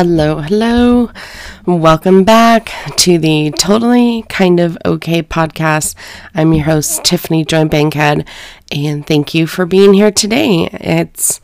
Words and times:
Hello, 0.00 0.38
hello. 0.38 1.10
Welcome 1.66 2.22
back 2.22 2.70
to 2.98 3.18
the 3.18 3.50
Totally 3.50 4.22
Kind 4.28 4.60
of 4.60 4.78
Okay 4.86 5.24
podcast. 5.24 5.96
I'm 6.36 6.52
your 6.52 6.66
host, 6.66 7.02
Tiffany 7.02 7.44
Joy 7.44 7.64
Bankhead, 7.64 8.24
and 8.70 9.04
thank 9.04 9.34
you 9.34 9.48
for 9.48 9.66
being 9.66 9.94
here 9.94 10.12
today. 10.12 10.68
It's 10.72 11.40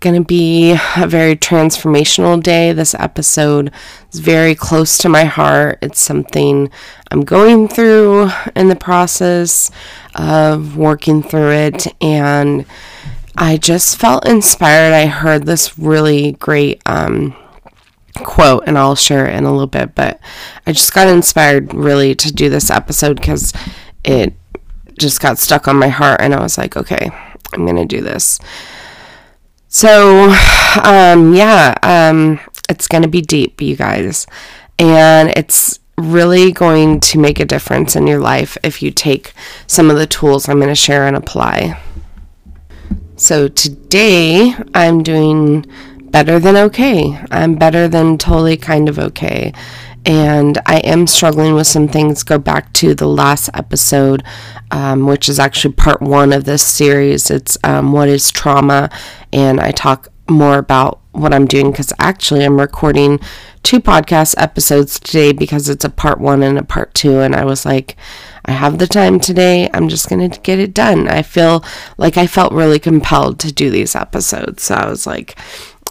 going 0.00 0.14
to 0.14 0.24
be 0.26 0.74
a 0.96 1.06
very 1.06 1.36
transformational 1.36 2.42
day. 2.42 2.72
This 2.72 2.94
episode 2.94 3.70
is 4.10 4.20
very 4.20 4.54
close 4.54 4.96
to 4.96 5.10
my 5.10 5.24
heart. 5.24 5.78
It's 5.82 6.00
something 6.00 6.70
I'm 7.10 7.26
going 7.26 7.68
through 7.68 8.30
in 8.56 8.68
the 8.68 8.74
process 8.74 9.70
of 10.14 10.78
working 10.78 11.22
through 11.22 11.50
it, 11.50 11.94
and 12.00 12.64
I 13.36 13.58
just 13.58 13.98
felt 13.98 14.26
inspired. 14.26 14.94
I 14.94 15.04
heard 15.04 15.44
this 15.44 15.78
really 15.78 16.32
great, 16.32 16.80
um, 16.86 17.36
quote 18.24 18.64
and 18.66 18.78
I'll 18.78 18.96
share 18.96 19.26
it 19.26 19.34
in 19.34 19.44
a 19.44 19.50
little 19.50 19.66
bit, 19.66 19.94
but 19.94 20.20
I 20.66 20.72
just 20.72 20.92
got 20.92 21.08
inspired 21.08 21.72
really 21.74 22.14
to 22.14 22.32
do 22.32 22.48
this 22.48 22.70
episode 22.70 23.16
because 23.16 23.52
it 24.04 24.34
just 24.98 25.20
got 25.20 25.38
stuck 25.38 25.68
on 25.68 25.76
my 25.76 25.88
heart 25.88 26.20
and 26.20 26.34
I 26.34 26.40
was 26.40 26.58
like, 26.58 26.76
okay, 26.76 27.10
I'm 27.52 27.64
to 27.76 27.84
do 27.84 28.02
this. 28.02 28.38
So, 29.68 30.30
um, 30.82 31.34
yeah, 31.34 31.74
um, 31.82 32.40
it's 32.68 32.88
to 33.02 33.08
be 33.08 33.20
deep, 33.20 33.60
you 33.60 33.76
guys. 33.76 34.26
And 34.78 35.30
it's 35.36 35.78
really 35.96 36.52
going 36.52 37.00
to 37.00 37.18
make 37.18 37.40
a 37.40 37.44
difference 37.44 37.96
in 37.96 38.06
your 38.06 38.20
life 38.20 38.56
if 38.62 38.82
you 38.82 38.90
take 38.90 39.32
some 39.66 39.90
of 39.90 39.96
the 39.96 40.06
tools 40.06 40.48
I'm 40.48 40.58
going 40.58 40.68
to 40.68 40.74
share 40.74 41.06
and 41.06 41.16
apply. 41.16 41.80
So, 43.16 43.48
today 43.48 44.54
I'm 44.74 45.02
doing 45.02 45.66
better 46.10 46.38
than 46.38 46.56
okay. 46.56 47.18
I'm 47.30 47.54
better 47.54 47.88
than 47.88 48.18
totally 48.18 48.56
kind 48.56 48.88
of 48.88 48.98
okay. 48.98 49.52
And 50.04 50.58
I 50.66 50.78
am 50.78 51.06
struggling 51.06 51.54
with 51.54 51.66
some 51.66 51.88
things. 51.88 52.22
Go 52.22 52.38
back 52.38 52.72
to 52.74 52.94
the 52.94 53.08
last 53.08 53.50
episode, 53.54 54.24
um, 54.70 55.06
which 55.06 55.28
is 55.28 55.38
actually 55.38 55.74
part 55.74 56.00
one 56.00 56.32
of 56.32 56.44
this 56.44 56.62
series. 56.62 57.30
It's 57.30 57.58
um, 57.64 57.92
What 57.92 58.08
is 58.08 58.30
Trauma? 58.30 58.90
And 59.32 59.60
I 59.60 59.70
talk 59.70 60.08
more 60.30 60.58
about 60.58 61.00
what 61.12 61.34
I'm 61.34 61.46
doing 61.46 61.70
because 61.70 61.92
actually 61.98 62.44
I'm 62.44 62.60
recording 62.60 63.18
two 63.62 63.80
podcast 63.80 64.34
episodes 64.38 65.00
today 65.00 65.32
because 65.32 65.68
it's 65.68 65.84
a 65.84 65.90
part 65.90 66.20
one 66.20 66.42
and 66.42 66.58
a 66.58 66.64
part 66.64 66.94
two. 66.94 67.20
And 67.20 67.34
I 67.34 67.44
was 67.44 67.66
like, 67.66 67.96
I 68.44 68.52
have 68.52 68.78
the 68.78 68.86
time 68.86 69.20
today. 69.20 69.68
I'm 69.74 69.88
just 69.88 70.08
going 70.08 70.30
to 70.30 70.40
get 70.40 70.58
it 70.58 70.72
done. 70.72 71.08
I 71.08 71.22
feel 71.22 71.64
like 71.98 72.16
I 72.16 72.26
felt 72.26 72.52
really 72.52 72.78
compelled 72.78 73.40
to 73.40 73.52
do 73.52 73.68
these 73.68 73.94
episodes. 73.94 74.62
So 74.62 74.74
I 74.74 74.88
was 74.88 75.06
like, 75.06 75.38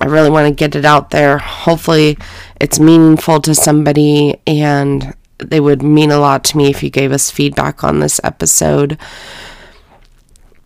I 0.01 0.05
really 0.05 0.29
want 0.29 0.47
to 0.47 0.53
get 0.53 0.75
it 0.75 0.85
out 0.85 1.09
there. 1.09 1.37
Hopefully, 1.39 2.17
it's 2.59 2.79
meaningful 2.79 3.41
to 3.41 3.55
somebody, 3.55 4.39
and 4.45 5.15
they 5.39 5.59
would 5.59 5.81
mean 5.81 6.11
a 6.11 6.19
lot 6.19 6.43
to 6.45 6.57
me 6.57 6.69
if 6.69 6.83
you 6.83 6.89
gave 6.89 7.11
us 7.11 7.31
feedback 7.31 7.83
on 7.83 7.99
this 7.99 8.19
episode. 8.23 8.97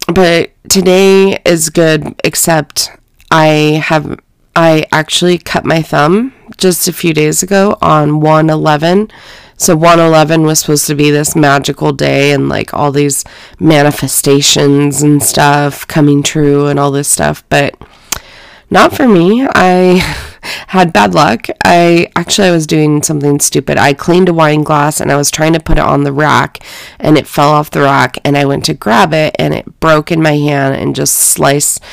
But 0.07 0.51
today 0.69 1.41
is 1.45 1.69
good, 1.69 2.15
except 2.23 2.91
I 3.29 3.81
have 3.85 4.19
I 4.55 4.85
actually 4.91 5.37
cut 5.37 5.63
my 5.63 5.81
thumb 5.81 6.33
just 6.57 6.87
a 6.87 6.93
few 6.93 7.13
days 7.13 7.41
ago 7.41 7.77
on 7.81 8.19
111. 8.19 9.09
So 9.55 9.75
111 9.75 10.43
was 10.43 10.59
supposed 10.59 10.87
to 10.87 10.95
be 10.95 11.11
this 11.11 11.35
magical 11.35 11.93
day 11.93 12.31
and 12.31 12.49
like 12.49 12.73
all 12.73 12.91
these 12.91 13.23
manifestations 13.59 15.01
and 15.01 15.21
stuff 15.21 15.87
coming 15.87 16.23
true 16.23 16.67
and 16.67 16.79
all 16.79 16.91
this 16.91 17.07
stuff, 17.07 17.43
but 17.47 17.75
not 18.71 18.95
for 18.95 19.07
me. 19.07 19.45
I 19.53 19.97
had 20.67 20.93
bad 20.93 21.13
luck. 21.13 21.47
I 21.63 22.07
actually 22.15 22.47
I 22.47 22.51
was 22.51 22.65
doing 22.65 23.03
something 23.03 23.39
stupid. 23.39 23.77
I 23.77 23.93
cleaned 23.93 24.29
a 24.29 24.33
wine 24.33 24.63
glass 24.63 24.99
and 24.99 25.11
I 25.11 25.17
was 25.17 25.29
trying 25.29 25.53
to 25.53 25.59
put 25.59 25.77
it 25.77 25.83
on 25.83 26.03
the 26.03 26.13
rack 26.13 26.63
and 26.99 27.17
it 27.17 27.27
fell 27.27 27.49
off 27.49 27.69
the 27.69 27.81
rack 27.81 28.17
and 28.23 28.37
I 28.37 28.45
went 28.45 28.65
to 28.65 28.73
grab 28.73 29.13
it 29.13 29.35
and 29.37 29.53
it 29.53 29.79
broke 29.79 30.11
in 30.11 30.21
my 30.21 30.37
hand 30.37 30.75
and 30.75 30.95
just 30.95 31.15
sliced 31.15 31.83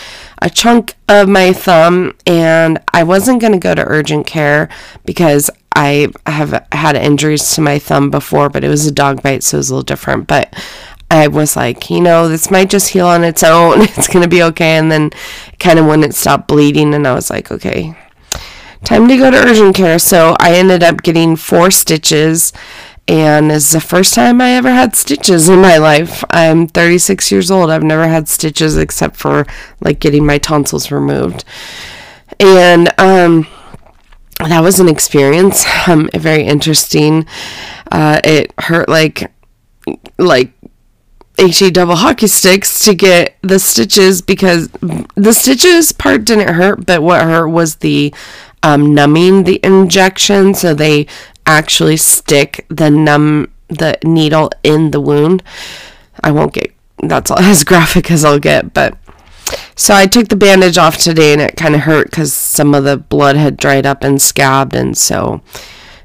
a 0.41 0.49
chunk 0.49 0.95
of 1.09 1.29
my 1.29 1.53
thumb 1.53 2.15
and 2.25 2.79
I 2.95 3.03
wasn't 3.03 3.41
going 3.41 3.53
to 3.53 3.59
go 3.59 3.75
to 3.75 3.85
urgent 3.85 4.27
care 4.27 4.69
because 5.05 5.51
I 5.75 6.09
have 6.27 6.67
had 6.73 6.97
injuries 6.97 7.55
to 7.55 7.61
my 7.61 7.79
thumb 7.79 8.11
before, 8.11 8.49
but 8.49 8.65
it 8.65 8.69
was 8.69 8.87
a 8.87 8.93
dog 8.93 9.23
bite, 9.23 9.45
so 9.45 9.57
it 9.57 9.59
was 9.59 9.71
a 9.71 9.75
little 9.75 9.85
different. 9.85 10.27
But 10.27 10.53
I 11.11 11.29
was 11.29 11.57
like, 11.57 11.91
you 11.91 12.01
know, 12.01 12.29
this 12.29 12.51
might 12.51 12.71
just 12.71 12.91
heal 12.91 13.07
on 13.07 13.25
its 13.25 13.43
own. 13.43 13.81
It's 13.99 14.09
going 14.09 14.23
to 14.23 14.29
be 14.29 14.43
okay. 14.45 14.77
And 14.77 14.93
then 14.93 15.11
kind 15.59 15.79
of 15.79 15.87
when 15.87 16.05
it 16.05 16.15
stopped 16.15 16.49
bleeding, 16.49 16.95
and 16.95 17.07
I 17.07 17.15
was 17.15 17.31
like, 17.31 17.51
okay, 17.51 17.97
time 18.85 19.09
to 19.09 19.17
go 19.17 19.31
to 19.31 19.37
urgent 19.37 19.75
care. 19.75 19.99
So 19.99 20.37
I 20.39 20.55
ended 20.55 20.83
up 20.83 21.03
getting 21.03 21.37
four 21.37 21.71
stitches. 21.71 22.53
And 23.07 23.51
this 23.51 23.65
is 23.65 23.73
the 23.73 23.81
first 23.81 24.13
time 24.13 24.41
I 24.43 24.51
ever 24.51 24.71
had 24.71 24.95
stitches 24.95 25.49
in 25.49 25.61
my 25.61 25.79
life. 25.79 26.23
I'm 26.29 26.67
36 26.67 27.33
years 27.33 27.51
old. 27.51 27.71
I've 27.71 27.83
never 27.83 28.07
had 28.07 28.29
stitches 28.29 28.77
except 28.77 29.17
for 29.17 29.47
like 29.81 29.99
getting 29.99 30.27
my 30.27 30.37
tonsils 30.37 30.91
removed. 30.91 31.45
And 32.39 32.93
um, 33.01 33.47
that 34.41 34.61
was 34.61 34.79
an 34.79 34.89
experience, 34.89 35.65
um, 35.89 36.11
very 36.15 36.45
interesting. 36.45 37.27
Uh, 37.91 38.21
it 38.23 38.53
hurt 38.59 38.91
like 38.91 39.33
like 40.19 40.53
HE 41.39 41.71
double 41.71 41.97
hockey 41.97 42.27
sticks 42.27 42.85
to 42.85 42.95
get 42.95 43.37
the 43.43 43.59
stitches 43.59 44.21
because 44.23 44.69
the 45.15 45.33
stitches 45.33 45.93
part 45.93 46.25
didn't 46.25 46.55
hurt, 46.55 46.85
but 46.85 47.03
what 47.03 47.23
hurt 47.23 47.49
was 47.49 47.77
the 47.77 48.13
um, 48.63 48.95
numbing 48.95 49.45
the 49.45 49.61
injection. 49.63 50.55
So 50.55 50.75
they 50.75 51.07
actually 51.47 51.97
stick 51.97 52.67
the 52.69 52.91
numb 52.91 53.53
the 53.69 53.99
needle 54.03 54.51
in 54.63 54.91
the 54.91 55.01
wound. 55.01 55.43
I 56.23 56.33
won't 56.33 56.55
get 56.55 56.75
that's 57.03 57.31
all 57.31 57.39
as 57.41 57.65
graphic 57.65 58.11
as 58.11 58.25
I'll 58.25 58.41
get, 58.41 58.75
but 58.75 58.97
so 59.77 59.95
I 59.95 60.07
took 60.07 60.29
the 60.29 60.37
bandage 60.37 60.77
off 60.77 60.97
today 60.99 61.33
and 61.33 61.41
it 61.41 61.57
kind 61.57 61.75
of 61.75 61.83
hurt 61.83 62.11
because 62.11 62.33
some 62.33 62.75
of 62.75 62.85
the 62.85 62.97
blood 62.97 63.37
had 63.37 63.57
dried 63.57 63.87
up 63.87 64.03
and 64.03 64.21
scabbed, 64.21 64.75
and 64.75 64.97
so 64.99 65.41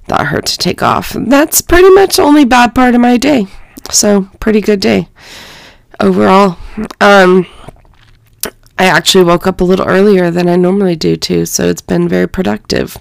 that 0.07 0.27
hurt 0.27 0.45
to 0.47 0.57
take 0.57 0.83
off. 0.83 1.15
That's 1.17 1.61
pretty 1.61 1.89
much 1.89 2.17
the 2.17 2.23
only 2.23 2.45
bad 2.45 2.75
part 2.75 2.95
of 2.95 3.01
my 3.01 3.17
day. 3.17 3.47
So, 3.91 4.29
pretty 4.39 4.61
good 4.61 4.79
day 4.79 5.07
overall. 5.99 6.57
Um, 6.99 7.45
I 8.77 8.85
actually 8.85 9.23
woke 9.23 9.45
up 9.45 9.61
a 9.61 9.63
little 9.63 9.87
earlier 9.87 10.31
than 10.31 10.49
I 10.49 10.55
normally 10.55 10.95
do, 10.95 11.15
too, 11.15 11.45
so 11.45 11.67
it's 11.67 11.81
been 11.81 12.09
very 12.09 12.27
productive. 12.27 12.97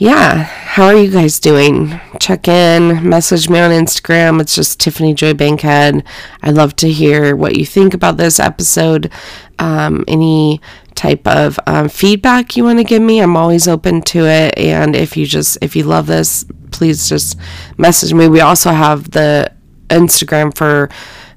Yeah, 0.00 0.44
how 0.44 0.84
are 0.84 0.96
you 0.96 1.10
guys 1.10 1.40
doing? 1.40 2.00
Check 2.20 2.46
in, 2.46 3.08
message 3.08 3.48
me 3.48 3.58
on 3.58 3.72
Instagram. 3.72 4.40
It's 4.40 4.54
just 4.54 4.78
Tiffany 4.78 5.12
Joy 5.12 5.34
Bankhead. 5.34 6.04
I'd 6.40 6.54
love 6.54 6.76
to 6.76 6.88
hear 6.88 7.34
what 7.34 7.56
you 7.56 7.66
think 7.66 7.94
about 7.94 8.16
this 8.16 8.38
episode. 8.38 9.10
Um, 9.58 10.04
any 10.06 10.60
type 10.94 11.26
of 11.26 11.58
um, 11.66 11.88
feedback 11.88 12.56
you 12.56 12.62
want 12.62 12.78
to 12.78 12.84
give 12.84 13.02
me, 13.02 13.18
I'm 13.18 13.36
always 13.36 13.66
open 13.66 14.00
to 14.02 14.24
it. 14.24 14.56
And 14.56 14.94
if 14.94 15.16
you 15.16 15.26
just 15.26 15.58
if 15.62 15.74
you 15.74 15.82
love 15.82 16.06
this, 16.06 16.44
please 16.70 17.08
just 17.08 17.36
message 17.76 18.14
me. 18.14 18.28
We 18.28 18.40
also 18.40 18.70
have 18.70 19.10
the 19.10 19.52
Instagram 19.88 20.56
for 20.56 20.90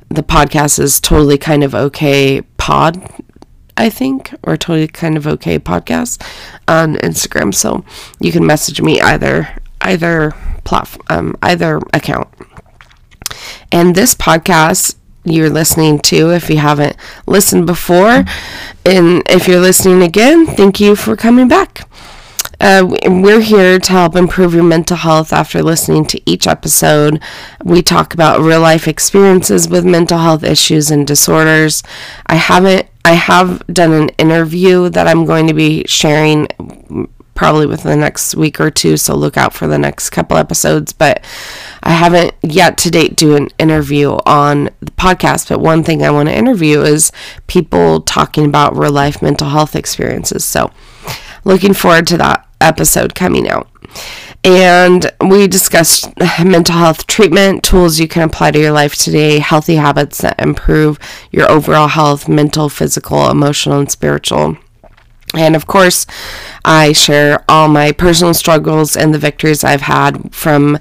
the 0.10 0.22
podcast 0.22 0.78
is 0.78 1.00
totally 1.00 1.40
kind 1.40 1.64
of 1.64 1.74
okay 1.74 2.42
pod 2.58 3.02
I 3.78 3.90
think, 3.90 4.34
or 4.44 4.58
totally 4.58 4.88
kind 4.88 5.18
of 5.18 5.28
okay 5.28 5.60
podcast 5.60 6.22
on 6.68 6.96
Instagram. 6.96 7.54
So 7.54 7.84
you 8.20 8.32
can 8.32 8.46
message 8.46 8.82
me 8.82 9.02
either 9.02 9.56
either 9.82 10.34
platform, 10.64 11.06
um, 11.10 11.38
either 11.42 11.82
account. 11.94 12.28
And 13.72 13.96
this 13.96 14.14
podcast 14.14 14.96
you're 15.24 15.50
listening 15.50 16.00
to, 16.00 16.32
if 16.32 16.50
you 16.50 16.58
haven't 16.58 16.96
listened 17.28 17.66
before, 17.66 18.26
and 18.86 19.24
if 19.28 19.48
you're 19.48 19.60
listening 19.60 20.02
again, 20.02 20.46
thank 20.46 20.80
you 20.80 20.96
for 20.96 21.16
coming 21.16 21.48
back. 21.48 21.88
Uh, 22.62 22.96
we're 23.08 23.42
here 23.42 23.80
to 23.80 23.92
help 23.92 24.16
improve 24.16 24.54
your 24.54 24.64
mental 24.64 24.96
health 24.96 25.34
after 25.34 25.64
listening 25.64 26.06
to 26.06 26.22
each 26.30 26.46
episode. 26.46 27.20
We 27.64 27.82
talk 27.82 28.14
about 28.14 28.40
real 28.40 28.62
life 28.62 28.88
experiences 28.88 29.68
with 29.68 29.84
mental 29.84 30.20
health 30.20 30.44
issues 30.44 30.92
and 30.92 31.08
disorders. 31.08 31.82
I 32.28 32.36
haven't, 32.36 32.86
I 33.04 33.14
have 33.14 33.66
done 33.66 33.94
an 33.94 34.10
interview 34.10 34.90
that 34.90 35.08
I'm 35.08 35.26
going 35.26 35.48
to 35.48 35.56
be 35.56 35.86
sharing 35.88 36.48
probably 37.34 37.66
within 37.66 37.90
the 37.90 37.98
next 37.98 38.36
week 38.36 38.60
or 38.62 38.70
two, 38.70 38.96
so 38.96 39.16
look 39.16 39.38
out 39.38 39.54
for 39.54 39.66
the 39.66 39.80
next 39.80 40.12
couple 40.12 40.38
episodes. 40.38 40.94
But 40.94 41.26
I 41.82 41.94
haven't 41.94 42.36
yet 42.44 42.78
to 42.80 42.92
date 42.92 43.16
do 43.16 43.36
an 43.36 43.50
interview 43.58 44.20
on 44.28 44.66
the 44.82 44.92
podcast. 44.92 45.50
But 45.50 45.62
one 45.62 45.84
thing 45.84 46.04
I 46.04 46.12
want 46.12 46.30
to 46.30 46.38
interview 46.38 46.82
is 46.82 47.12
people 47.48 48.02
talking 48.02 48.46
about 48.46 48.78
real 48.78 48.92
life 48.92 49.20
mental 49.20 49.50
health 49.50 49.76
experiences. 49.76 50.46
So 50.46 50.70
looking 51.44 51.74
forward 51.74 52.06
to 52.06 52.18
that 52.18 52.48
episode 52.62 53.16
coming 53.16 53.50
out. 53.50 53.68
And 54.44 55.12
we 55.22 55.48
discussed 55.48 56.10
mental 56.44 56.76
health 56.76 57.06
treatment, 57.06 57.64
tools 57.64 58.00
you 58.00 58.08
can 58.08 58.24
apply 58.24 58.52
to 58.52 58.60
your 58.60 58.72
life 58.72 58.96
today, 58.96 59.40
healthy 59.40 59.76
habits 59.76 60.20
that 60.20 60.40
improve 60.40 60.98
your 61.32 61.50
overall 61.50 61.90
health, 61.90 62.28
mental, 62.28 62.68
physical, 62.70 63.30
emotional, 63.30 63.80
and 63.80 63.92
spiritual. 63.92 64.58
And 65.34 65.56
of 65.56 65.66
course, 65.66 66.06
I 66.66 66.92
share 66.92 67.44
all 67.48 67.68
my 67.68 67.92
personal 67.92 68.34
struggles 68.34 68.98
and 68.98 69.14
the 69.14 69.20
victories 69.20 69.64
I've 69.64 69.82
had 69.82 70.34
from 70.34 70.78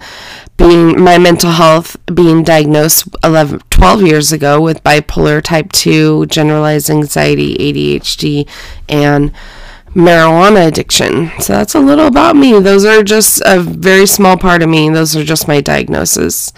being 0.56 1.00
my 1.00 1.18
mental 1.18 1.52
health 1.52 1.96
being 2.12 2.42
diagnosed 2.42 3.08
11, 3.22 3.60
12 3.70 4.02
years 4.02 4.32
ago 4.32 4.60
with 4.60 4.82
bipolar 4.82 5.42
type 5.42 5.70
2, 5.72 6.26
generalized 6.26 6.90
anxiety, 6.90 7.54
ADHD, 7.56 8.48
and 8.88 9.32
marijuana 9.94 10.68
addiction. 10.68 11.30
So 11.40 11.52
that's 11.52 11.74
a 11.74 11.80
little 11.80 12.06
about 12.06 12.36
me. 12.36 12.58
Those 12.60 12.84
are 12.84 13.02
just 13.02 13.42
a 13.44 13.60
very 13.60 14.06
small 14.06 14.36
part 14.36 14.62
of 14.62 14.68
me. 14.68 14.88
Those 14.90 15.16
are 15.16 15.24
just 15.24 15.48
my 15.48 15.60
diagnoses. 15.60 16.52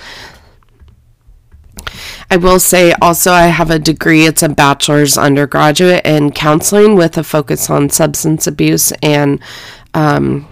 I 2.30 2.36
will 2.36 2.60
say 2.60 2.92
also 3.02 3.30
I 3.30 3.48
have 3.48 3.70
a 3.70 3.78
degree, 3.78 4.24
it's 4.24 4.42
a 4.42 4.48
bachelor's 4.48 5.18
undergraduate 5.18 6.06
in 6.06 6.32
counseling 6.32 6.96
with 6.96 7.18
a 7.18 7.22
focus 7.22 7.68
on 7.68 7.90
substance 7.90 8.46
abuse 8.46 8.90
and 9.02 9.38
um, 9.92 10.48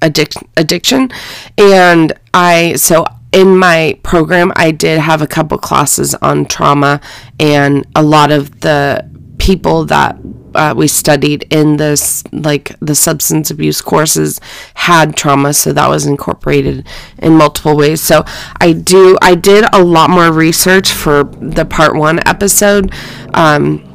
addic- 0.00 0.44
addiction. 0.56 1.10
And 1.56 2.12
I, 2.34 2.74
so 2.74 3.04
in 3.32 3.56
my 3.56 3.98
program, 4.02 4.52
I 4.56 4.72
did 4.72 4.98
have 4.98 5.22
a 5.22 5.26
couple 5.26 5.58
classes 5.58 6.14
on 6.16 6.44
trauma, 6.44 7.00
and 7.38 7.86
a 7.94 8.02
lot 8.02 8.30
of 8.30 8.60
the 8.60 9.08
people 9.38 9.84
that 9.86 10.18
uh, 10.54 10.74
we 10.76 10.86
studied 10.88 11.46
in 11.50 11.76
this 11.76 12.24
like 12.32 12.76
the 12.80 12.94
substance 12.94 13.50
abuse 13.50 13.80
courses 13.80 14.40
had 14.74 15.16
trauma 15.16 15.52
so 15.52 15.72
that 15.72 15.88
was 15.88 16.06
incorporated 16.06 16.86
in 17.18 17.34
multiple 17.34 17.76
ways 17.76 18.00
so 18.00 18.24
i 18.60 18.72
do 18.72 19.16
i 19.22 19.34
did 19.34 19.64
a 19.72 19.82
lot 19.82 20.10
more 20.10 20.32
research 20.32 20.92
for 20.92 21.24
the 21.24 21.64
part 21.64 21.94
one 21.94 22.20
episode 22.26 22.92
um, 23.34 23.88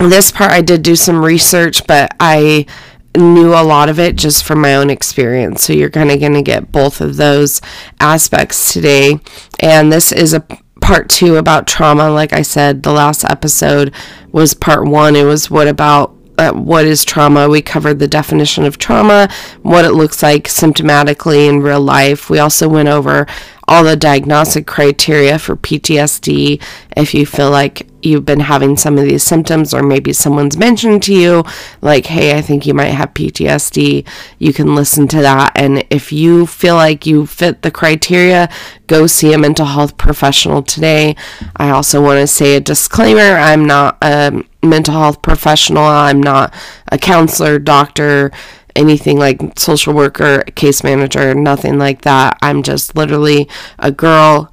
this 0.00 0.30
part 0.30 0.50
i 0.50 0.60
did 0.60 0.82
do 0.82 0.96
some 0.96 1.24
research 1.24 1.86
but 1.86 2.14
i 2.20 2.66
knew 3.16 3.52
a 3.52 3.62
lot 3.62 3.88
of 3.88 3.98
it 3.98 4.16
just 4.16 4.44
from 4.44 4.60
my 4.60 4.74
own 4.74 4.88
experience. 4.88 5.62
So 5.62 5.72
you're 5.72 5.90
kind 5.90 6.10
of 6.10 6.20
going 6.20 6.32
to 6.34 6.42
get 6.42 6.72
both 6.72 7.00
of 7.00 7.16
those 7.16 7.60
aspects 8.00 8.72
today. 8.72 9.18
And 9.60 9.92
this 9.92 10.12
is 10.12 10.32
a 10.32 10.46
part 10.82 11.08
two 11.08 11.36
about 11.36 11.66
trauma. 11.66 12.10
Like 12.10 12.34
I 12.34 12.42
said, 12.42 12.82
the 12.82 12.92
last 12.92 13.24
episode 13.24 13.94
was 14.32 14.52
part 14.52 14.86
one. 14.86 15.16
It 15.16 15.24
was 15.24 15.50
what 15.50 15.68
about 15.68 16.14
uh, 16.36 16.52
what 16.52 16.84
is 16.84 17.04
trauma. 17.04 17.48
We 17.48 17.62
covered 17.62 17.98
the 17.98 18.08
definition 18.08 18.64
of 18.64 18.76
trauma, 18.76 19.30
what 19.62 19.84
it 19.84 19.92
looks 19.92 20.22
like 20.22 20.44
symptomatically 20.44 21.48
in 21.48 21.60
real 21.60 21.80
life. 21.80 22.28
We 22.28 22.38
also 22.38 22.68
went 22.68 22.88
over 22.88 23.26
all 23.68 23.84
the 23.84 23.96
diagnostic 23.96 24.66
criteria 24.66 25.38
for 25.38 25.56
PTSD 25.56 26.62
if 26.96 27.14
you 27.14 27.24
feel 27.24 27.50
like 27.50 27.86
you've 28.02 28.24
been 28.24 28.40
having 28.40 28.76
some 28.76 28.98
of 28.98 29.04
these 29.04 29.22
symptoms 29.22 29.72
or 29.72 29.82
maybe 29.82 30.12
someone's 30.12 30.56
mentioned 30.56 31.02
to 31.04 31.14
you 31.14 31.44
like 31.80 32.06
hey 32.06 32.36
I 32.36 32.42
think 32.42 32.66
you 32.66 32.74
might 32.74 32.86
have 32.86 33.14
PTSD 33.14 34.06
you 34.38 34.52
can 34.52 34.74
listen 34.74 35.06
to 35.08 35.22
that. 35.22 35.52
And 35.54 35.84
if 35.90 36.12
you 36.12 36.46
feel 36.46 36.74
like 36.74 37.06
you 37.06 37.26
fit 37.26 37.62
the 37.62 37.70
criteria 37.70 38.48
go 38.88 39.06
see 39.06 39.32
a 39.32 39.38
mental 39.38 39.66
health 39.66 39.96
professional 39.96 40.62
today. 40.62 41.16
I 41.56 41.70
also 41.70 42.02
want 42.02 42.20
to 42.20 42.26
say 42.26 42.56
a 42.56 42.60
disclaimer 42.60 43.36
I'm 43.36 43.64
not 43.64 43.98
a 44.02 44.44
mental 44.62 44.94
health 44.94 45.22
professional. 45.22 45.82
I'm 45.82 46.22
not 46.22 46.54
a 46.90 46.98
counselor 46.98 47.58
doctor 47.58 48.30
anything 48.76 49.18
like 49.18 49.58
social 49.58 49.94
worker, 49.94 50.42
case 50.54 50.82
manager, 50.82 51.34
nothing 51.34 51.78
like 51.78 52.02
that. 52.02 52.38
I'm 52.42 52.62
just 52.62 52.96
literally 52.96 53.48
a 53.78 53.90
girl 53.90 54.52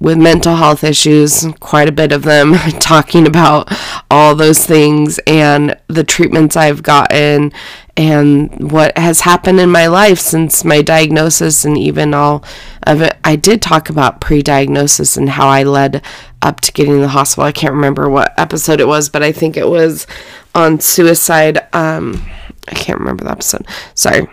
with 0.00 0.16
mental 0.16 0.56
health 0.56 0.82
issues, 0.82 1.46
quite 1.60 1.88
a 1.88 1.92
bit 1.92 2.10
of 2.10 2.22
them, 2.22 2.54
talking 2.80 3.26
about 3.26 3.70
all 4.10 4.34
those 4.34 4.64
things 4.64 5.20
and 5.26 5.76
the 5.88 6.02
treatments 6.02 6.56
I've 6.56 6.82
gotten 6.82 7.52
and 7.96 8.72
what 8.72 8.96
has 8.96 9.20
happened 9.20 9.60
in 9.60 9.70
my 9.70 9.86
life 9.86 10.18
since 10.18 10.64
my 10.64 10.80
diagnosis 10.80 11.66
and 11.66 11.76
even 11.76 12.14
all 12.14 12.42
of 12.84 13.02
it. 13.02 13.18
I 13.22 13.36
did 13.36 13.60
talk 13.60 13.90
about 13.90 14.22
pre 14.22 14.42
diagnosis 14.42 15.18
and 15.18 15.28
how 15.28 15.48
I 15.48 15.64
led 15.64 16.02
up 16.40 16.62
to 16.62 16.72
getting 16.72 17.02
the 17.02 17.08
hospital. 17.08 17.44
I 17.44 17.52
can't 17.52 17.74
remember 17.74 18.08
what 18.08 18.32
episode 18.38 18.80
it 18.80 18.88
was, 18.88 19.10
but 19.10 19.22
I 19.22 19.32
think 19.32 19.58
it 19.58 19.68
was 19.68 20.06
on 20.54 20.80
suicide. 20.80 21.68
Um, 21.74 22.24
I 22.70 22.74
can't 22.74 22.98
remember 22.98 23.24
the 23.24 23.32
episode. 23.32 23.66
Sorry. 23.94 24.26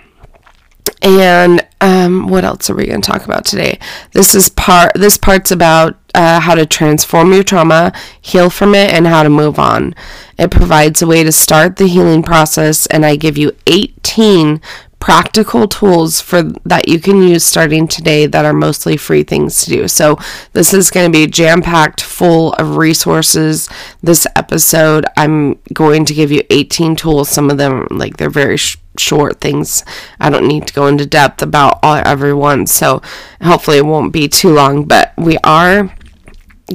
And 1.02 1.66
um, 1.82 2.28
what 2.28 2.44
else 2.44 2.70
are 2.70 2.76
we 2.76 2.88
going 2.88 3.02
to 3.02 3.12
talk 3.12 3.26
about 3.26 3.46
today? 3.46 3.80
This 4.14 4.34
is 4.34 4.50
part. 4.50 4.94
This 4.96 5.18
part's 5.18 5.52
about 5.52 5.98
uh, 6.16 6.40
how 6.40 6.56
to 6.56 6.66
transform 6.66 7.34
your 7.34 7.44
trauma, 7.44 7.94
heal 8.22 8.50
from 8.50 8.74
it, 8.74 8.92
and 8.92 9.06
how 9.06 9.24
to 9.24 9.30
move 9.30 9.60
on. 9.60 9.94
It 10.40 10.50
provides 10.50 11.02
a 11.02 11.08
way 11.08 11.24
to 11.24 11.32
start 11.32 11.76
the 11.76 11.88
healing 11.88 12.24
process, 12.24 12.88
and 12.88 13.06
I 13.06 13.16
give 13.16 13.38
you 13.38 13.52
18 13.68 14.62
practical 15.00 15.68
tools 15.68 16.20
for 16.20 16.42
that 16.66 16.88
you 16.88 17.00
can 17.00 17.22
use 17.22 17.44
starting 17.44 17.88
today 17.88 18.26
that 18.26 18.46
are 18.46 18.54
mostly 18.54 18.98
free 18.98 19.24
things 19.24 19.64
to 19.64 19.70
do. 19.70 19.88
So 19.88 20.18
this 20.54 20.74
is 20.74 20.90
going 20.90 21.12
to 21.12 21.18
be 21.18 21.28
jam 21.28 21.62
packed 21.62 22.02
full 22.02 22.54
of 22.54 22.78
resources. 22.78 23.70
This 24.02 24.26
episode 24.36 25.06
I'm 25.16 25.60
going 25.74 26.06
to 26.06 26.14
give 26.14 26.32
you 26.32 26.42
18 26.50 26.96
tools. 26.96 27.30
Some 27.30 27.50
of 27.50 27.58
them 27.58 27.88
like 27.92 28.18
they're 28.18 28.30
very 28.30 28.58
sh- 28.58 28.78
short 28.98 29.40
things. 29.40 29.84
I 30.20 30.30
don't 30.30 30.48
need 30.48 30.68
to 30.68 30.74
go 30.74 30.88
into 30.88 31.06
depth 31.06 31.42
about 31.42 31.80
all 31.84 32.02
everyone. 32.04 32.66
So 32.66 33.02
hopefully 33.42 33.78
it 33.78 33.86
won't 33.86 34.14
be 34.14 34.28
too 34.28 34.52
long, 34.52 34.86
but 34.86 35.14
we 35.18 35.38
are 35.44 35.94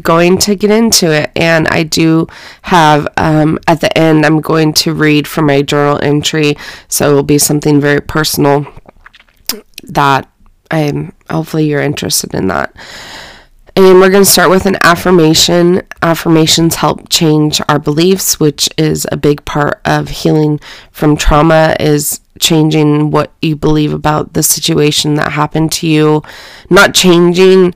going 0.00 0.38
to 0.38 0.54
get 0.54 0.70
into 0.70 1.12
it. 1.12 1.30
And 1.36 1.68
I 1.68 1.82
do 1.82 2.26
have, 2.62 3.06
um, 3.16 3.58
at 3.66 3.80
the 3.80 3.96
end, 3.96 4.24
I'm 4.24 4.40
going 4.40 4.72
to 4.74 4.94
read 4.94 5.28
from 5.28 5.46
my 5.46 5.62
journal 5.62 6.00
entry. 6.02 6.56
So 6.88 7.10
it 7.10 7.14
will 7.14 7.22
be 7.22 7.38
something 7.38 7.80
very 7.80 8.00
personal 8.00 8.66
that 9.84 10.28
I'm, 10.70 11.12
hopefully, 11.28 11.66
you're 11.66 11.82
interested 11.82 12.34
in 12.34 12.48
that. 12.48 12.74
And 13.74 14.00
we're 14.00 14.10
going 14.10 14.24
to 14.24 14.30
start 14.30 14.50
with 14.50 14.66
an 14.66 14.76
affirmation. 14.82 15.82
Affirmations 16.02 16.76
help 16.76 17.08
change 17.08 17.60
our 17.68 17.78
beliefs, 17.78 18.38
which 18.38 18.68
is 18.76 19.06
a 19.10 19.16
big 19.16 19.44
part 19.46 19.80
of 19.86 20.08
healing 20.08 20.60
from 20.90 21.16
trauma 21.16 21.74
is 21.80 22.20
changing 22.38 23.10
what 23.10 23.32
you 23.40 23.56
believe 23.56 23.94
about 23.94 24.34
the 24.34 24.42
situation 24.42 25.14
that 25.14 25.32
happened 25.32 25.72
to 25.72 25.86
you. 25.86 26.22
Not 26.68 26.94
changing 26.94 27.74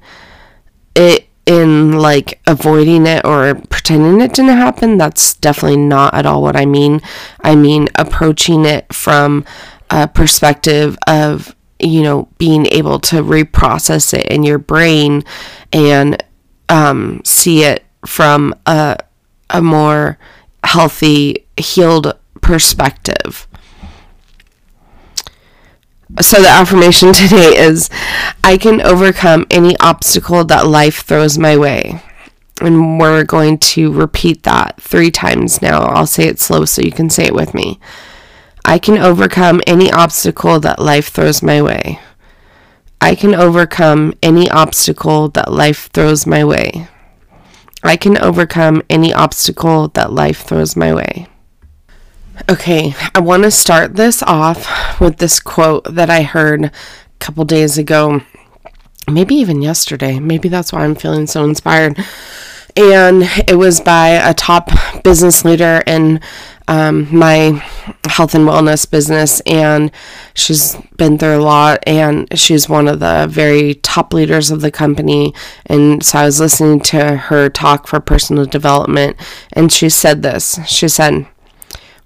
it 0.94 1.25
in 1.47 1.93
like 1.93 2.41
avoiding 2.47 3.07
it 3.07 3.25
or 3.25 3.55
pretending 3.71 4.21
it 4.21 4.35
didn't 4.35 4.57
happen. 4.57 4.99
That's 4.99 5.35
definitely 5.35 5.79
not 5.79 6.12
at 6.15 6.26
all 6.26 6.43
what 6.43 6.57
I 6.57 6.67
mean. 6.67 7.00
I 7.41 7.55
mean 7.55 7.88
approaching 7.95 8.65
it 8.65 8.93
from 8.93 9.45
a 9.88 10.09
perspective 10.09 10.99
of, 11.07 11.55
you 11.79 12.03
know, 12.03 12.29
being 12.38 12.67
able 12.67 12.99
to 12.99 13.23
reprocess 13.23 14.12
it 14.12 14.26
in 14.26 14.43
your 14.43 14.59
brain 14.59 15.23
and 15.73 16.23
um, 16.69 17.23
see 17.25 17.62
it 17.62 17.85
from 18.05 18.53
a, 18.67 18.99
a 19.50 19.62
more 19.62 20.19
healthy, 20.65 21.47
healed 21.57 22.12
perspective. 22.41 23.47
So, 26.20 26.40
the 26.40 26.48
affirmation 26.48 27.12
today 27.12 27.56
is 27.56 27.90
I 28.44 28.56
can 28.58 28.80
overcome 28.80 29.46
any 29.50 29.76
obstacle 29.78 30.44
that 30.44 30.66
life 30.66 31.02
throws 31.02 31.36
my 31.38 31.56
way. 31.56 32.02
And 32.60 32.98
we're 32.98 33.25
going 33.25 33.58
to 33.58 33.92
repeat 33.92 34.44
that 34.44 34.80
three 34.80 35.10
times 35.10 35.60
now. 35.60 35.82
I'll 35.82 36.06
say 36.06 36.25
it 36.25 36.40
slow 36.40 36.64
so 36.64 36.80
you 36.80 36.92
can 36.92 37.10
say 37.10 37.25
it 37.25 37.34
with 37.34 37.52
me. 37.52 37.78
I 38.64 38.78
can 38.78 38.98
overcome 38.98 39.60
any 39.66 39.92
obstacle 39.92 40.58
that 40.60 40.78
life 40.78 41.08
throws 41.08 41.42
my 41.42 41.60
way. 41.60 42.00
I 43.00 43.14
can 43.14 43.34
overcome 43.34 44.14
any 44.22 44.48
obstacle 44.50 45.28
that 45.28 45.52
life 45.52 45.90
throws 45.92 46.26
my 46.26 46.44
way. 46.44 46.88
I 47.82 47.96
can 47.96 48.18
overcome 48.18 48.82
any 48.88 49.12
obstacle 49.12 49.88
that 49.88 50.12
life 50.12 50.42
throws 50.42 50.76
my 50.76 50.94
way. 50.94 51.28
Okay, 52.49 52.95
I 53.14 53.21
want 53.21 53.43
to 53.43 53.50
start 53.50 53.97
this 53.97 54.23
off 54.23 55.00
with 55.00 55.16
this 55.16 55.40
quote 55.40 55.85
that 55.93 56.11
I 56.11 56.23
heard 56.23 56.66
a 56.66 56.73
couple 57.19 57.45
days 57.45 57.76
ago, 57.76 58.21
maybe 59.11 59.35
even 59.37 59.62
yesterday. 59.62 60.21
Maybe 60.21 60.49
that's 60.49 60.73
why 60.73 60.85
I'm 60.85 60.95
feeling 60.95 61.26
so 61.26 61.43
inspired. 61.45 61.99
And 62.76 63.23
it 63.49 63.57
was 63.57 63.81
by 63.81 64.09
a 64.11 64.35
top 64.35 64.71
business 65.02 65.45
leader 65.45 65.83
in 65.87 66.21
um, 66.69 67.09
my 67.16 67.64
health 68.05 68.35
and 68.35 68.47
wellness 68.47 68.88
business, 68.88 69.40
and 69.40 69.90
she's 70.35 70.76
been 70.99 71.16
through 71.19 71.38
a 71.38 71.43
lot, 71.43 71.83
and 71.87 72.28
she's 72.38 72.69
one 72.69 72.87
of 72.87 73.00
the 73.00 73.26
very 73.28 73.75
top 73.75 74.12
leaders 74.12 74.50
of 74.50 74.61
the 74.61 74.71
company. 74.71 75.33
And 75.64 76.05
so 76.05 76.19
I 76.19 76.26
was 76.26 76.38
listening 76.38 76.81
to 76.81 77.16
her 77.16 77.49
talk 77.49 77.88
for 77.88 77.99
personal 77.99 78.45
development, 78.45 79.16
and 79.52 79.73
she 79.73 79.88
said 79.88 80.23
this. 80.23 80.61
She 80.66 80.87
said, 80.87 81.26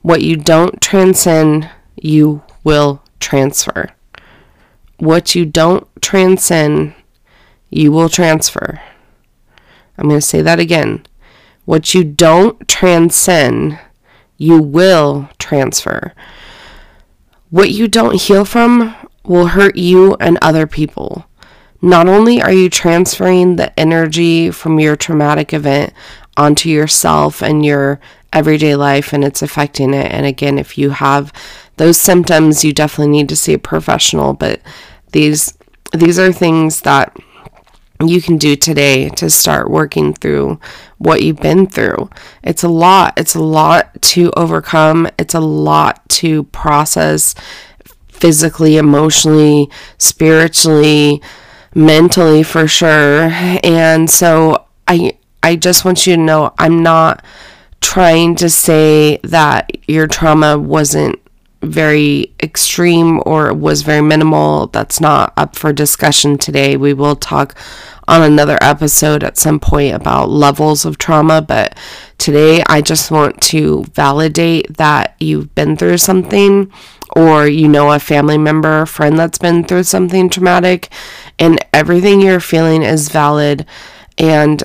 what 0.02 0.23
you 0.23 0.37
don't 0.37 0.80
transcend, 0.80 1.69
you 1.97 2.42
will 2.64 3.02
transfer. 3.19 3.90
What 4.99 5.35
you 5.35 5.45
don't 5.45 5.87
transcend, 6.00 6.95
you 7.71 7.92
will 7.92 8.09
transfer. 8.09 8.80
I'm 9.97 10.09
going 10.09 10.21
to 10.21 10.26
say 10.26 10.42
that 10.42 10.59
again. 10.59 11.07
What 11.64 11.95
you 11.95 12.04
don't 12.04 12.66
transcend, 12.66 13.78
You 14.38 14.62
will 14.62 15.28
transfer. 15.38 16.14
What 17.50 17.71
you 17.71 17.87
don't 17.87 18.21
heal 18.21 18.47
from 18.47 18.97
will 19.25 19.49
hurt 19.49 19.76
you 19.76 20.16
and 20.19 20.38
other 20.40 20.66
people. 20.66 21.26
Not 21.83 22.09
only 22.09 22.40
are 22.40 22.52
you 22.52 22.71
transferring 22.71 23.57
the 23.57 23.78
energy 23.78 24.50
from 24.50 24.80
your 24.80 24.97
traumatic 24.97 25.52
event 25.52 25.92
onto 26.37 26.69
yourself 26.69 27.42
and 27.42 27.64
your 27.64 28.00
everyday 28.33 28.77
life 28.77 29.13
and 29.13 29.25
it's 29.25 29.43
affecting 29.43 29.95
it. 29.95 30.11
And 30.11 30.27
again, 30.27 30.59
if 30.59 30.79
you 30.79 30.91
have 30.91 31.33
those 31.77 31.99
symptoms, 31.99 32.65
you 32.65 32.73
definitely 32.73 33.13
need 33.13 33.29
to 33.29 33.37
see 33.37 33.55
a 33.55 33.59
professional, 33.59 34.35
but 34.35 34.61
these 35.13 35.57
these 35.93 36.19
are 36.19 36.33
things 36.33 36.83
that 36.83 37.17
you 38.07 38.23
can 38.23 38.39
do 38.39 38.57
today 38.57 39.09
to 39.11 39.29
start 39.29 39.71
working 39.71 40.15
through 40.15 40.59
what 40.99 41.23
you've 41.23 41.41
been 41.41 41.67
through. 41.67 42.09
It's 42.43 42.63
a 42.63 42.69
lot. 42.69 43.15
It's 43.17 43.35
a 43.35 43.43
lot 43.43 44.01
to 44.03 44.31
overcome. 44.37 45.09
It's 45.19 45.35
a 45.35 45.41
lot 45.41 46.09
to 46.11 46.45
process 46.45 47.35
physically, 48.09 48.77
emotionally, 48.77 49.71
spiritually, 49.99 51.21
mentally 51.75 52.43
for 52.43 52.69
sure. 52.69 53.31
And 53.63 54.09
so 54.09 54.67
I 54.87 55.17
I 55.43 55.57
just 55.57 55.85
want 55.85 56.07
you 56.07 56.17
to 56.17 56.23
know 56.23 56.55
I'm 56.59 56.83
not 56.83 57.25
trying 57.81 58.35
to 58.37 58.49
say 58.49 59.19
that 59.23 59.71
your 59.89 60.07
trauma 60.07 60.59
wasn't 60.59 61.19
very 61.63 62.33
extreme 62.43 63.23
or 63.27 63.53
was 63.53 63.83
very 63.83 64.01
minimal. 64.01 64.69
That's 64.69 65.01
not 65.01 65.33
up 65.37 65.57
for 65.57 65.73
discussion 65.73 66.39
today. 66.39 66.77
We 66.77 66.95
will 66.95 67.17
talk 67.17 67.55
on 68.09 68.23
another 68.23 68.59
episode 68.61 69.23
at 69.23 69.39
some 69.39 69.61
point 69.61 69.95
about 69.95 70.31
levels 70.31 70.85
of 70.85 70.99
trauma, 70.99 71.41
but 71.43 71.79
today 72.19 72.63
I 72.67 72.81
just 72.81 73.11
want 73.11 73.41
to 73.43 73.85
validate 73.95 74.77
that 74.79 75.15
you've 75.21 75.55
been 75.55 75.77
through 75.77 75.99
something 75.99 76.73
or 77.15 77.47
you 77.47 77.69
know 77.69 77.93
a 77.93 77.99
family 77.99 78.39
member, 78.39 78.83
a 78.83 78.87
friend 78.87 79.19
that's 79.19 79.39
been 79.39 79.65
through 79.65 79.83
something 79.85 80.29
traumatic 80.29 80.89
and 81.39 81.65
everything 81.73 82.21
you're 82.21 82.41
feeling 82.41 82.83
is 82.83 83.11
valid 83.11 83.67
and 84.19 84.63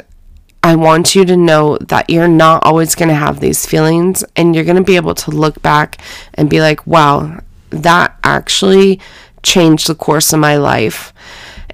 I 0.65 0.73
want 0.75 1.13
you 1.13 1.25
to 1.25 1.37
know 1.37 1.77
that 1.77 2.09
you're 2.09 2.27
not 2.27 2.65
always 2.65 2.95
going 2.95 3.09
to 3.09 3.13
have 3.15 3.39
these 3.39 3.67
feelings 3.67 4.23
and 4.35 4.55
you're 4.55 4.63
going 4.63 4.77
to 4.77 4.83
be 4.83 4.95
able 4.95 5.13
to 5.13 5.29
look 5.29 5.61
back 5.61 6.01
and 6.33 6.49
be 6.49 6.59
like, 6.59 6.87
wow, 6.87 7.39
that 7.69 8.17
actually 8.23 8.99
changed 9.43 9.85
the 9.85 9.93
course 9.93 10.33
of 10.33 10.39
my 10.39 10.57
life. 10.57 11.13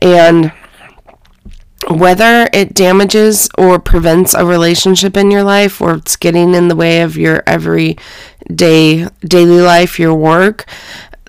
And 0.01 0.51
whether 1.89 2.49
it 2.51 2.73
damages 2.73 3.47
or 3.57 3.79
prevents 3.79 4.33
a 4.33 4.45
relationship 4.45 5.15
in 5.15 5.31
your 5.31 5.43
life 5.43 5.79
or 5.79 5.93
it's 5.93 6.17
getting 6.17 6.53
in 6.53 6.67
the 6.67 6.75
way 6.75 6.99
of 6.99 7.15
your 7.15 7.43
everyday 7.47 9.07
daily 9.25 9.61
life, 9.61 9.99
your 9.99 10.15
work, 10.15 10.65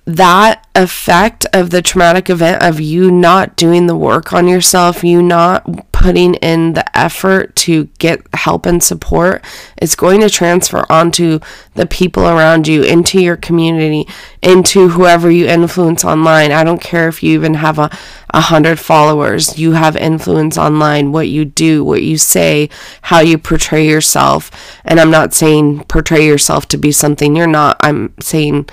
that 0.05 0.67
effect 0.75 1.47
of 1.53 1.71
the 1.71 1.81
traumatic 1.81 2.29
event 2.29 2.61
of 2.61 2.81
you 2.81 3.09
not 3.09 3.55
doing 3.55 3.87
the 3.87 3.97
work 3.97 4.33
on 4.33 4.49
yourself, 4.49 5.05
you 5.05 5.23
not 5.23 5.92
putting 6.03 6.35
in 6.35 6.73
the 6.73 6.99
effort 6.99 7.55
to 7.55 7.85
get 8.01 8.21
help 8.35 8.67
and 8.67 8.83
support 8.83 9.45
is 9.81 9.95
going 9.95 10.21
to 10.21 10.29
transfer 10.29 10.85
onto 10.91 11.39
the 11.75 11.87
people 11.87 12.25
around 12.25 12.67
you, 12.67 12.83
into 12.83 13.21
your 13.21 13.37
community, 13.37 14.09
into 14.43 14.89
whoever 14.89 15.31
you 15.31 15.47
influence 15.47 16.05
online. 16.05 16.51
I 16.51 16.65
don't 16.65 16.81
care 16.81 17.07
if 17.07 17.23
you 17.23 17.35
even 17.35 17.55
have 17.55 17.79
a, 17.79 17.89
a 18.31 18.41
hundred 18.41 18.81
followers, 18.81 19.61
you 19.61 19.73
have 19.73 19.97
influence 19.97 20.59
online, 20.59 21.13
what 21.13 21.29
you 21.29 21.45
do, 21.45 21.85
what 21.85 22.03
you 22.03 22.19
say, 22.19 22.69
how 23.03 23.21
you 23.21 23.39
portray 23.39 23.87
yourself. 23.87 24.51
And 24.85 24.99
I'm 24.99 25.13
not 25.13 25.33
saying 25.33 25.85
portray 25.85 26.27
yourself 26.27 26.67
to 26.69 26.77
be 26.77 26.91
something 26.91 27.37
you're 27.37 27.47
not. 27.47 27.77
I'm 27.79 28.13
saying 28.19 28.69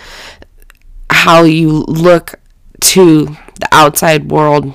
how 1.12 1.44
you 1.44 1.84
look 1.84 2.40
to 2.82 3.26
the 3.60 3.70
outside 3.72 4.32
world 4.32 4.74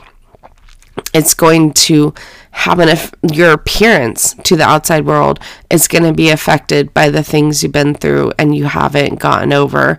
it's 1.12 1.34
going 1.34 1.72
to 1.72 2.14
have 2.54 2.78
an 2.78 2.96
your 3.32 3.52
appearance 3.52 4.34
to 4.44 4.56
the 4.56 4.64
outside 4.64 5.04
world 5.04 5.38
is 5.70 5.88
going 5.88 6.04
to 6.04 6.12
be 6.12 6.30
affected 6.30 6.94
by 6.94 7.10
the 7.10 7.22
things 7.22 7.62
you've 7.62 7.72
been 7.72 7.94
through 7.94 8.32
and 8.38 8.56
you 8.56 8.64
haven't 8.64 9.18
gotten 9.18 9.52
over 9.52 9.98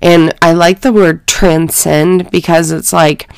and 0.00 0.32
i 0.40 0.52
like 0.52 0.80
the 0.80 0.92
word 0.92 1.26
transcend 1.26 2.30
because 2.30 2.70
it's 2.70 2.92
like 2.92 3.30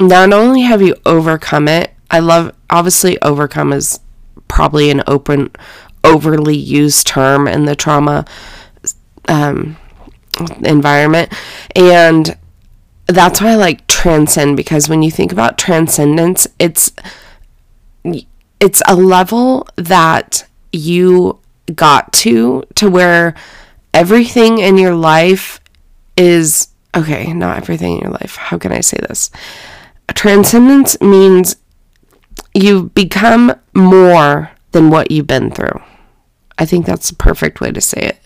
not 0.00 0.32
only 0.32 0.62
have 0.62 0.80
you 0.80 0.94
overcome 1.04 1.68
it 1.68 1.92
i 2.10 2.18
love 2.18 2.54
obviously 2.70 3.20
overcome 3.22 3.72
is 3.72 4.00
probably 4.48 4.90
an 4.90 5.02
open 5.06 5.50
overly 6.04 6.56
used 6.56 7.06
term 7.06 7.48
in 7.48 7.64
the 7.64 7.76
trauma 7.76 8.24
um, 9.28 9.76
environment. 10.62 11.32
And 11.74 12.36
that's 13.06 13.40
why 13.40 13.50
I 13.52 13.54
like 13.56 13.86
transcend 13.86 14.56
because 14.56 14.88
when 14.88 15.02
you 15.02 15.10
think 15.10 15.32
about 15.32 15.58
transcendence, 15.58 16.46
it's 16.58 16.92
it's 18.66 18.82
a 18.88 18.96
level 18.96 19.68
that 19.76 20.44
you 20.72 21.38
got 21.72 22.12
to 22.12 22.64
to 22.74 22.90
where 22.90 23.32
everything 23.94 24.58
in 24.58 24.76
your 24.76 24.96
life 24.96 25.60
is 26.16 26.66
okay, 26.92 27.32
not 27.32 27.58
everything 27.58 27.92
in 27.92 28.00
your 28.00 28.10
life. 28.10 28.34
How 28.34 28.58
can 28.58 28.72
I 28.72 28.80
say 28.80 28.98
this? 29.08 29.30
Transcendence 30.14 31.00
means 31.00 31.54
you 32.54 32.90
become 32.94 33.54
more 33.72 34.50
than 34.72 34.90
what 34.90 35.12
you've 35.12 35.28
been 35.28 35.52
through. 35.52 35.80
I 36.58 36.66
think 36.66 36.86
that's 36.86 37.10
the 37.10 37.16
perfect 37.16 37.60
way 37.60 37.70
to 37.70 37.80
say 37.80 38.00
it 38.00 38.18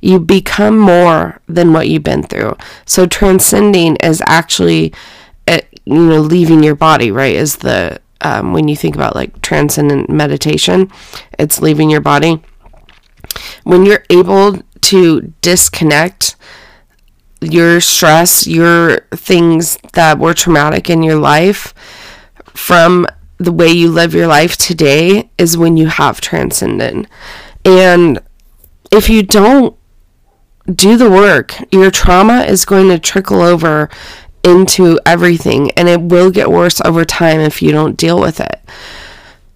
you 0.00 0.20
become 0.20 0.78
more 0.78 1.40
than 1.48 1.72
what 1.72 1.88
you've 1.88 2.02
been 2.02 2.22
through. 2.22 2.54
So 2.84 3.06
transcending 3.06 3.96
is 3.96 4.22
actually, 4.26 4.92
uh, 5.48 5.60
you 5.86 5.94
know, 5.94 6.20
leaving 6.20 6.62
your 6.62 6.74
body, 6.74 7.10
right? 7.10 7.34
Is 7.34 7.56
the 7.56 7.98
um, 8.24 8.52
when 8.52 8.66
you 8.66 8.74
think 8.74 8.96
about 8.96 9.14
like 9.14 9.40
transcendent 9.42 10.10
meditation, 10.10 10.90
it's 11.38 11.60
leaving 11.60 11.90
your 11.90 12.00
body. 12.00 12.42
When 13.62 13.84
you're 13.84 14.04
able 14.10 14.58
to 14.80 15.32
disconnect 15.40 16.36
your 17.40 17.80
stress, 17.80 18.46
your 18.46 19.00
things 19.12 19.78
that 19.92 20.18
were 20.18 20.34
traumatic 20.34 20.90
in 20.90 21.02
your 21.02 21.16
life 21.16 21.74
from 22.46 23.06
the 23.38 23.52
way 23.52 23.68
you 23.68 23.90
live 23.90 24.14
your 24.14 24.26
life 24.26 24.56
today 24.56 25.30
is 25.36 25.56
when 25.56 25.76
you 25.76 25.86
have 25.86 26.20
transcendent. 26.20 27.06
And 27.64 28.20
if 28.90 29.08
you 29.08 29.22
don't 29.22 29.76
do 30.72 30.96
the 30.96 31.10
work. 31.10 31.54
Your 31.72 31.90
trauma 31.90 32.42
is 32.42 32.64
going 32.64 32.88
to 32.88 32.98
trickle 32.98 33.42
over 33.42 33.90
into 34.44 35.00
everything, 35.06 35.70
and 35.72 35.88
it 35.88 36.00
will 36.00 36.30
get 36.30 36.50
worse 36.50 36.80
over 36.82 37.04
time 37.04 37.40
if 37.40 37.62
you 37.62 37.72
don't 37.72 37.96
deal 37.96 38.20
with 38.20 38.40
it. 38.40 38.60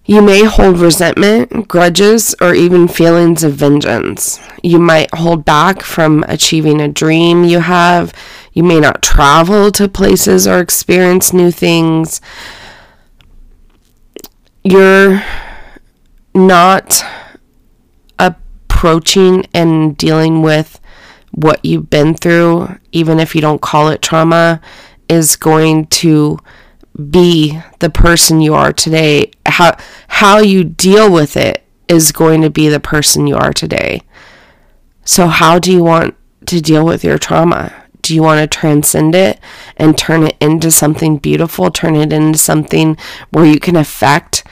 You 0.09 0.23
may 0.23 0.43
hold 0.43 0.79
resentment, 0.79 1.67
grudges, 1.67 2.33
or 2.41 2.55
even 2.55 2.87
feelings 2.87 3.43
of 3.43 3.53
vengeance. 3.53 4.39
You 4.63 4.79
might 4.79 5.13
hold 5.13 5.45
back 5.45 5.83
from 5.83 6.25
achieving 6.27 6.81
a 6.81 6.87
dream 6.87 7.43
you 7.43 7.59
have. 7.59 8.11
You 8.51 8.63
may 8.63 8.79
not 8.79 9.03
travel 9.03 9.71
to 9.73 9.87
places 9.87 10.47
or 10.47 10.57
experience 10.61 11.31
new 11.31 11.51
things. 11.51 12.21
You're 14.63 15.23
not 16.33 17.05
approaching 18.17 19.45
and 19.53 19.95
dealing 19.95 20.41
with 20.41 20.79
what 21.29 21.63
you've 21.63 21.91
been 21.91 22.15
through, 22.15 22.78
even 22.91 23.19
if 23.19 23.35
you 23.35 23.41
don't 23.41 23.61
call 23.61 23.89
it 23.89 24.01
trauma, 24.01 24.61
is 25.07 25.35
going 25.35 25.87
to 25.87 26.37
be 27.09 27.59
the 27.79 27.89
person 27.89 28.41
you 28.41 28.53
are 28.53 28.73
today. 28.73 29.31
How 29.45 29.77
how 30.07 30.39
you 30.39 30.63
deal 30.63 31.11
with 31.11 31.37
it 31.37 31.63
is 31.87 32.11
going 32.11 32.41
to 32.41 32.49
be 32.49 32.69
the 32.69 32.79
person 32.79 33.27
you 33.27 33.35
are 33.35 33.53
today. 33.53 34.01
So 35.03 35.27
how 35.27 35.59
do 35.59 35.71
you 35.71 35.83
want 35.83 36.15
to 36.45 36.61
deal 36.61 36.85
with 36.85 37.03
your 37.03 37.17
trauma? 37.17 37.73
Do 38.01 38.13
you 38.13 38.21
want 38.21 38.39
to 38.39 38.57
transcend 38.57 39.15
it 39.15 39.39
and 39.77 39.97
turn 39.97 40.23
it 40.23 40.37
into 40.39 40.71
something 40.71 41.17
beautiful, 41.17 41.71
turn 41.71 41.95
it 41.95 42.13
into 42.13 42.37
something 42.37 42.97
where 43.31 43.45
you 43.45 43.59
can 43.59 43.75
affect 43.75 44.43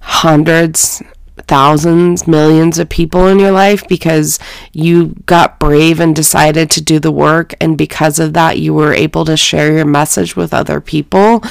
hundreds, 0.00 1.02
thousands, 1.46 2.26
millions 2.26 2.78
of 2.78 2.88
people 2.88 3.26
in 3.26 3.38
your 3.38 3.50
life 3.50 3.86
because 3.88 4.38
you 4.72 5.14
got 5.26 5.58
brave 5.58 6.00
and 6.00 6.14
decided 6.14 6.70
to 6.70 6.80
do 6.80 6.98
the 6.98 7.12
work. 7.12 7.54
And 7.60 7.78
because 7.78 8.18
of 8.18 8.32
that, 8.34 8.58
you 8.58 8.74
were 8.74 8.92
able 8.92 9.24
to 9.24 9.36
share 9.36 9.72
your 9.76 9.84
message 9.84 10.36
with 10.36 10.52
other 10.52 10.80
people. 10.80 11.42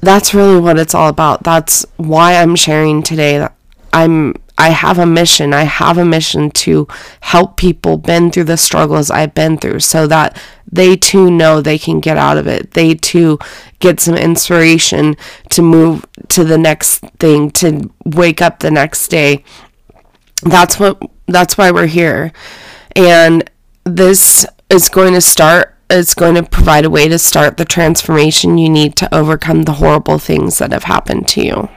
That's 0.00 0.34
really 0.34 0.60
what 0.60 0.78
it's 0.78 0.94
all 0.94 1.08
about. 1.08 1.42
That's 1.42 1.84
why 1.96 2.36
I'm 2.36 2.56
sharing 2.56 3.02
today. 3.02 3.46
I'm 3.92 4.34
I 4.60 4.70
have 4.70 4.98
a 4.98 5.06
mission. 5.06 5.54
I 5.54 5.62
have 5.62 5.96
a 5.96 6.04
mission 6.04 6.50
to 6.50 6.86
help 7.20 7.56
people 7.56 7.96
been 7.96 8.30
through 8.30 8.44
the 8.44 8.58
struggles 8.58 9.10
I've 9.10 9.32
been 9.32 9.56
through 9.56 9.80
so 9.80 10.06
that 10.08 10.38
they 10.70 10.96
too 10.96 11.30
know 11.30 11.62
they 11.62 11.78
can 11.78 11.98
get 11.98 12.18
out 12.18 12.36
of 12.36 12.46
it. 12.46 12.72
They 12.72 12.94
too 12.94 13.38
get 13.78 14.00
some 14.00 14.16
inspiration 14.16 15.16
to 15.48 15.62
move 15.62 16.04
to 16.28 16.44
the 16.44 16.58
next 16.58 16.98
thing, 17.18 17.50
to 17.52 17.90
wake 18.04 18.42
up 18.42 18.58
the 18.58 18.70
next 18.70 19.08
day. 19.08 19.44
That's 20.42 20.78
what 20.78 21.00
that's 21.26 21.56
why 21.56 21.70
we're 21.70 21.86
here. 21.86 22.30
And 22.94 23.50
this 23.84 24.44
is 24.68 24.90
going 24.90 25.14
to 25.14 25.22
start 25.22 25.74
it's 25.88 26.14
going 26.14 26.34
to 26.34 26.42
provide 26.42 26.84
a 26.84 26.90
way 26.90 27.08
to 27.08 27.18
start 27.18 27.56
the 27.56 27.64
transformation 27.64 28.58
you 28.58 28.68
need 28.68 28.94
to 28.96 29.12
overcome 29.12 29.62
the 29.62 29.80
horrible 29.80 30.18
things 30.18 30.58
that 30.58 30.70
have 30.70 30.84
happened 30.84 31.26
to 31.28 31.42
you. 31.42 31.68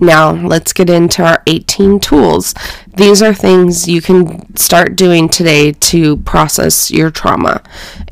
Now, 0.00 0.32
let's 0.32 0.72
get 0.72 0.90
into 0.90 1.22
our 1.22 1.42
18 1.46 2.00
tools. 2.00 2.54
These 2.96 3.22
are 3.22 3.34
things 3.34 3.88
you 3.88 4.00
can 4.00 4.54
start 4.56 4.96
doing 4.96 5.28
today 5.28 5.72
to 5.72 6.16
process 6.18 6.90
your 6.90 7.10
trauma. 7.10 7.62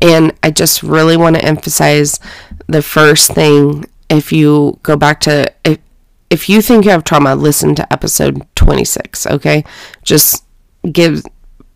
And 0.01 0.33
I 0.43 0.51
just 0.51 0.83
really 0.83 1.17
want 1.17 1.35
to 1.35 1.45
emphasize 1.45 2.19
the 2.67 2.81
first 2.81 3.31
thing 3.31 3.85
if 4.09 4.31
you 4.31 4.79
go 4.83 4.95
back 4.95 5.19
to 5.21 5.51
if, 5.65 5.79
if 6.29 6.49
you 6.49 6.61
think 6.61 6.85
you 6.85 6.91
have 6.91 7.03
trauma, 7.03 7.35
listen 7.35 7.75
to 7.75 7.93
episode 7.93 8.45
26, 8.55 9.27
okay? 9.27 9.63
Just 10.03 10.45
give 10.91 11.23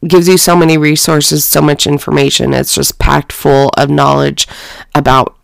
gives 0.07 0.27
you 0.27 0.37
so 0.37 0.55
many 0.55 0.77
resources, 0.77 1.43
so 1.45 1.61
much 1.61 1.87
information. 1.87 2.53
It's 2.53 2.75
just 2.75 2.99
packed 2.99 3.31
full 3.31 3.69
of 3.77 3.89
knowledge 3.89 4.47
about 4.93 5.37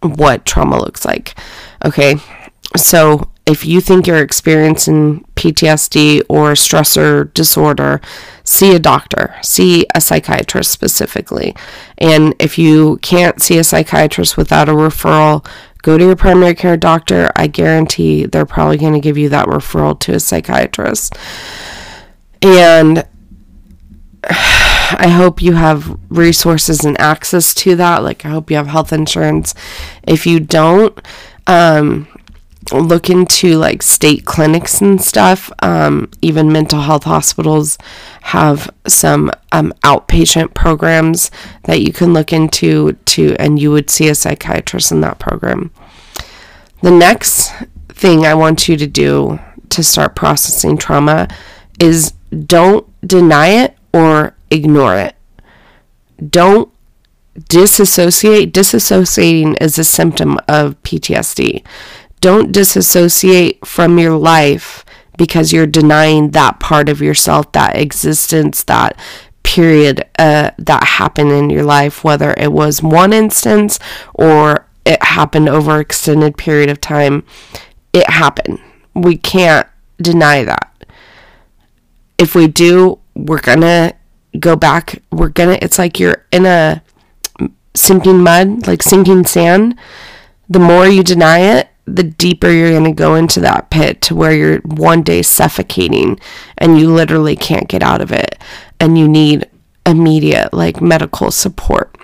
what 0.00 0.44
trauma 0.44 0.78
looks 0.78 1.04
like. 1.04 1.34
Okay. 1.84 2.16
So, 2.76 3.30
if 3.48 3.64
you 3.64 3.80
think 3.80 4.06
you're 4.06 4.22
experiencing 4.22 5.24
PTSD 5.34 6.20
or 6.28 6.52
stressor 6.52 7.32
disorder, 7.32 7.98
see 8.44 8.74
a 8.74 8.78
doctor, 8.78 9.34
see 9.42 9.86
a 9.94 10.02
psychiatrist 10.02 10.70
specifically. 10.70 11.56
And 11.96 12.34
if 12.38 12.58
you 12.58 12.98
can't 12.98 13.40
see 13.40 13.56
a 13.56 13.64
psychiatrist 13.64 14.36
without 14.36 14.68
a 14.68 14.72
referral, 14.72 15.46
go 15.82 15.96
to 15.96 16.04
your 16.04 16.14
primary 16.14 16.54
care 16.54 16.76
doctor. 16.76 17.30
I 17.36 17.46
guarantee 17.46 18.26
they're 18.26 18.44
probably 18.44 18.76
going 18.76 18.92
to 18.92 19.00
give 19.00 19.16
you 19.16 19.30
that 19.30 19.46
referral 19.46 19.98
to 20.00 20.12
a 20.12 20.20
psychiatrist. 20.20 21.16
And 22.42 23.06
I 24.24 25.08
hope 25.08 25.40
you 25.40 25.54
have 25.54 25.98
resources 26.10 26.84
and 26.84 27.00
access 27.00 27.54
to 27.54 27.76
that. 27.76 28.02
Like, 28.02 28.26
I 28.26 28.28
hope 28.28 28.50
you 28.50 28.58
have 28.58 28.66
health 28.66 28.92
insurance. 28.92 29.54
If 30.02 30.26
you 30.26 30.38
don't, 30.38 31.00
um, 31.46 32.06
look 32.72 33.10
into 33.10 33.56
like 33.56 33.82
state 33.82 34.24
clinics 34.24 34.80
and 34.80 35.02
stuff. 35.02 35.50
Um, 35.60 36.10
even 36.22 36.52
mental 36.52 36.80
health 36.80 37.04
hospitals 37.04 37.78
have 38.22 38.70
some 38.86 39.30
um, 39.52 39.72
outpatient 39.84 40.54
programs 40.54 41.30
that 41.64 41.80
you 41.80 41.92
can 41.92 42.12
look 42.12 42.32
into 42.32 42.92
to, 42.92 43.36
and 43.38 43.58
you 43.58 43.70
would 43.70 43.90
see 43.90 44.08
a 44.08 44.14
psychiatrist 44.14 44.92
in 44.92 45.00
that 45.02 45.18
program. 45.18 45.70
The 46.82 46.90
next 46.90 47.52
thing 47.88 48.24
I 48.24 48.34
want 48.34 48.68
you 48.68 48.76
to 48.76 48.86
do 48.86 49.40
to 49.70 49.82
start 49.82 50.14
processing 50.14 50.76
trauma 50.76 51.28
is 51.80 52.12
don't 52.46 52.86
deny 53.06 53.48
it 53.48 53.76
or 53.92 54.34
ignore 54.50 54.96
it. 54.96 55.14
Don't 56.30 56.70
disassociate. 57.48 58.52
Disassociating 58.52 59.56
is 59.60 59.78
a 59.78 59.84
symptom 59.84 60.38
of 60.48 60.80
PTSD. 60.82 61.64
Don't 62.20 62.52
disassociate 62.52 63.66
from 63.66 63.98
your 63.98 64.16
life 64.16 64.84
because 65.16 65.52
you're 65.52 65.66
denying 65.66 66.30
that 66.30 66.60
part 66.60 66.88
of 66.88 67.02
yourself, 67.02 67.50
that 67.52 67.76
existence, 67.76 68.62
that 68.64 68.98
period 69.42 70.04
uh, 70.18 70.50
that 70.58 70.84
happened 70.84 71.32
in 71.32 71.50
your 71.50 71.64
life, 71.64 72.04
whether 72.04 72.34
it 72.36 72.52
was 72.52 72.82
one 72.82 73.12
instance 73.12 73.78
or 74.14 74.66
it 74.84 75.02
happened 75.02 75.48
over 75.48 75.80
extended 75.80 76.36
period 76.36 76.70
of 76.70 76.80
time. 76.80 77.24
It 77.92 78.08
happened. 78.08 78.60
We 78.94 79.16
can't 79.16 79.66
deny 80.00 80.44
that. 80.44 80.72
If 82.16 82.34
we 82.34 82.46
do, 82.46 82.98
we're 83.14 83.40
gonna 83.40 83.94
go 84.38 84.56
back. 84.56 85.02
We're 85.10 85.28
gonna. 85.28 85.58
It's 85.62 85.78
like 85.78 85.98
you're 85.98 86.26
in 86.32 86.46
a 86.46 86.82
sinking 87.74 88.22
mud, 88.22 88.66
like 88.66 88.82
sinking 88.82 89.24
sand. 89.24 89.78
The 90.48 90.58
more 90.58 90.86
you 90.86 91.02
deny 91.02 91.40
it, 91.40 91.68
the 91.94 92.04
deeper 92.04 92.50
you're 92.50 92.70
going 92.70 92.84
to 92.84 92.92
go 92.92 93.14
into 93.14 93.40
that 93.40 93.70
pit 93.70 94.00
to 94.02 94.14
where 94.14 94.32
you're 94.32 94.58
one 94.60 95.02
day 95.02 95.22
suffocating 95.22 96.18
and 96.56 96.78
you 96.78 96.92
literally 96.92 97.36
can't 97.36 97.68
get 97.68 97.82
out 97.82 98.00
of 98.00 98.12
it 98.12 98.38
and 98.80 98.98
you 98.98 99.08
need 99.08 99.48
immediate 99.86 100.52
like 100.52 100.80
medical 100.80 101.30
support. 101.30 101.94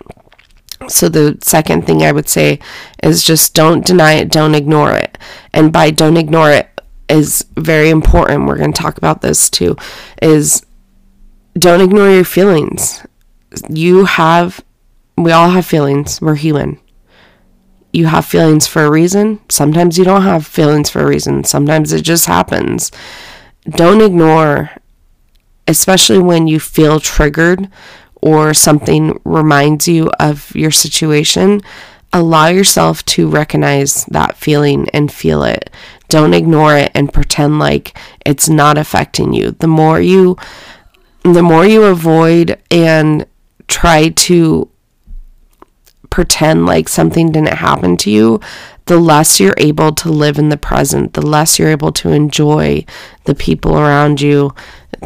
So 0.89 1.09
the 1.09 1.39
second 1.43 1.87
thing 1.87 2.03
I 2.03 2.13
would 2.13 2.29
say 2.29 2.59
is 3.03 3.23
just 3.23 3.55
don't 3.55 3.87
deny 3.87 4.15
it, 4.15 4.31
don't 4.31 4.55
ignore 4.55 4.93
it. 4.93 5.19
And 5.53 5.73
by 5.73 5.91
don't 5.91 6.17
ignore 6.17 6.51
it 6.51 6.69
is 7.09 7.45
very 7.57 7.91
important. 7.91 8.47
We're 8.47 8.59
going 8.59 8.73
to 8.73 8.83
talk 8.83 8.99
about 8.99 9.23
this 9.23 9.49
too 9.49 9.77
is 10.21 10.65
don't 11.59 11.81
ignore 11.81 12.11
your 12.11 12.25
feelings. 12.25 13.07
You 13.69 14.05
have 14.05 14.65
we 15.17 15.31
all 15.31 15.51
have 15.51 15.65
feelings. 15.65 16.21
We're 16.21 16.35
human 16.35 16.81
you 17.95 18.07
have 18.07 18.27
feelings 18.27 18.67
for 18.67 18.85
a 18.85 18.91
reason. 18.91 19.39
Sometimes 19.49 19.97
you 19.97 20.05
don't 20.05 20.23
have 20.23 20.45
feelings 20.45 20.91
for 20.91 21.03
a 21.03 21.07
reason. 21.07 21.45
Sometimes 21.45 21.93
it 21.93 22.03
just 22.03 22.27
happens. 22.27 22.91
Don't 23.71 24.01
ignore, 24.01 24.71
especially 25.69 26.19
when 26.19 26.49
you 26.49 26.59
feel 26.59 26.99
triggered 26.99 27.69
or 28.21 28.53
something 28.53 29.21
reminds 29.25 29.87
you 29.87 30.11
of 30.19 30.55
your 30.57 30.73
situation. 30.73 31.61
Allow 32.13 32.49
yourself 32.49 33.05
to 33.07 33.29
recognize 33.29 34.05
that 34.07 34.37
feeling 34.37 34.89
and 34.91 35.13
feel 35.13 35.45
it. 35.45 35.71
Don't 36.09 36.35
ignore 36.35 36.77
it 36.77 36.91
and 36.95 37.13
pretend 37.13 37.61
like 37.61 37.97
it's 38.27 38.49
not 38.49 38.77
affecting 38.77 39.33
you. 39.33 39.53
The 39.53 39.69
more 39.69 40.01
you 40.01 40.37
the 41.23 41.43
more 41.43 41.65
you 41.65 41.85
avoid 41.85 42.61
and 42.71 43.25
try 43.69 44.11
to 44.11 44.69
pretend 46.15 46.65
like 46.65 46.89
something 46.89 47.33
didn't 47.33 47.59
happen 47.59 47.97
to 47.97 48.09
you, 48.09 48.41
the 48.87 49.01
less 49.01 49.41
you're 49.41 49.57
able 49.59 49.91
to 49.91 50.09
live 50.09 50.39
in 50.39 50.49
the 50.49 50.57
present, 50.57 51.15
the 51.15 51.27
less 51.27 51.59
you're 51.59 51.73
able 51.73 51.91
to 51.91 52.11
enjoy 52.11 52.85
the 53.25 53.35
people 53.35 53.77
around 53.77 54.21
you, 54.21 54.55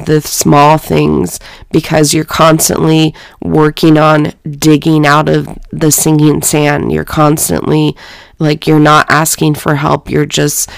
the 0.05 0.21
small 0.21 0.77
things, 0.77 1.41
because 1.73 2.13
you're 2.13 2.27
constantly 2.27 3.15
working 3.41 3.97
on 3.97 4.35
digging 4.51 5.07
out 5.07 5.31
of 5.31 5.49
the 5.71 5.91
sinking 5.91 6.43
sand. 6.43 6.93
You're 6.93 7.07
constantly 7.07 7.97
like, 8.39 8.67
you're 8.67 8.79
not 8.79 9.11
asking 9.11 9.55
for 9.55 9.77
help. 9.77 10.11
You're 10.11 10.27
just, 10.27 10.69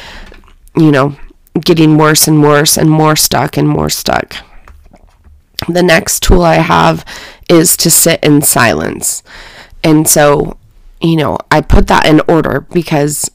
you 0.77 0.93
know, 0.93 1.17
getting 1.61 1.99
worse 1.99 2.29
and 2.29 2.41
worse 2.41 2.79
and 2.79 2.89
more 2.89 3.17
stuck 3.17 3.57
and 3.57 3.69
more 3.69 3.91
stuck. 3.91 4.37
The 5.67 5.83
next 5.83 6.23
tool 6.23 6.43
I 6.43 6.55
have 6.55 7.05
is 7.49 7.77
to 7.79 7.91
sit 7.91 8.23
in 8.23 8.43
silence. 8.43 9.25
And 9.83 10.07
so, 10.09 10.59
you 11.01 11.17
know, 11.17 11.39
I 11.51 11.61
put 11.61 11.87
that 11.89 12.07
in 12.07 12.21
order 12.29 12.67
because 12.73 13.31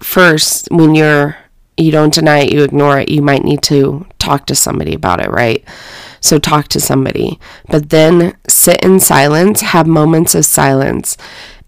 first, 0.00 0.68
when 0.70 0.94
you're, 0.94 1.36
you 1.76 1.90
don't 1.90 2.12
deny 2.12 2.40
it, 2.40 2.52
you 2.52 2.62
ignore 2.62 2.98
it, 3.00 3.08
you 3.08 3.22
might 3.22 3.44
need 3.44 3.62
to 3.62 4.06
talk 4.18 4.46
to 4.46 4.54
somebody 4.54 4.94
about 4.94 5.20
it, 5.20 5.30
right? 5.30 5.64
So 6.20 6.38
talk 6.38 6.68
to 6.68 6.80
somebody. 6.80 7.38
But 7.68 7.90
then 7.90 8.36
sit 8.48 8.84
in 8.84 9.00
silence, 9.00 9.60
have 9.60 9.86
moments 9.86 10.34
of 10.34 10.44
silence. 10.44 11.16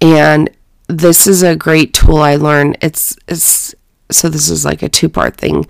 And 0.00 0.50
this 0.88 1.26
is 1.26 1.42
a 1.42 1.56
great 1.56 1.94
tool 1.94 2.18
I 2.18 2.36
learned. 2.36 2.78
It's, 2.82 3.16
it's, 3.28 3.74
so 4.10 4.28
this 4.28 4.48
is 4.48 4.64
like 4.64 4.82
a 4.82 4.88
two 4.88 5.08
part 5.08 5.36
thing. 5.36 5.66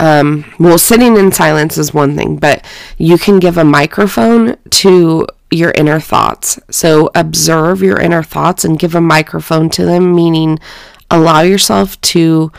Um, 0.00 0.52
well, 0.58 0.78
sitting 0.78 1.16
in 1.16 1.30
silence 1.30 1.76
is 1.76 1.94
one 1.94 2.16
thing, 2.16 2.36
but 2.36 2.64
you 2.98 3.18
can 3.18 3.38
give 3.38 3.58
a 3.58 3.64
microphone 3.64 4.56
to 4.70 5.26
your 5.52 5.72
inner 5.72 6.00
thoughts. 6.00 6.58
So 6.70 7.10
observe 7.14 7.82
your 7.82 8.00
inner 8.00 8.22
thoughts 8.22 8.64
and 8.64 8.78
give 8.78 8.94
a 8.94 9.00
microphone 9.00 9.70
to 9.70 9.84
them, 9.84 10.14
meaning 10.14 10.58
allow 11.10 11.42
yourself 11.42 12.00
to 12.00 12.50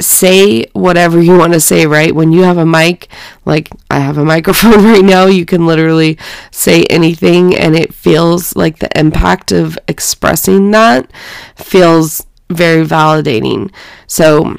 say 0.00 0.64
whatever 0.72 1.22
you 1.22 1.38
want 1.38 1.52
to 1.52 1.60
say, 1.60 1.86
right? 1.86 2.14
When 2.14 2.32
you 2.32 2.42
have 2.42 2.58
a 2.58 2.66
mic, 2.66 3.08
like 3.44 3.70
I 3.90 4.00
have 4.00 4.18
a 4.18 4.24
microphone 4.34 4.84
right 4.84 5.04
now, 5.04 5.26
you 5.26 5.44
can 5.44 5.66
literally 5.66 6.18
say 6.50 6.84
anything 6.84 7.54
and 7.56 7.76
it 7.76 7.94
feels 7.94 8.56
like 8.56 8.78
the 8.78 8.98
impact 8.98 9.52
of 9.52 9.78
expressing 9.88 10.70
that 10.72 11.10
feels 11.56 12.26
very 12.50 12.84
validating. 12.84 13.72
So, 14.06 14.56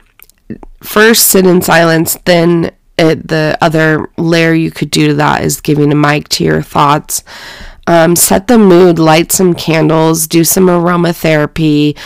first 0.82 1.28
sit 1.28 1.46
in 1.46 1.62
silence, 1.62 2.18
then 2.26 2.72
it, 2.98 3.28
the 3.28 3.58
other 3.62 4.10
layer 4.18 4.54
you 4.54 4.72
could 4.72 4.92
do 4.92 5.08
to 5.08 5.14
that 5.16 5.44
is 5.44 5.62
giving 5.62 5.92
a 5.92 5.96
mic 5.96 6.30
to 6.30 6.44
your 6.44 6.62
thoughts. 6.62 7.24
Um, 7.88 8.16
set 8.16 8.48
the 8.48 8.58
mood, 8.58 8.98
light 8.98 9.32
some 9.32 9.54
candles, 9.54 10.28
do 10.28 10.44
some 10.44 10.68
aromatherapy, 10.68 11.98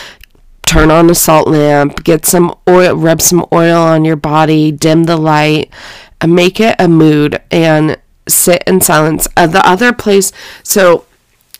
turn 0.62 0.90
on 0.90 1.08
a 1.08 1.14
salt 1.14 1.48
lamp, 1.48 2.04
get 2.04 2.26
some 2.26 2.54
oil, 2.68 2.94
rub 2.94 3.20
some 3.20 3.46
oil 3.52 3.80
on 3.80 4.04
your 4.04 4.16
body, 4.16 4.70
dim 4.70 5.04
the 5.04 5.16
light, 5.16 5.72
and 6.20 6.34
make 6.34 6.60
it 6.60 6.76
a 6.78 6.86
mood 6.86 7.40
and 7.50 7.98
sit 8.28 8.62
in 8.66 8.80
silence. 8.80 9.26
Uh, 9.36 9.46
the 9.46 9.66
other 9.66 9.92
place, 9.92 10.32
so, 10.62 11.06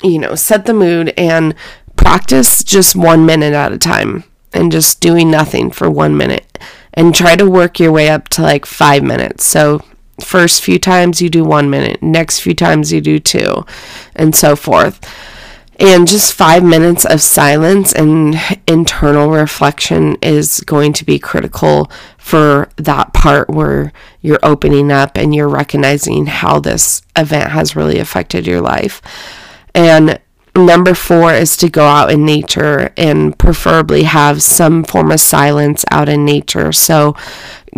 you 0.02 0.18
know, 0.18 0.34
set 0.34 0.66
the 0.66 0.74
mood 0.74 1.14
and 1.16 1.54
practice 1.96 2.62
just 2.62 2.94
one 2.94 3.24
minute 3.24 3.54
at 3.54 3.72
a 3.72 3.78
time 3.78 4.24
and 4.52 4.70
just 4.70 5.00
doing 5.00 5.30
nothing 5.30 5.70
for 5.70 5.90
one 5.90 6.16
minute 6.16 6.58
and 6.94 7.14
try 7.14 7.36
to 7.36 7.48
work 7.48 7.78
your 7.78 7.92
way 7.92 8.08
up 8.08 8.28
to 8.28 8.42
like 8.42 8.66
five 8.66 9.02
minutes. 9.02 9.44
So 9.44 9.80
First 10.24 10.62
few 10.62 10.78
times 10.78 11.20
you 11.20 11.28
do 11.28 11.44
one 11.44 11.70
minute, 11.70 12.02
next 12.02 12.40
few 12.40 12.54
times 12.54 12.92
you 12.92 13.00
do 13.00 13.18
two, 13.18 13.64
and 14.14 14.34
so 14.34 14.56
forth. 14.56 15.00
And 15.78 16.06
just 16.06 16.34
five 16.34 16.62
minutes 16.62 17.06
of 17.06 17.22
silence 17.22 17.94
and 17.94 18.36
internal 18.66 19.30
reflection 19.30 20.16
is 20.20 20.60
going 20.60 20.92
to 20.94 21.06
be 21.06 21.18
critical 21.18 21.90
for 22.18 22.68
that 22.76 23.14
part 23.14 23.48
where 23.48 23.92
you're 24.20 24.38
opening 24.42 24.92
up 24.92 25.16
and 25.16 25.34
you're 25.34 25.48
recognizing 25.48 26.26
how 26.26 26.60
this 26.60 27.00
event 27.16 27.50
has 27.50 27.76
really 27.76 27.98
affected 27.98 28.46
your 28.46 28.60
life. 28.60 29.00
And 29.74 30.20
number 30.56 30.94
four 30.94 31.32
is 31.32 31.56
to 31.58 31.68
go 31.68 31.84
out 31.84 32.10
in 32.10 32.24
nature 32.24 32.92
and 32.96 33.38
preferably 33.38 34.04
have 34.04 34.42
some 34.42 34.84
form 34.84 35.10
of 35.10 35.20
silence 35.20 35.84
out 35.90 36.08
in 36.08 36.24
nature. 36.24 36.72
So 36.72 37.14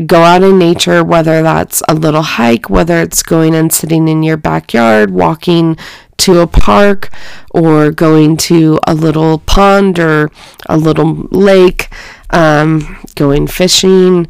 go 0.06 0.22
out 0.22 0.42
in 0.42 0.58
nature, 0.58 1.04
whether 1.04 1.42
that's 1.42 1.82
a 1.88 1.94
little 1.94 2.22
hike, 2.22 2.70
whether 2.70 3.00
it's 3.00 3.22
going 3.22 3.54
and 3.54 3.72
sitting 3.72 4.08
in 4.08 4.22
your 4.22 4.37
backyard, 4.37 5.11
walking 5.11 5.76
to 6.18 6.40
a 6.40 6.46
park 6.46 7.11
or 7.50 7.90
going 7.90 8.37
to 8.37 8.78
a 8.87 8.94
little 8.94 9.38
pond 9.38 9.98
or 9.98 10.30
a 10.66 10.76
little 10.76 11.26
lake, 11.30 11.88
um, 12.30 12.96
going 13.16 13.46
fishing, 13.46 14.26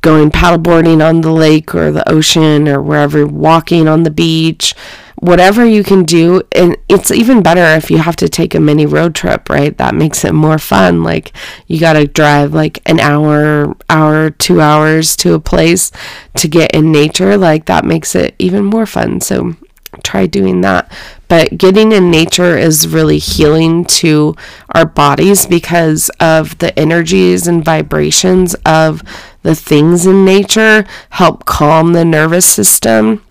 going 0.00 0.30
paddleboarding 0.30 1.06
on 1.06 1.22
the 1.22 1.32
lake 1.32 1.74
or 1.74 1.90
the 1.90 2.08
ocean 2.08 2.68
or 2.68 2.80
wherever, 2.80 3.26
walking 3.26 3.88
on 3.88 4.02
the 4.02 4.10
beach, 4.10 4.74
whatever 5.16 5.64
you 5.64 5.82
can 5.82 6.04
do. 6.04 6.42
And 6.52 6.76
it's 6.88 7.10
even 7.10 7.42
better 7.42 7.64
if 7.76 7.90
you 7.90 7.98
have 7.98 8.16
to 8.16 8.28
take 8.28 8.54
a 8.54 8.60
mini 8.60 8.86
road 8.86 9.14
trip, 9.14 9.48
right? 9.48 9.76
That 9.78 9.94
makes 9.94 10.24
it 10.24 10.32
more 10.32 10.58
fun. 10.58 11.02
Like 11.02 11.32
you 11.66 11.80
got 11.80 11.94
to 11.94 12.06
drive 12.06 12.54
like 12.54 12.80
an 12.86 13.00
hour, 13.00 13.74
hour, 13.88 14.30
two 14.30 14.60
hours 14.60 15.16
to 15.16 15.34
a 15.34 15.40
place 15.40 15.90
to 16.36 16.48
get 16.48 16.74
in 16.74 16.92
nature. 16.92 17.36
Like 17.36 17.66
that 17.66 17.84
makes 17.84 18.14
it 18.14 18.34
even 18.38 18.64
more 18.64 18.86
fun. 18.86 19.20
So 19.20 19.56
try 20.02 20.26
doing 20.26 20.60
that. 20.60 20.90
But 21.28 21.58
getting 21.58 21.92
in 21.92 22.10
nature 22.10 22.56
is 22.56 22.86
really 22.86 23.18
healing 23.18 23.84
to 23.86 24.36
our 24.70 24.86
bodies 24.86 25.46
because 25.46 26.08
of 26.20 26.56
the 26.58 26.78
energies 26.78 27.48
and 27.48 27.64
vibrations 27.64 28.54
of 28.64 29.02
the 29.42 29.54
things 29.54 30.06
in 30.06 30.24
nature 30.24 30.84
help 31.10 31.44
calm 31.44 31.92
the 31.92 32.04
nervous 32.04 32.46
system. 32.46 33.24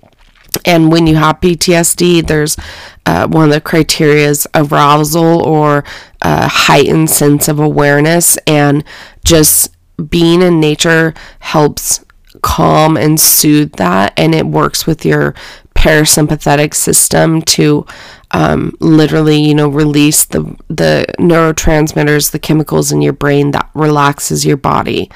And 0.66 0.92
when 0.92 1.08
you 1.08 1.16
have 1.16 1.40
PTSD, 1.42 2.28
there's 2.28 2.58
uh, 3.06 3.28
one 3.28 3.46
of 3.46 3.52
the 3.52 3.62
criteria 3.62 4.28
is 4.28 4.48
arousal 4.56 5.42
or 5.44 5.84
a 6.22 6.48
heightened 6.48 7.10
sense 7.10 7.48
of 7.48 7.60
awareness. 7.60 8.38
And 8.48 8.84
just 9.24 9.76
being 10.10 10.42
in 10.42 10.60
nature 10.60 11.14
helps 11.40 12.04
calm 12.42 12.98
and 12.98 13.20
soothe 13.20 13.74
that. 13.74 14.14
And 14.18 14.36
it 14.36 14.46
works 14.46 14.86
with 14.86 15.06
your 15.06 15.36
parasympathetic 15.76 16.74
system 16.74 17.42
to 17.42 17.86
um, 18.32 18.76
literally, 18.80 19.40
you 19.40 19.54
know, 19.54 19.70
release 19.70 20.26
the 20.26 20.42
the 20.68 21.06
neurotransmitters, 21.20 22.32
the 22.32 22.40
chemicals 22.40 22.92
in 22.92 23.02
your 23.02 23.14
brain 23.14 23.52
that 23.52 23.70
relaxes 23.74 24.46
your 24.46 24.58
body. 24.58 25.10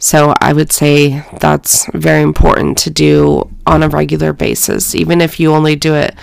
So 0.00 0.34
I 0.40 0.54
would 0.54 0.72
say 0.72 1.24
that's 1.40 1.86
very 1.92 2.22
important 2.22 2.78
to 2.78 2.90
do 2.90 3.50
on 3.66 3.82
a 3.82 3.88
regular 3.88 4.32
basis, 4.32 4.94
even 4.94 5.20
if 5.20 5.38
you 5.38 5.52
only 5.52 5.76
do 5.76 5.94
it 5.94 6.14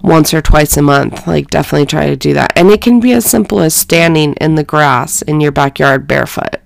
once 0.00 0.32
or 0.32 0.40
twice 0.40 0.76
a 0.76 0.82
month. 0.82 1.26
Like 1.26 1.50
definitely 1.50 1.86
try 1.86 2.06
to 2.06 2.16
do 2.16 2.34
that, 2.34 2.52
and 2.56 2.70
it 2.70 2.80
can 2.80 3.00
be 3.00 3.12
as 3.12 3.28
simple 3.28 3.60
as 3.60 3.74
standing 3.74 4.34
in 4.34 4.54
the 4.54 4.64
grass 4.64 5.22
in 5.22 5.40
your 5.40 5.50
backyard 5.52 6.06
barefoot. 6.06 6.56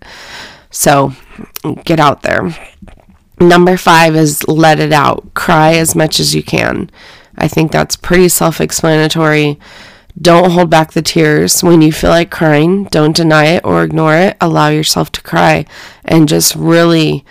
So 0.70 1.14
get 1.84 1.98
out 1.98 2.22
there. 2.22 2.54
Number 3.40 3.78
five 3.78 4.14
is 4.14 4.46
let 4.46 4.80
it 4.80 4.92
out. 4.92 5.32
Cry 5.32 5.76
as 5.76 5.94
much 5.94 6.20
as 6.20 6.34
you 6.34 6.42
can. 6.42 6.90
I 7.38 7.48
think 7.48 7.72
that's 7.72 7.96
pretty 7.96 8.28
self 8.28 8.60
explanatory. 8.60 9.58
Don't 10.20 10.50
hold 10.50 10.70
back 10.70 10.92
the 10.92 11.02
tears. 11.02 11.62
When 11.62 11.80
you 11.80 11.92
feel 11.92 12.10
like 12.10 12.30
crying, 12.30 12.84
don't 12.84 13.16
deny 13.16 13.46
it 13.46 13.64
or 13.64 13.82
ignore 13.82 14.16
it. 14.16 14.36
Allow 14.40 14.68
yourself 14.68 15.10
to 15.12 15.22
cry 15.22 15.64
and 16.04 16.28
just 16.28 16.54
really 16.54 17.24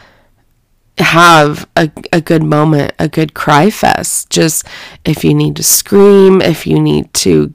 have 0.97 1.67
a, 1.75 1.91
a 2.11 2.19
good 2.19 2.43
moment, 2.43 2.93
a 2.97 3.07
good 3.07 3.33
cry 3.33 3.69
fest. 3.69 4.29
Just 4.29 4.65
if 5.05 5.23
you 5.23 5.33
need 5.33 5.55
to 5.57 5.63
scream, 5.63 6.41
if 6.41 6.65
you 6.65 6.79
need 6.79 7.13
to, 7.15 7.53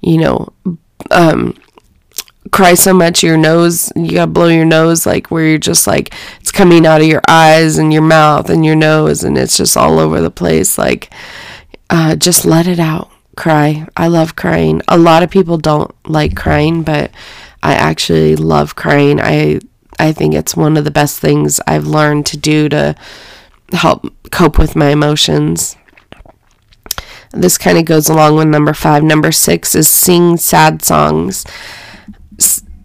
you 0.00 0.18
know, 0.18 0.52
um, 1.10 1.56
cry 2.50 2.74
so 2.74 2.92
much 2.92 3.22
your 3.22 3.36
nose 3.36 3.90
you 3.96 4.12
gotta 4.12 4.30
blow 4.30 4.48
your 4.48 4.66
nose 4.66 5.06
like 5.06 5.28
where 5.30 5.44
you're 5.44 5.58
just 5.58 5.86
like 5.86 6.14
it's 6.40 6.52
coming 6.52 6.86
out 6.86 7.00
of 7.00 7.06
your 7.06 7.22
eyes 7.26 7.78
and 7.78 7.92
your 7.92 8.02
mouth 8.02 8.48
and 8.48 8.64
your 8.64 8.76
nose 8.76 9.24
and 9.24 9.36
it's 9.36 9.56
just 9.56 9.76
all 9.76 9.98
over 9.98 10.20
the 10.20 10.30
place 10.30 10.78
like 10.78 11.12
uh, 11.90 12.14
just 12.14 12.44
let 12.44 12.66
it 12.68 12.78
out 12.78 13.10
cry. 13.36 13.86
I 13.96 14.08
love 14.08 14.36
crying. 14.36 14.82
A 14.88 14.98
lot 14.98 15.22
of 15.22 15.30
people 15.30 15.58
don't 15.58 15.90
like 16.08 16.36
crying 16.36 16.82
but 16.82 17.10
i 17.62 17.74
actually 17.74 18.36
love 18.36 18.74
crying. 18.76 19.20
I 19.20 19.60
i 19.98 20.12
think 20.12 20.34
it's 20.34 20.56
one 20.56 20.76
of 20.76 20.84
the 20.84 20.90
best 20.90 21.20
things 21.20 21.60
i've 21.66 21.86
learned 21.86 22.26
to 22.26 22.36
do 22.36 22.68
to 22.68 22.94
help 23.72 24.06
cope 24.30 24.58
with 24.58 24.76
my 24.76 24.90
emotions. 24.90 25.76
This 27.32 27.58
kind 27.58 27.78
of 27.78 27.84
goes 27.84 28.08
along 28.08 28.36
with 28.36 28.48
number 28.48 28.74
five. 28.74 29.02
Number 29.02 29.32
six 29.32 29.74
is 29.74 29.88
sing 29.88 30.36
sad 30.36 30.82
songs. 30.82 31.44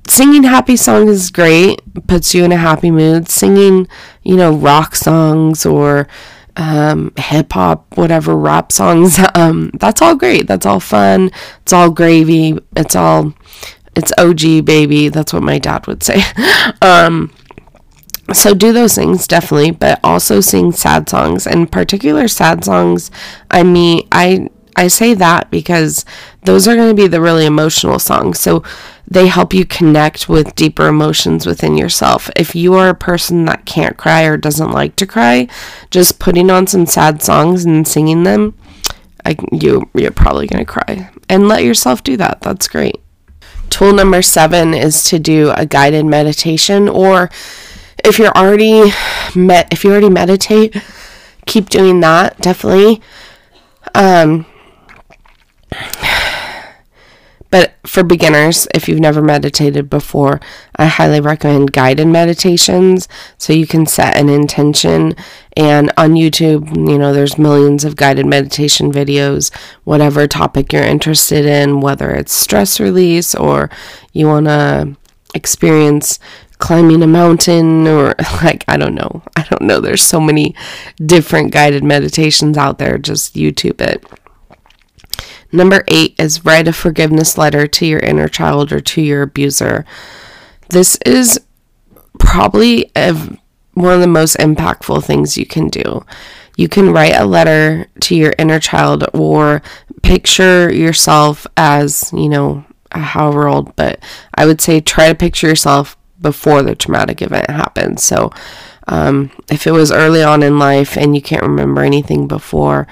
Singing 0.07 0.43
happy 0.43 0.75
songs 0.75 1.09
is 1.11 1.29
great, 1.29 1.81
puts 2.07 2.33
you 2.33 2.43
in 2.43 2.51
a 2.51 2.57
happy 2.57 2.89
mood. 2.89 3.29
Singing, 3.29 3.87
you 4.23 4.35
know, 4.35 4.53
rock 4.53 4.95
songs 4.95 5.65
or 5.65 6.07
um, 6.57 7.13
hip 7.17 7.53
hop, 7.53 7.97
whatever, 7.97 8.35
rap 8.35 8.71
songs, 8.71 9.19
um, 9.35 9.71
that's 9.73 10.01
all 10.01 10.15
great. 10.15 10.47
That's 10.47 10.65
all 10.65 10.79
fun. 10.79 11.31
It's 11.61 11.73
all 11.73 11.89
gravy. 11.89 12.57
It's 12.75 12.95
all, 12.95 13.33
it's 13.95 14.13
OG, 14.17 14.65
baby. 14.65 15.09
That's 15.09 15.33
what 15.33 15.43
my 15.43 15.59
dad 15.59 15.87
would 15.87 16.03
say. 16.03 16.21
um, 16.81 17.31
so 18.33 18.53
do 18.53 18.71
those 18.73 18.95
things 18.95 19.27
definitely, 19.27 19.71
but 19.71 19.99
also 20.03 20.39
sing 20.39 20.71
sad 20.71 21.09
songs 21.09 21.47
and 21.47 21.71
particular 21.71 22.27
sad 22.27 22.63
songs. 22.63 23.09
I 23.49 23.63
mean, 23.63 24.07
I 24.11 24.49
I 24.75 24.87
say 24.87 25.13
that 25.15 25.49
because 25.51 26.05
those 26.45 26.67
are 26.67 26.75
going 26.75 26.89
to 26.89 27.01
be 27.01 27.07
the 27.07 27.21
really 27.21 27.45
emotional 27.45 27.99
songs. 27.99 28.39
So 28.39 28.63
they 29.09 29.27
help 29.27 29.53
you 29.53 29.65
connect 29.65 30.29
with 30.29 30.55
deeper 30.55 30.87
emotions 30.87 31.47
within 31.47 31.75
yourself. 31.75 32.29
If 32.35 32.55
you 32.55 32.75
are 32.75 32.89
a 32.89 32.95
person 32.95 33.45
that 33.45 33.65
can't 33.65 33.97
cry 33.97 34.23
or 34.23 34.37
doesn't 34.37 34.71
like 34.71 34.95
to 34.97 35.07
cry, 35.07 35.47
just 35.89 36.19
putting 36.19 36.51
on 36.51 36.67
some 36.67 36.85
sad 36.85 37.23
songs 37.23 37.65
and 37.65 37.87
singing 37.87 38.23
them, 38.23 38.55
I, 39.25 39.35
you 39.51 39.89
you're 39.95 40.11
probably 40.11 40.45
going 40.47 40.63
to 40.63 40.71
cry. 40.71 41.09
And 41.27 41.47
let 41.47 41.63
yourself 41.63 42.03
do 42.03 42.17
that. 42.17 42.41
That's 42.41 42.67
great. 42.67 43.01
Tool 43.69 43.93
number 43.93 44.21
7 44.21 44.73
is 44.73 45.03
to 45.05 45.19
do 45.19 45.51
a 45.55 45.65
guided 45.65 46.05
meditation 46.05 46.87
or 46.87 47.29
if 48.03 48.17
you're 48.17 48.31
already 48.31 48.91
met 49.35 49.67
if 49.71 49.83
you 49.83 49.91
already 49.91 50.09
meditate, 50.09 50.75
keep 51.45 51.69
doing 51.69 51.99
that 51.99 52.39
definitely. 52.39 53.01
Um 53.93 54.45
but 57.51 57.73
for 57.85 58.03
beginners, 58.03 58.67
if 58.73 58.87
you've 58.87 58.99
never 58.99 59.21
meditated 59.21 59.89
before, 59.89 60.39
I 60.75 60.85
highly 60.85 61.19
recommend 61.19 61.71
guided 61.71 62.07
meditations 62.07 63.07
so 63.37 63.53
you 63.53 63.65
can 63.65 63.85
set 63.85 64.17
an 64.17 64.29
intention. 64.29 65.15
And 65.57 65.91
on 65.97 66.11
YouTube, 66.11 66.75
you 66.75 66.97
know, 66.97 67.11
there's 67.11 67.39
millions 67.39 67.83
of 67.83 67.95
guided 67.95 68.27
meditation 68.27 68.91
videos, 68.91 69.53
whatever 69.83 70.27
topic 70.27 70.71
you're 70.71 70.83
interested 70.83 71.45
in, 71.45 71.81
whether 71.81 72.11
it's 72.11 72.33
stress 72.33 72.79
release 72.79 73.33
or 73.33 73.69
you 74.13 74.27
want 74.27 74.45
to 74.45 74.95
experience 75.33 76.19
climbing 76.59 77.01
a 77.01 77.07
mountain 77.07 77.87
or 77.87 78.13
like 78.43 78.63
I 78.67 78.77
don't 78.77 78.95
know. 78.95 79.23
I 79.35 79.43
don't 79.49 79.63
know. 79.63 79.79
There's 79.79 80.03
so 80.03 80.19
many 80.19 80.55
different 81.03 81.51
guided 81.51 81.83
meditations 81.83 82.57
out 82.57 82.77
there. 82.77 82.97
Just 82.99 83.33
YouTube 83.35 83.81
it. 83.81 84.05
Number 85.51 85.83
eight 85.87 86.15
is 86.19 86.45
write 86.45 86.67
a 86.67 86.73
forgiveness 86.73 87.37
letter 87.37 87.65
to 87.67 87.85
your 87.85 87.99
inner 87.99 88.27
child 88.27 88.71
or 88.71 88.79
to 88.79 89.01
your 89.01 89.23
abuser. 89.23 89.85
This 90.69 90.97
is 91.05 91.39
probably 92.19 92.91
a, 92.95 93.13
one 93.73 93.93
of 93.93 94.01
the 94.01 94.07
most 94.07 94.37
impactful 94.37 95.03
things 95.03 95.37
you 95.37 95.45
can 95.45 95.67
do. 95.69 96.05
You 96.55 96.67
can 96.67 96.91
write 96.91 97.15
a 97.15 97.25
letter 97.25 97.87
to 98.01 98.15
your 98.15 98.33
inner 98.37 98.59
child 98.59 99.05
or 99.13 99.61
picture 100.03 100.71
yourself 100.71 101.47
as, 101.57 102.11
you 102.13 102.29
know, 102.29 102.65
however 102.91 103.47
old, 103.47 103.75
but 103.75 103.99
I 104.35 104.45
would 104.45 104.61
say 104.61 104.81
try 104.81 105.09
to 105.09 105.15
picture 105.15 105.47
yourself 105.47 105.95
before 106.21 106.61
the 106.61 106.75
traumatic 106.75 107.21
event 107.21 107.49
happens. 107.49 108.03
So, 108.03 108.31
um, 108.87 109.31
if 109.49 109.67
it 109.67 109.71
was 109.71 109.91
early 109.91 110.23
on 110.23 110.41
in 110.43 110.59
life 110.59 110.97
and 110.97 111.15
you 111.15 111.21
can't 111.21 111.43
remember 111.43 111.81
anything 111.81 112.27
before, 112.27 112.87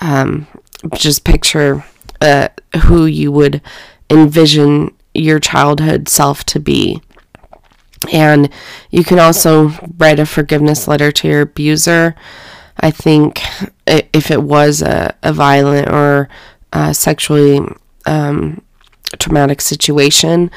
um, 0.00 0.46
just 0.94 1.24
picture 1.24 1.84
uh, 2.22 2.48
who 2.84 3.06
you 3.06 3.32
would 3.32 3.60
envision 4.08 4.94
your 5.12 5.38
childhood 5.38 6.08
self 6.08 6.44
to 6.44 6.60
be. 6.60 7.02
And 8.12 8.48
you 8.90 9.04
can 9.04 9.18
also 9.18 9.72
write 9.98 10.18
a 10.18 10.26
forgiveness 10.26 10.88
letter 10.88 11.12
to 11.12 11.28
your 11.28 11.42
abuser. 11.42 12.14
I 12.80 12.90
think 12.90 13.42
if 13.86 14.30
it 14.30 14.42
was 14.42 14.82
a, 14.82 15.14
a 15.22 15.32
violent 15.32 15.88
or 15.88 16.28
a 16.72 16.94
sexually 16.94 17.60
um, 18.06 18.62
traumatic 19.18 19.60
situation, 19.60 20.50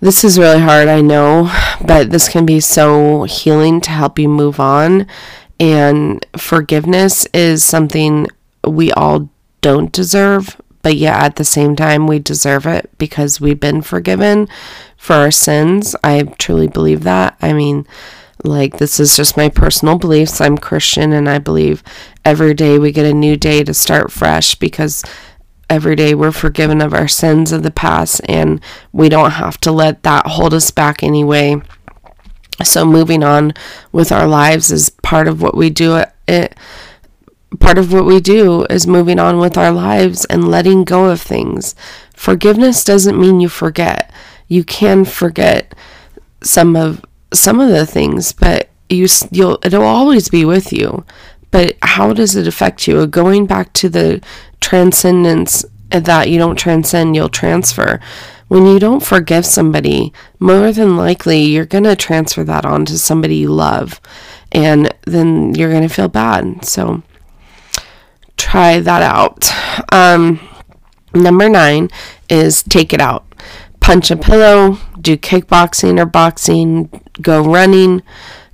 this 0.00 0.24
is 0.24 0.38
really 0.38 0.60
hard, 0.60 0.88
I 0.88 1.00
know, 1.00 1.50
but 1.84 2.10
this 2.10 2.28
can 2.28 2.46
be 2.46 2.60
so 2.60 3.24
healing 3.24 3.80
to 3.82 3.90
help 3.90 4.18
you 4.18 4.28
move 4.28 4.60
on. 4.60 5.06
And 5.58 6.24
forgiveness 6.36 7.26
is 7.34 7.64
something 7.64 8.28
we 8.64 8.92
all 8.92 9.28
don't 9.60 9.92
deserve, 9.92 10.60
but 10.82 10.96
yet 10.96 11.22
at 11.22 11.36
the 11.36 11.44
same 11.44 11.76
time, 11.76 12.06
we 12.06 12.18
deserve 12.18 12.66
it 12.66 12.90
because 12.98 13.40
we've 13.40 13.60
been 13.60 13.82
forgiven 13.82 14.48
for 14.96 15.16
our 15.16 15.30
sins. 15.30 15.94
I 16.04 16.22
truly 16.38 16.68
believe 16.68 17.02
that. 17.04 17.36
I 17.40 17.52
mean, 17.52 17.86
like, 18.44 18.78
this 18.78 19.00
is 19.00 19.16
just 19.16 19.36
my 19.36 19.48
personal 19.48 19.98
beliefs. 19.98 20.40
I'm 20.40 20.58
Christian 20.58 21.12
and 21.12 21.28
I 21.28 21.38
believe 21.38 21.82
every 22.24 22.54
day 22.54 22.78
we 22.78 22.92
get 22.92 23.06
a 23.06 23.14
new 23.14 23.36
day 23.36 23.64
to 23.64 23.74
start 23.74 24.12
fresh 24.12 24.54
because 24.54 25.02
every 25.68 25.96
day 25.96 26.14
we're 26.14 26.32
forgiven 26.32 26.80
of 26.80 26.94
our 26.94 27.08
sins 27.08 27.52
of 27.52 27.62
the 27.62 27.70
past 27.70 28.20
and 28.28 28.60
we 28.92 29.08
don't 29.08 29.32
have 29.32 29.58
to 29.60 29.72
let 29.72 30.02
that 30.04 30.26
hold 30.26 30.54
us 30.54 30.70
back 30.70 31.02
anyway. 31.02 31.60
So 32.62 32.84
moving 32.84 33.22
on 33.22 33.52
with 33.92 34.10
our 34.10 34.26
lives 34.26 34.70
is 34.70 34.90
part 34.90 35.28
of 35.28 35.42
what 35.42 35.56
we 35.56 35.70
do 35.70 36.02
it 36.26 36.58
part 37.60 37.78
of 37.78 37.92
what 37.92 38.04
we 38.04 38.20
do 38.20 38.64
is 38.68 38.86
moving 38.86 39.18
on 39.18 39.38
with 39.38 39.56
our 39.56 39.72
lives 39.72 40.24
and 40.26 40.50
letting 40.50 40.84
go 40.84 41.06
of 41.06 41.20
things. 41.20 41.74
Forgiveness 42.14 42.84
doesn't 42.84 43.20
mean 43.20 43.40
you 43.40 43.48
forget. 43.48 44.10
You 44.48 44.64
can 44.64 45.04
forget 45.04 45.74
some 46.42 46.76
of 46.76 47.04
some 47.32 47.60
of 47.60 47.68
the 47.68 47.86
things, 47.86 48.32
but 48.32 48.68
you 48.88 49.06
you'll 49.30 49.58
it'll 49.62 49.82
always 49.82 50.28
be 50.28 50.44
with 50.44 50.72
you. 50.72 51.04
But 51.50 51.76
how 51.82 52.12
does 52.12 52.36
it 52.36 52.46
affect 52.46 52.86
you? 52.86 53.06
Going 53.06 53.46
back 53.46 53.72
to 53.74 53.88
the 53.88 54.22
transcendence 54.60 55.64
that 55.90 56.28
you 56.28 56.38
don't 56.38 56.56
transcend, 56.58 57.16
you'll 57.16 57.30
transfer. 57.30 58.00
When 58.48 58.66
you 58.66 58.78
don't 58.78 59.02
forgive 59.02 59.44
somebody, 59.44 60.12
more 60.38 60.72
than 60.72 60.96
likely 60.96 61.42
you're 61.42 61.66
going 61.66 61.84
to 61.84 61.96
transfer 61.96 62.44
that 62.44 62.64
on 62.64 62.84
to 62.86 62.98
somebody 62.98 63.36
you 63.36 63.50
love, 63.50 64.00
and 64.52 64.94
then 65.04 65.54
you're 65.54 65.70
going 65.70 65.86
to 65.86 65.94
feel 65.94 66.08
bad. 66.08 66.64
So 66.64 67.02
try 68.38 68.80
that 68.80 69.02
out. 69.02 69.52
Um, 69.92 70.40
number 71.14 71.48
nine 71.48 71.90
is 72.30 72.62
take 72.62 72.94
it 72.94 73.00
out. 73.00 73.26
Punch 73.80 74.10
a 74.10 74.16
pillow, 74.16 74.78
do 75.00 75.16
kickboxing 75.16 76.00
or 76.00 76.06
boxing, 76.06 77.02
go 77.20 77.42
running, 77.42 78.02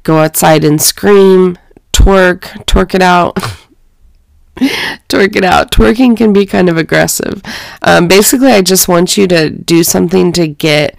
go 0.02 0.18
outside 0.18 0.64
and 0.64 0.80
scream, 0.80 1.56
twerk, 1.92 2.40
twerk 2.66 2.94
it 2.94 3.02
out. 3.02 3.36
twerk 5.08 5.36
it 5.36 5.44
out. 5.44 5.70
Twerking 5.70 6.16
can 6.16 6.32
be 6.32 6.46
kind 6.46 6.68
of 6.68 6.76
aggressive. 6.76 7.42
Um, 7.82 8.08
basically, 8.08 8.52
I 8.52 8.62
just 8.62 8.88
want 8.88 9.16
you 9.16 9.26
to 9.28 9.50
do 9.50 9.82
something 9.82 10.32
to 10.32 10.46
get 10.46 10.98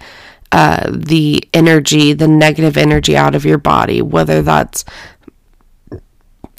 uh, 0.52 0.90
the 0.90 1.42
energy, 1.52 2.12
the 2.12 2.28
negative 2.28 2.76
energy 2.76 3.16
out 3.16 3.34
of 3.34 3.44
your 3.44 3.58
body, 3.58 4.02
whether 4.02 4.42
that's, 4.42 4.84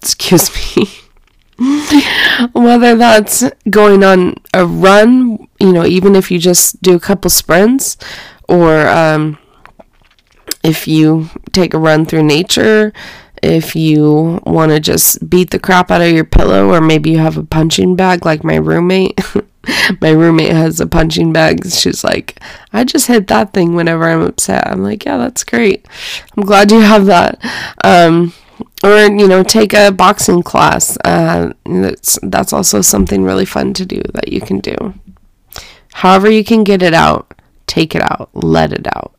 excuse 0.02 0.76
me, 0.76 0.90
whether 2.54 2.96
that's 2.96 3.44
going 3.70 4.04
on 4.04 4.36
a 4.54 4.66
run, 4.66 5.48
you 5.60 5.74
know, 5.74 5.86
even 5.86 6.16
if 6.16 6.30
you 6.30 6.40
just 6.40 6.82
do 6.82 6.96
a 6.96 7.00
couple 7.00 7.30
sprints, 7.30 7.98
or 8.48 8.88
um, 8.88 9.38
if 10.64 10.88
you 10.88 11.30
take 11.52 11.74
a 11.74 11.80
run 11.80 12.06
through 12.06 12.24
nature, 12.24 12.94
if 13.42 13.76
you 13.76 14.40
want 14.46 14.72
to 14.72 14.80
just 14.80 15.30
beat 15.30 15.52
the 15.52 15.60
crap 15.60 15.92
out 15.92 16.02
of 16.02 16.12
your 16.12 16.26
pillow, 16.26 16.70
or 16.70 16.82
maybe 16.82 17.12
you 17.12 17.18
have 17.18 17.38
a 17.38 17.44
punching 17.44 17.96
bag 17.96 18.26
like 18.26 18.44
my 18.44 18.56
roommate. 18.56 19.20
my 20.02 20.10
roommate 20.10 20.52
has 20.52 20.80
a 20.80 20.88
punching 20.88 21.34
bag. 21.34 21.66
She's 21.70 22.04
like, 22.04 22.40
I 22.72 22.84
just 22.84 23.08
hit 23.08 23.28
that 23.28 23.54
thing 23.54 23.76
whenever 23.76 24.06
I'm 24.06 24.22
upset. 24.22 24.68
I'm 24.68 24.84
like, 24.84 25.06
yeah, 25.06 25.18
that's 25.18 25.44
great. 25.44 25.88
I'm 26.36 26.44
glad 26.44 26.72
you 26.72 26.82
have 26.82 27.06
that. 27.08 27.40
Um, 27.84 28.34
or 28.88 29.18
you 29.18 29.28
know, 29.28 29.44
take 29.44 29.74
a 29.74 29.92
boxing 29.92 30.44
class. 30.44 30.98
Uh, 31.04 31.54
that's 31.66 32.20
that's 32.24 32.54
also 32.54 32.82
something 32.82 33.24
really 33.24 33.46
fun 33.46 33.74
to 33.74 33.86
do 33.86 34.02
that 34.14 34.32
you 34.32 34.42
can 34.42 34.60
do. 34.60 34.94
However, 35.94 36.30
you 36.30 36.44
can 36.44 36.64
get 36.64 36.82
it 36.82 36.94
out, 36.94 37.34
take 37.66 37.96
it 37.96 38.02
out, 38.02 38.30
let 38.34 38.72
it 38.72 38.88
out. 38.96 39.14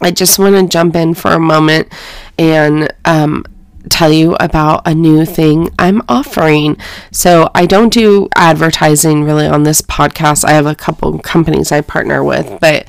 I 0.00 0.10
just 0.10 0.38
want 0.38 0.54
to 0.56 0.68
jump 0.68 0.96
in 0.96 1.14
for 1.14 1.32
a 1.32 1.40
moment 1.40 1.92
and 2.38 2.92
um, 3.04 3.44
tell 3.88 4.12
you 4.12 4.36
about 4.36 4.82
a 4.86 4.94
new 4.94 5.24
thing 5.24 5.70
I'm 5.78 6.02
offering. 6.08 6.76
So, 7.10 7.50
I 7.54 7.66
don't 7.66 7.92
do 7.92 8.28
advertising 8.36 9.24
really 9.24 9.46
on 9.46 9.62
this 9.62 9.80
podcast. 9.80 10.44
I 10.44 10.52
have 10.52 10.66
a 10.66 10.74
couple 10.74 11.18
companies 11.18 11.72
I 11.72 11.80
partner 11.80 12.22
with, 12.22 12.58
but 12.60 12.86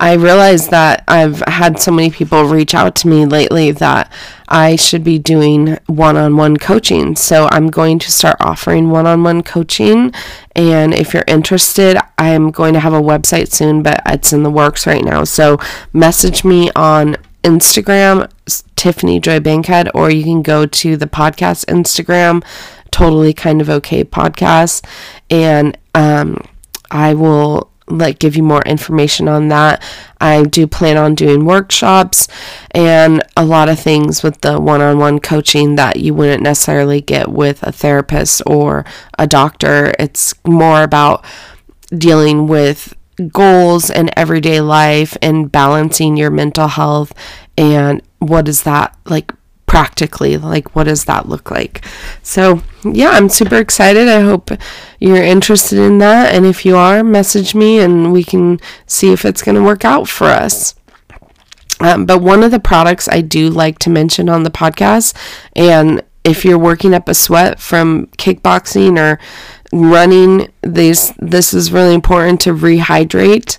I 0.00 0.14
realized 0.14 0.70
that 0.70 1.02
I've 1.08 1.40
had 1.40 1.80
so 1.80 1.90
many 1.90 2.10
people 2.10 2.44
reach 2.44 2.74
out 2.74 2.94
to 2.96 3.08
me 3.08 3.26
lately 3.26 3.72
that 3.72 4.12
I 4.48 4.76
should 4.76 5.02
be 5.02 5.18
doing 5.18 5.78
one 5.86 6.16
on 6.16 6.36
one 6.36 6.56
coaching. 6.56 7.16
So 7.16 7.48
I'm 7.50 7.68
going 7.68 7.98
to 7.98 8.12
start 8.12 8.36
offering 8.40 8.90
one 8.90 9.06
on 9.06 9.22
one 9.22 9.42
coaching. 9.42 10.12
And 10.54 10.94
if 10.94 11.12
you're 11.12 11.24
interested, 11.26 11.98
I'm 12.16 12.50
going 12.50 12.74
to 12.74 12.80
have 12.80 12.94
a 12.94 13.00
website 13.00 13.52
soon, 13.52 13.82
but 13.82 14.00
it's 14.06 14.32
in 14.32 14.44
the 14.44 14.50
works 14.50 14.86
right 14.86 15.04
now. 15.04 15.24
So 15.24 15.58
message 15.92 16.44
me 16.44 16.70
on 16.76 17.16
Instagram, 17.42 18.30
Tiffany 18.76 19.20
Joy 19.20 19.40
Bankhead, 19.40 19.90
or 19.94 20.10
you 20.10 20.24
can 20.24 20.42
go 20.42 20.66
to 20.66 20.96
the 20.96 21.06
podcast 21.06 21.64
Instagram, 21.66 22.44
totally 22.90 23.32
kind 23.32 23.60
of 23.60 23.70
okay 23.70 24.04
podcast. 24.04 24.84
And 25.30 25.76
um, 25.94 26.38
I 26.90 27.14
will 27.14 27.70
like 27.90 28.18
give 28.18 28.36
you 28.36 28.42
more 28.42 28.62
information 28.62 29.28
on 29.28 29.48
that. 29.48 29.82
I 30.20 30.42
do 30.42 30.66
plan 30.66 30.98
on 30.98 31.14
doing 31.14 31.46
workshops 31.46 32.28
and 32.72 33.22
a 33.34 33.44
lot 33.44 33.70
of 33.70 33.80
things 33.80 34.22
with 34.22 34.42
the 34.42 34.60
one-on-one 34.60 35.20
coaching 35.20 35.76
that 35.76 35.96
you 35.96 36.12
wouldn't 36.12 36.42
necessarily 36.42 37.00
get 37.00 37.28
with 37.28 37.62
a 37.62 37.72
therapist 37.72 38.42
or 38.46 38.84
a 39.18 39.26
doctor. 39.26 39.94
It's 39.98 40.34
more 40.46 40.82
about 40.82 41.24
dealing 41.96 42.46
with 42.46 42.94
goals 43.26 43.90
and 43.90 44.10
everyday 44.16 44.60
life 44.60 45.16
and 45.20 45.50
balancing 45.50 46.16
your 46.16 46.30
mental 46.30 46.68
health 46.68 47.12
and 47.56 48.00
what 48.18 48.48
is 48.48 48.62
that 48.62 48.96
like 49.06 49.32
practically 49.66 50.38
like 50.38 50.74
what 50.74 50.84
does 50.84 51.04
that 51.04 51.28
look 51.28 51.50
like? 51.50 51.84
So 52.22 52.62
yeah 52.84 53.10
i'm 53.10 53.28
super 53.28 53.56
excited. 53.56 54.08
I 54.08 54.20
hope 54.20 54.50
you're 54.98 55.22
interested 55.22 55.78
in 55.78 55.98
that. 55.98 56.34
And 56.34 56.46
if 56.46 56.64
you 56.64 56.76
are 56.76 57.02
message 57.04 57.54
me 57.54 57.80
and 57.80 58.12
we 58.12 58.24
can 58.24 58.60
see 58.86 59.12
if 59.12 59.24
it's 59.24 59.42
going 59.42 59.56
to 59.56 59.62
work 59.62 59.84
out 59.84 60.08
for 60.08 60.26
us. 60.26 60.74
Um, 61.80 62.06
but 62.06 62.20
one 62.20 62.42
of 62.42 62.50
the 62.50 62.58
products 62.58 63.08
i 63.08 63.20
do 63.20 63.50
like 63.50 63.78
to 63.80 63.90
mention 63.90 64.28
on 64.28 64.42
the 64.42 64.50
podcast 64.50 65.14
and 65.54 66.02
if 66.24 66.44
you're 66.44 66.58
working 66.58 66.92
up 66.92 67.08
a 67.08 67.14
sweat 67.14 67.58
from 67.58 68.06
kickboxing 68.18 68.98
or 68.98 69.18
running 69.72 70.50
these 70.62 71.12
this 71.18 71.52
is 71.52 71.70
really 71.72 71.94
important 71.94 72.40
to 72.40 72.54
rehydrate 72.54 73.58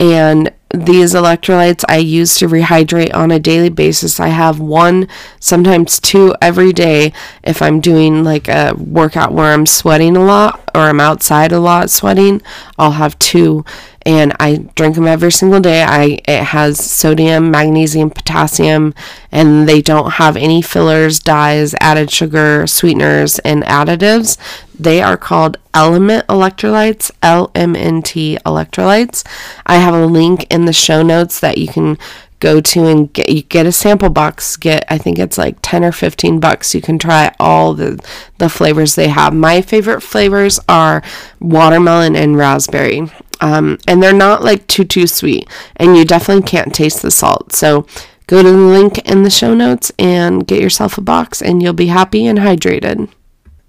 and 0.00 0.52
these 0.74 1.14
electrolytes 1.14 1.84
I 1.88 1.98
use 1.98 2.36
to 2.38 2.48
rehydrate 2.48 3.14
on 3.14 3.30
a 3.30 3.38
daily 3.38 3.68
basis. 3.68 4.18
I 4.18 4.28
have 4.28 4.58
one, 4.58 5.06
sometimes 5.38 6.00
two 6.00 6.34
every 6.42 6.72
day 6.72 7.12
if 7.44 7.62
I'm 7.62 7.80
doing 7.80 8.24
like 8.24 8.48
a 8.48 8.74
workout 8.76 9.32
where 9.32 9.52
I'm 9.52 9.66
sweating 9.66 10.16
a 10.16 10.24
lot 10.24 10.68
or 10.74 10.82
I'm 10.82 11.00
outside 11.00 11.52
a 11.52 11.60
lot 11.60 11.90
sweating. 11.90 12.42
I'll 12.76 12.92
have 12.92 13.18
two 13.20 13.64
and 14.06 14.34
I 14.38 14.56
drink 14.74 14.96
them 14.96 15.06
every 15.06 15.32
single 15.32 15.60
day. 15.60 15.82
I 15.82 16.18
it 16.26 16.44
has 16.44 16.78
sodium, 16.78 17.50
magnesium, 17.50 18.10
potassium, 18.10 18.94
and 19.32 19.68
they 19.68 19.80
don't 19.80 20.12
have 20.12 20.36
any 20.36 20.60
fillers, 20.62 21.18
dyes, 21.18 21.74
added 21.80 22.10
sugar, 22.10 22.66
sweeteners, 22.66 23.38
and 23.40 23.62
additives. 23.64 24.36
They 24.78 25.00
are 25.00 25.16
called 25.16 25.58
Element 25.72 26.26
Electrolytes, 26.26 27.10
LMNT 27.22 28.42
Electrolytes. 28.42 29.24
I 29.66 29.76
have 29.76 29.94
a 29.94 30.06
link 30.06 30.46
in 30.52 30.64
the 30.64 30.72
show 30.72 31.02
notes 31.02 31.40
that 31.40 31.58
you 31.58 31.68
can 31.68 31.98
go 32.44 32.60
to 32.60 32.84
and 32.84 33.10
get 33.14 33.30
you 33.30 33.40
get 33.40 33.64
a 33.64 33.72
sample 33.72 34.10
box 34.10 34.58
get 34.58 34.84
i 34.90 34.98
think 34.98 35.18
it's 35.18 35.38
like 35.38 35.56
10 35.62 35.82
or 35.82 35.92
15 35.92 36.40
bucks 36.40 36.74
you 36.74 36.82
can 36.82 36.98
try 36.98 37.34
all 37.40 37.72
the 37.72 37.98
the 38.36 38.50
flavors 38.50 38.96
they 38.96 39.08
have 39.08 39.32
my 39.32 39.62
favorite 39.62 40.02
flavors 40.02 40.60
are 40.68 41.02
watermelon 41.40 42.14
and 42.14 42.36
raspberry 42.36 43.10
um, 43.44 43.76
and 43.86 44.02
they're 44.02 44.14
not 44.14 44.42
like 44.42 44.66
too 44.66 44.84
too 44.84 45.06
sweet. 45.06 45.46
And 45.76 45.98
you 45.98 46.06
definitely 46.06 46.44
can't 46.44 46.74
taste 46.74 47.02
the 47.02 47.10
salt. 47.10 47.52
So 47.52 47.86
go 48.26 48.42
to 48.42 48.50
the 48.50 48.56
link 48.56 48.98
in 49.06 49.22
the 49.22 49.28
show 49.28 49.52
notes 49.52 49.92
and 49.98 50.46
get 50.46 50.62
yourself 50.62 50.96
a 50.96 51.02
box 51.02 51.42
and 51.42 51.62
you'll 51.62 51.74
be 51.74 51.88
happy 51.88 52.26
and 52.26 52.38
hydrated. 52.38 53.10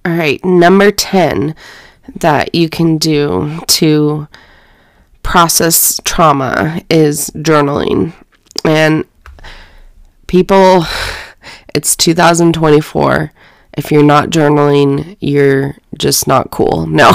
All 0.05 0.13
right 0.13 0.43
number 0.45 0.91
10 0.91 1.55
that 2.15 2.55
you 2.55 2.69
can 2.69 2.97
do 2.97 3.59
to 3.67 4.29
process 5.23 5.99
trauma 6.05 6.81
is 6.89 7.29
journaling. 7.31 8.13
And 8.63 9.03
people 10.27 10.85
it's 11.75 11.97
2024 11.97 13.33
If 13.77 13.91
you're 13.91 14.03
not 14.03 14.29
journaling, 14.29 15.17
you're 15.19 15.75
just 15.97 16.27
not 16.27 16.51
cool. 16.51 16.85
No. 16.95 17.11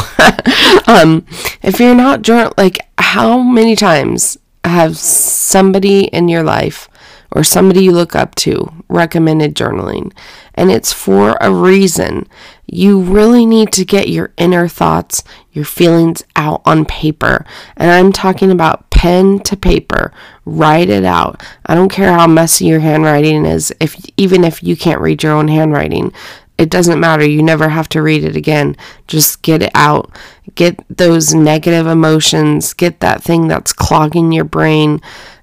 um, 0.86 1.24
if 1.62 1.80
you're 1.80 1.94
not 1.94 2.22
journal, 2.22 2.52
like 2.58 2.78
how 2.98 3.38
many 3.38 3.76
times 3.76 4.36
have 4.64 4.98
somebody 4.98 6.04
in 6.04 6.28
your 6.28 6.42
life 6.42 6.88
or 7.32 7.42
somebody 7.44 7.84
you 7.84 7.92
look 7.92 8.14
up 8.14 8.34
to 8.36 8.72
recommended 8.88 9.54
journaling? 9.54 10.12
And 10.54 10.70
it's 10.70 10.92
for 10.92 11.38
a 11.40 11.50
reason. 11.50 12.26
You 12.66 13.00
really 13.00 13.46
need 13.46 13.72
to 13.72 13.84
get 13.84 14.08
your 14.08 14.32
inner 14.36 14.68
thoughts, 14.68 15.22
your 15.52 15.64
feelings 15.64 16.22
out 16.36 16.60
on 16.66 16.84
paper. 16.84 17.46
And 17.76 17.90
I'm 17.90 18.12
talking 18.12 18.50
about 18.50 18.90
pen 18.90 19.38
to 19.40 19.56
paper. 19.56 20.12
Write 20.44 20.90
it 20.90 21.04
out. 21.04 21.42
I 21.64 21.74
don't 21.74 21.88
care 21.88 22.12
how 22.12 22.26
messy 22.26 22.66
your 22.66 22.80
handwriting 22.80 23.46
is, 23.46 23.72
if 23.80 23.96
even 24.18 24.44
if 24.44 24.62
you 24.62 24.76
can't 24.76 25.00
read 25.00 25.22
your 25.22 25.32
own 25.32 25.48
handwriting. 25.48 26.12
It 26.60 26.68
doesn't 26.68 27.00
matter. 27.00 27.26
You 27.26 27.42
never 27.42 27.70
have 27.70 27.88
to 27.88 28.02
read 28.02 28.22
it 28.22 28.36
again. 28.36 28.76
Just 29.06 29.40
get 29.40 29.62
it 29.62 29.70
out. 29.74 30.14
Get 30.54 30.78
those 30.94 31.32
negative 31.32 31.86
emotions. 31.86 32.74
Get 32.74 33.00
that 33.00 33.22
thing 33.22 33.48
that's 33.48 33.72
clogging 33.72 34.30
your 34.30 34.44
brain. 34.44 35.00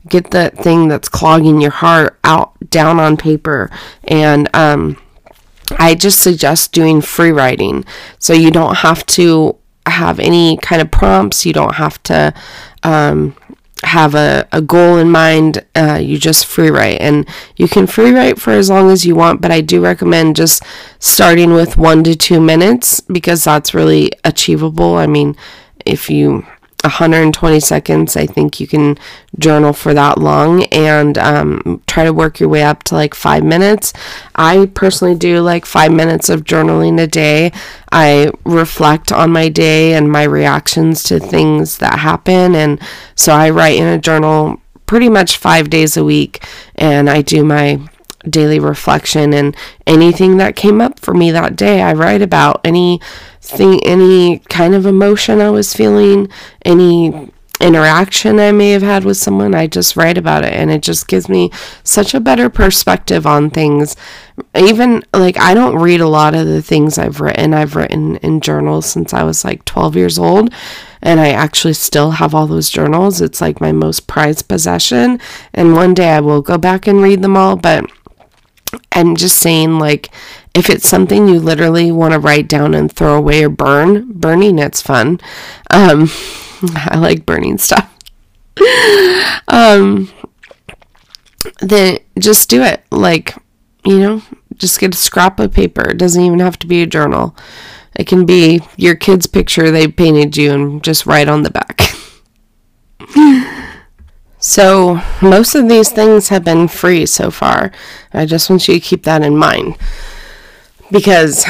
Get 0.07 0.29
that 0.29 0.55
thing 0.55 0.89
that's 0.89 1.09
clogging 1.09 1.59
your 1.59 1.71
heart 1.71 2.19
out 2.23 2.53
down 2.69 2.99
on 2.99 3.17
paper. 3.17 3.71
And 4.03 4.47
um, 4.55 5.01
I 5.79 5.95
just 5.95 6.21
suggest 6.21 6.71
doing 6.71 7.01
free 7.01 7.31
writing. 7.31 7.83
So 8.19 8.33
you 8.33 8.51
don't 8.51 8.75
have 8.75 9.03
to 9.07 9.57
have 9.87 10.19
any 10.19 10.57
kind 10.57 10.83
of 10.83 10.91
prompts. 10.91 11.47
You 11.47 11.53
don't 11.53 11.75
have 11.75 12.01
to 12.03 12.31
um, 12.83 13.35
have 13.83 14.15
a, 14.15 14.47
a 14.51 14.61
goal 14.61 14.97
in 14.97 15.09
mind, 15.09 15.65
uh, 15.75 15.99
you 16.01 16.17
just 16.17 16.45
free 16.45 16.69
write. 16.69 16.99
And 16.99 17.27
you 17.55 17.67
can 17.67 17.87
free 17.87 18.11
write 18.11 18.39
for 18.39 18.51
as 18.51 18.69
long 18.69 18.89
as 18.89 19.05
you 19.05 19.15
want, 19.15 19.41
but 19.41 19.51
I 19.51 19.61
do 19.61 19.81
recommend 19.81 20.35
just 20.35 20.63
starting 20.99 21.53
with 21.53 21.77
one 21.77 22.03
to 22.03 22.15
two 22.15 22.41
minutes 22.41 22.99
because 23.01 23.43
that's 23.43 23.73
really 23.73 24.11
achievable. 24.23 24.95
I 24.95 25.07
mean, 25.07 25.35
if 25.85 26.09
you 26.09 26.45
120 26.87 27.59
seconds. 27.59 28.15
I 28.15 28.25
think 28.25 28.59
you 28.59 28.67
can 28.67 28.97
journal 29.37 29.73
for 29.73 29.93
that 29.93 30.17
long 30.17 30.63
and 30.65 31.17
um, 31.17 31.81
try 31.87 32.03
to 32.03 32.13
work 32.13 32.39
your 32.39 32.49
way 32.49 32.63
up 32.63 32.83
to 32.83 32.95
like 32.95 33.13
five 33.13 33.43
minutes. 33.43 33.93
I 34.35 34.65
personally 34.73 35.15
do 35.15 35.41
like 35.41 35.65
five 35.65 35.91
minutes 35.91 36.29
of 36.29 36.43
journaling 36.43 37.01
a 37.01 37.07
day. 37.07 37.51
I 37.91 38.31
reflect 38.45 39.11
on 39.11 39.31
my 39.31 39.49
day 39.49 39.93
and 39.93 40.11
my 40.11 40.23
reactions 40.23 41.03
to 41.03 41.19
things 41.19 41.77
that 41.77 41.99
happen. 41.99 42.55
And 42.55 42.81
so 43.15 43.33
I 43.33 43.49
write 43.49 43.77
in 43.77 43.87
a 43.87 43.99
journal 43.99 44.61
pretty 44.85 45.09
much 45.09 45.37
five 45.37 45.69
days 45.69 45.97
a 45.97 46.03
week 46.03 46.43
and 46.75 47.09
I 47.09 47.21
do 47.21 47.43
my 47.43 47.79
daily 48.27 48.59
reflection 48.59 49.33
and 49.33 49.55
anything 49.85 50.37
that 50.37 50.55
came 50.55 50.81
up 50.81 50.99
for 50.99 51.13
me 51.13 51.31
that 51.31 51.55
day. 51.55 51.81
I 51.81 51.93
write 51.93 52.21
about 52.21 52.61
any 52.63 52.99
thing 53.41 53.79
any 53.85 54.39
kind 54.49 54.75
of 54.75 54.85
emotion 54.85 55.39
I 55.39 55.49
was 55.49 55.73
feeling 55.73 56.29
any 56.65 57.31
interaction 57.59 58.39
I 58.39 58.51
may 58.51 58.71
have 58.71 58.83
had 58.83 59.03
with 59.03 59.17
someone 59.17 59.55
I 59.55 59.67
just 59.67 59.95
write 59.95 60.17
about 60.17 60.45
it. 60.45 60.53
And 60.53 60.69
it 60.71 60.81
just 60.81 61.07
gives 61.07 61.27
me 61.27 61.51
such 61.83 62.13
a 62.13 62.19
better 62.19 62.49
perspective 62.49 63.25
on 63.25 63.49
things. 63.49 63.95
Even 64.55 65.03
like 65.13 65.39
I 65.39 65.53
don't 65.53 65.77
read 65.77 66.01
a 66.01 66.07
lot 66.07 66.35
of 66.35 66.45
the 66.45 66.61
things 66.61 66.97
I've 66.97 67.19
written. 67.19 67.53
I've 67.53 67.75
written 67.75 68.17
in 68.17 68.41
journals 68.41 68.85
since 68.85 69.13
I 69.13 69.23
was 69.23 69.43
like 69.43 69.65
12 69.65 69.95
years 69.95 70.19
old 70.19 70.53
and 71.01 71.19
I 71.19 71.29
actually 71.29 71.73
still 71.73 72.11
have 72.11 72.35
all 72.35 72.47
those 72.47 72.69
journals. 72.69 73.21
It's 73.21 73.41
like 73.41 73.61
my 73.61 73.71
most 73.71 74.07
prized 74.07 74.47
possession. 74.47 75.19
And 75.53 75.73
one 75.73 75.93
day 75.93 76.09
I 76.09 76.19
will 76.19 76.41
go 76.41 76.57
back 76.57 76.87
and 76.87 77.01
read 77.01 77.21
them 77.21 77.37
all 77.37 77.55
but 77.55 77.89
and 78.91 79.17
just 79.17 79.37
saying 79.37 79.79
like 79.79 80.09
if 80.53 80.69
it's 80.69 80.87
something 80.87 81.27
you 81.27 81.39
literally 81.39 81.91
want 81.91 82.13
to 82.13 82.19
write 82.19 82.47
down 82.47 82.73
and 82.73 82.91
throw 82.91 83.15
away 83.15 83.43
or 83.43 83.49
burn 83.49 84.11
burning 84.13 84.59
it's 84.59 84.81
fun. 84.81 85.19
Um, 85.71 86.09
i 86.75 86.97
like 86.97 87.25
burning 87.25 87.57
stuff. 87.57 87.93
Um, 89.49 90.11
then 91.61 91.99
just 92.19 92.49
do 92.49 92.61
it 92.61 92.83
like 92.91 93.33
you 93.85 93.97
know 93.99 94.21
just 94.57 94.79
get 94.79 94.93
a 94.93 94.97
scrap 94.97 95.39
of 95.39 95.53
paper. 95.53 95.89
It 95.89 95.97
doesn't 95.97 96.21
even 96.21 96.39
have 96.39 96.59
to 96.59 96.67
be 96.67 96.81
a 96.81 96.87
journal. 96.87 97.35
It 97.95 98.07
can 98.07 98.25
be 98.25 98.61
your 98.75 98.95
kid's 98.95 99.25
picture 99.25 99.71
they 99.71 99.87
painted 99.87 100.35
you 100.37 100.51
and 100.51 100.83
just 100.83 101.05
write 101.05 101.27
on 101.27 101.43
the 101.43 101.49
back 101.49 101.81
So, 104.47 105.01
most 105.21 105.55
of 105.55 105.67
these 105.67 105.91
things 105.91 106.29
have 106.29 106.45
been 106.45 106.69
free 106.69 107.05
so 107.05 107.29
far. 107.29 107.69
I 108.13 108.25
just 108.25 108.49
want 108.49 108.65
you 108.69 108.75
to 108.75 108.79
keep 108.79 109.03
that 109.03 109.21
in 109.21 109.35
mind 109.35 109.75
because 110.89 111.45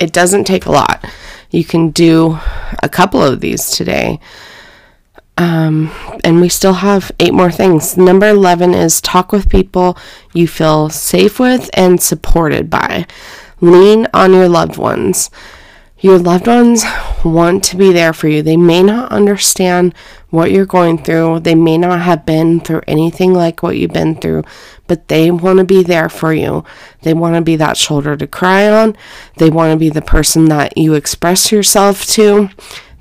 it 0.00 0.12
doesn't 0.12 0.42
take 0.42 0.66
a 0.66 0.72
lot. 0.72 1.04
You 1.52 1.64
can 1.64 1.90
do 1.90 2.40
a 2.82 2.88
couple 2.88 3.22
of 3.22 3.40
these 3.40 3.70
today. 3.70 4.18
Um, 5.38 5.92
and 6.24 6.40
we 6.40 6.48
still 6.48 6.72
have 6.72 7.12
eight 7.20 7.34
more 7.34 7.52
things. 7.52 7.96
Number 7.96 8.30
11 8.30 8.74
is 8.74 9.00
talk 9.00 9.30
with 9.30 9.48
people 9.48 9.96
you 10.34 10.48
feel 10.48 10.90
safe 10.90 11.38
with 11.38 11.70
and 11.72 12.02
supported 12.02 12.68
by. 12.68 13.06
Lean 13.60 14.08
on 14.12 14.32
your 14.32 14.48
loved 14.48 14.76
ones. 14.76 15.30
Your 16.02 16.18
loved 16.18 16.48
ones 16.48 16.84
want 17.24 17.62
to 17.62 17.76
be 17.76 17.92
there 17.92 18.12
for 18.12 18.26
you. 18.26 18.42
They 18.42 18.56
may 18.56 18.82
not 18.82 19.12
understand 19.12 19.94
what 20.30 20.50
you're 20.50 20.66
going 20.66 20.98
through. 20.98 21.40
They 21.40 21.54
may 21.54 21.78
not 21.78 22.00
have 22.00 22.26
been 22.26 22.58
through 22.58 22.82
anything 22.88 23.32
like 23.32 23.62
what 23.62 23.76
you've 23.76 23.92
been 23.92 24.16
through, 24.16 24.42
but 24.88 25.06
they 25.06 25.30
want 25.30 25.60
to 25.60 25.64
be 25.64 25.84
there 25.84 26.08
for 26.08 26.34
you. 26.34 26.64
They 27.02 27.14
want 27.14 27.36
to 27.36 27.40
be 27.40 27.54
that 27.54 27.76
shoulder 27.76 28.16
to 28.16 28.26
cry 28.26 28.68
on. 28.68 28.96
They 29.36 29.48
want 29.48 29.74
to 29.74 29.78
be 29.78 29.90
the 29.90 30.02
person 30.02 30.46
that 30.46 30.76
you 30.76 30.94
express 30.94 31.52
yourself 31.52 32.04
to, 32.06 32.48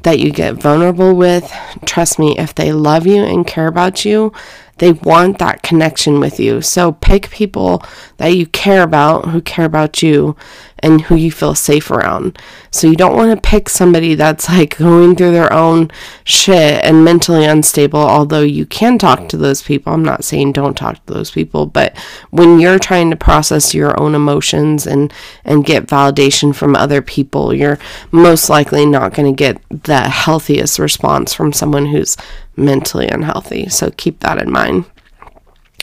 that 0.04 0.20
you 0.20 0.32
get 0.32 0.62
vulnerable 0.62 1.16
with. 1.16 1.52
Trust 1.86 2.20
me, 2.20 2.38
if 2.38 2.54
they 2.54 2.72
love 2.72 3.08
you 3.08 3.24
and 3.24 3.48
care 3.48 3.68
about 3.68 4.06
you, 4.06 4.32
they 4.78 4.94
want 4.94 5.38
that 5.38 5.62
connection 5.62 6.20
with 6.20 6.40
you. 6.40 6.62
So 6.62 6.92
pick 6.92 7.30
people 7.30 7.84
that 8.18 8.36
you 8.36 8.48
care 8.48 8.82
about, 8.82 9.30
who 9.30 9.40
care 9.40 9.66
about 9.66 10.02
you, 10.02 10.36
and 10.84 11.02
who 11.02 11.16
you 11.16 11.32
feel 11.32 11.56
safe 11.56 11.92
around. 11.92 12.38
So 12.72 12.88
you 12.88 12.96
don't 12.96 13.16
want 13.16 13.36
to 13.36 13.50
pick 13.50 13.70
somebody 13.70 14.16
that's 14.16 14.50
like 14.50 14.78
going 14.78 15.16
through 15.16 15.32
their 15.32 15.52
own 15.52 15.92
shit 16.24 16.84
and 16.84 17.04
mentally 17.04 17.46
unstable, 17.46 18.00
although 18.00 18.42
you 18.42 18.66
can 18.66 18.98
talk 18.98 19.30
to 19.30 19.38
those 19.38 19.62
people. 19.62 19.94
I'm 19.94 20.06
not 20.06 20.24
saying 20.24 20.54
don't 20.54 20.78
talk 20.78 21.06
to 21.06 21.14
those 21.14 21.32
people, 21.32 21.66
but 21.66 21.98
when 22.30 22.60
you're 22.60 22.80
trying 22.80 23.10
to 23.12 23.16
process 23.16 23.74
your 23.74 24.00
own 24.00 24.16
emotions 24.16 24.88
and 24.88 25.14
and 25.46 25.66
get 25.66 25.88
validation 25.88 26.56
from 26.56 26.76
other 26.76 27.02
people, 27.02 27.54
you're 27.54 27.80
most 28.12 28.50
likely 28.50 28.86
not 28.86 29.14
going 29.14 29.34
to 29.34 29.38
get 29.38 29.62
the 29.70 30.02
healthiest 30.02 30.80
response 30.80 31.34
from 31.34 31.54
someone 31.54 31.88
who's 31.88 32.18
mentally 32.56 33.08
unhealthy. 33.08 33.70
So 33.70 33.92
keep 33.92 34.20
that 34.20 34.42
in 34.42 34.52
mind. 34.52 34.86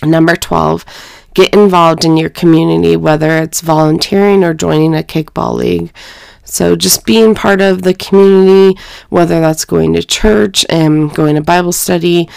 Number 0.02 0.36
12, 0.36 0.84
get 1.34 1.54
involved 1.54 2.04
in 2.04 2.16
your 2.16 2.30
community, 2.30 2.96
whether 2.96 3.38
it's 3.38 3.60
volunteering 3.60 4.44
or 4.44 4.54
joining 4.54 4.94
a 4.94 5.02
kickball 5.02 5.54
league. 5.54 5.92
So 6.48 6.76
just 6.76 7.04
being 7.04 7.34
part 7.34 7.60
of 7.60 7.82
the 7.82 7.94
community, 7.94 8.78
whether 9.10 9.40
that's 9.40 9.64
going 9.64 9.92
to 9.94 10.02
church 10.02 10.64
and 10.68 11.14
going 11.14 11.36
to 11.36 11.42
Bible 11.42 11.72
study, 11.72 12.28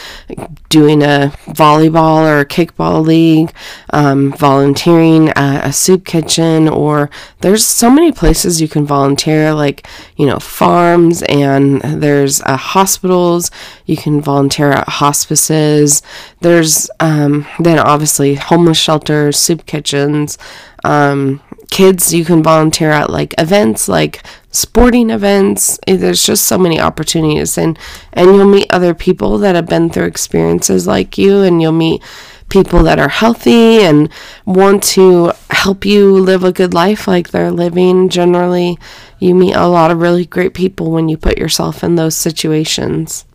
doing 0.69 1.01
a 1.01 1.33
volleyball 1.47 2.25
or 2.25 2.39
a 2.39 2.45
kickball 2.45 3.05
league, 3.05 3.53
um, 3.91 4.33
volunteering 4.33 5.29
at 5.29 5.65
a 5.67 5.73
soup 5.73 6.05
kitchen, 6.05 6.67
or 6.67 7.09
there's 7.39 7.65
so 7.65 7.89
many 7.89 8.11
places 8.11 8.61
you 8.61 8.67
can 8.67 8.85
volunteer, 8.85 9.53
like, 9.53 9.87
you 10.17 10.25
know, 10.25 10.39
farms 10.39 11.23
and 11.23 11.81
there's 11.81 12.41
uh, 12.41 12.57
hospitals. 12.57 13.49
You 13.85 13.97
can 13.97 14.21
volunteer 14.21 14.71
at 14.71 14.87
hospices. 14.87 16.01
There's 16.41 16.89
um, 16.99 17.47
then 17.59 17.79
obviously 17.79 18.35
homeless 18.35 18.77
shelters, 18.77 19.37
soup 19.37 19.65
kitchens. 19.65 20.37
Um, 20.83 21.41
kids 21.71 22.13
you 22.13 22.23
can 22.23 22.43
volunteer 22.43 22.91
at 22.91 23.09
like 23.09 23.33
events 23.39 23.87
like 23.87 24.21
sporting 24.51 25.09
events. 25.09 25.79
There's 25.87 26.23
just 26.23 26.45
so 26.45 26.57
many 26.57 26.79
opportunities 26.79 27.57
and 27.57 27.79
and 28.13 28.35
you'll 28.35 28.45
meet 28.45 28.71
other 28.71 28.93
people 28.93 29.39
that 29.39 29.55
have 29.55 29.67
been 29.67 29.89
through 29.89 30.05
experiences 30.05 30.85
like 30.85 31.17
you 31.17 31.41
and 31.41 31.61
you'll 31.61 31.71
meet 31.71 32.03
people 32.49 32.83
that 32.83 32.99
are 32.99 33.07
healthy 33.07 33.79
and 33.79 34.09
want 34.45 34.83
to 34.83 35.31
help 35.49 35.85
you 35.85 36.13
live 36.19 36.43
a 36.43 36.51
good 36.51 36.73
life 36.73 37.07
like 37.07 37.29
they're 37.29 37.51
living. 37.51 38.09
Generally 38.09 38.77
you 39.19 39.33
meet 39.33 39.55
a 39.55 39.67
lot 39.67 39.89
of 39.89 40.01
really 40.01 40.25
great 40.25 40.53
people 40.53 40.91
when 40.91 41.07
you 41.07 41.17
put 41.17 41.37
yourself 41.37 41.83
in 41.83 41.95
those 41.95 42.15
situations. 42.15 43.25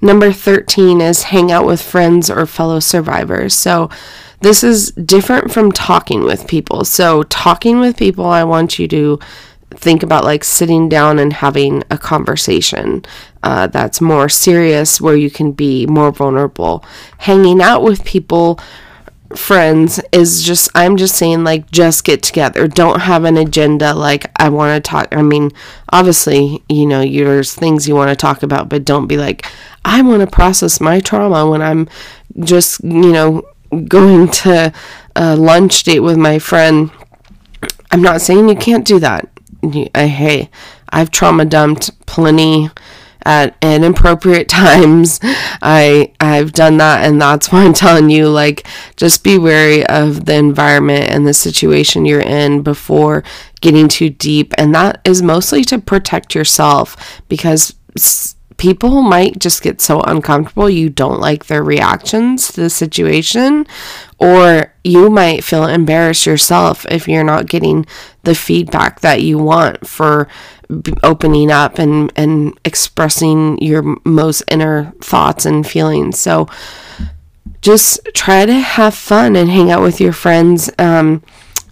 Number 0.00 0.32
13 0.32 1.00
is 1.00 1.24
hang 1.24 1.52
out 1.52 1.66
with 1.66 1.82
friends 1.82 2.30
or 2.30 2.46
fellow 2.46 2.80
survivors. 2.80 3.52
So 3.52 3.90
this 4.40 4.62
is 4.62 4.92
different 4.92 5.52
from 5.52 5.72
talking 5.72 6.22
with 6.22 6.46
people. 6.46 6.84
So, 6.84 7.22
talking 7.24 7.80
with 7.80 7.96
people, 7.96 8.26
I 8.26 8.44
want 8.44 8.78
you 8.78 8.86
to 8.88 9.18
think 9.70 10.02
about 10.02 10.24
like 10.24 10.44
sitting 10.44 10.88
down 10.88 11.18
and 11.18 11.32
having 11.32 11.82
a 11.90 11.98
conversation 11.98 13.04
uh, 13.42 13.66
that's 13.66 14.00
more 14.00 14.28
serious 14.28 15.00
where 15.00 15.16
you 15.16 15.30
can 15.30 15.52
be 15.52 15.86
more 15.86 16.10
vulnerable. 16.10 16.84
Hanging 17.18 17.60
out 17.60 17.82
with 17.82 18.04
people 18.04 18.58
friends 19.36 20.00
is 20.10 20.42
just 20.42 20.70
I'm 20.74 20.96
just 20.96 21.14
saying 21.16 21.44
like 21.44 21.70
just 21.70 22.04
get 22.04 22.22
together. 22.22 22.66
Don't 22.66 23.00
have 23.00 23.24
an 23.24 23.36
agenda 23.36 23.94
like 23.94 24.30
I 24.40 24.48
want 24.48 24.82
to 24.82 24.88
talk. 24.88 25.08
I 25.12 25.22
mean, 25.22 25.50
obviously, 25.90 26.62
you 26.68 26.86
know, 26.86 27.00
there's 27.00 27.54
things 27.54 27.86
you 27.86 27.94
want 27.94 28.10
to 28.10 28.16
talk 28.16 28.42
about, 28.42 28.68
but 28.68 28.84
don't 28.84 29.06
be 29.06 29.16
like 29.16 29.46
I 29.84 30.02
want 30.02 30.20
to 30.20 30.26
process 30.26 30.80
my 30.80 31.00
trauma 31.00 31.48
when 31.48 31.62
I'm 31.62 31.88
just, 32.40 32.82
you 32.82 33.12
know, 33.12 33.42
going 33.86 34.28
to 34.28 34.72
a 35.16 35.36
lunch 35.36 35.82
date 35.82 36.00
with 36.00 36.16
my 36.16 36.38
friend. 36.38 36.90
I'm 37.90 38.02
not 38.02 38.20
saying 38.20 38.48
you 38.48 38.56
can't 38.56 38.86
do 38.86 38.98
that. 39.00 39.28
I, 39.94 40.06
hey, 40.06 40.50
I've 40.90 41.10
trauma 41.10 41.44
dumped 41.44 42.06
plenty 42.06 42.70
at 43.24 43.56
inappropriate 43.60 44.48
times. 44.48 45.20
I 45.60 46.12
I've 46.20 46.52
done 46.52 46.78
that 46.78 47.04
and 47.04 47.20
that's 47.20 47.52
why 47.52 47.64
I'm 47.64 47.74
telling 47.74 48.10
you 48.10 48.28
like 48.28 48.66
just 48.96 49.22
be 49.22 49.38
wary 49.38 49.86
of 49.86 50.24
the 50.24 50.34
environment 50.34 51.10
and 51.10 51.26
the 51.26 51.34
situation 51.34 52.06
you're 52.06 52.20
in 52.20 52.62
before 52.62 53.24
getting 53.60 53.88
too 53.88 54.10
deep 54.10 54.54
and 54.56 54.74
that 54.74 55.00
is 55.04 55.20
mostly 55.20 55.64
to 55.64 55.78
protect 55.78 56.34
yourself 56.34 57.20
because 57.28 57.74
people 58.58 59.02
might 59.02 59.38
just 59.38 59.62
get 59.62 59.80
so 59.80 60.00
uncomfortable 60.02 60.68
you 60.68 60.90
don't 60.90 61.20
like 61.20 61.46
their 61.46 61.62
reactions 61.62 62.48
to 62.48 62.60
the 62.60 62.68
situation 62.70 63.66
or 64.18 64.74
you 64.84 65.08
might 65.08 65.44
feel 65.44 65.64
embarrassed 65.64 66.26
yourself 66.26 66.84
if 66.90 67.08
you're 67.08 67.24
not 67.24 67.46
getting 67.46 67.86
the 68.24 68.34
feedback 68.34 69.00
that 69.00 69.22
you 69.22 69.38
want 69.38 69.86
for 69.86 70.28
opening 71.02 71.50
up 71.50 71.78
and 71.78 72.12
and 72.16 72.58
expressing 72.64 73.56
your 73.62 73.96
most 74.04 74.42
inner 74.48 74.92
thoughts 75.00 75.46
and 75.46 75.66
feelings. 75.66 76.18
So 76.18 76.46
just 77.62 78.00
try 78.14 78.44
to 78.44 78.52
have 78.52 78.94
fun 78.94 79.34
and 79.36 79.48
hang 79.48 79.70
out 79.70 79.82
with 79.82 80.00
your 80.00 80.12
friends 80.12 80.70
um, 80.78 81.22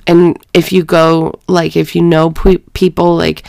and 0.06 0.38
if 0.54 0.72
you 0.72 0.84
go 0.84 1.38
like 1.48 1.76
if 1.76 1.94
you 1.94 2.02
know 2.02 2.30
pe- 2.30 2.58
people 2.72 3.16
like 3.16 3.46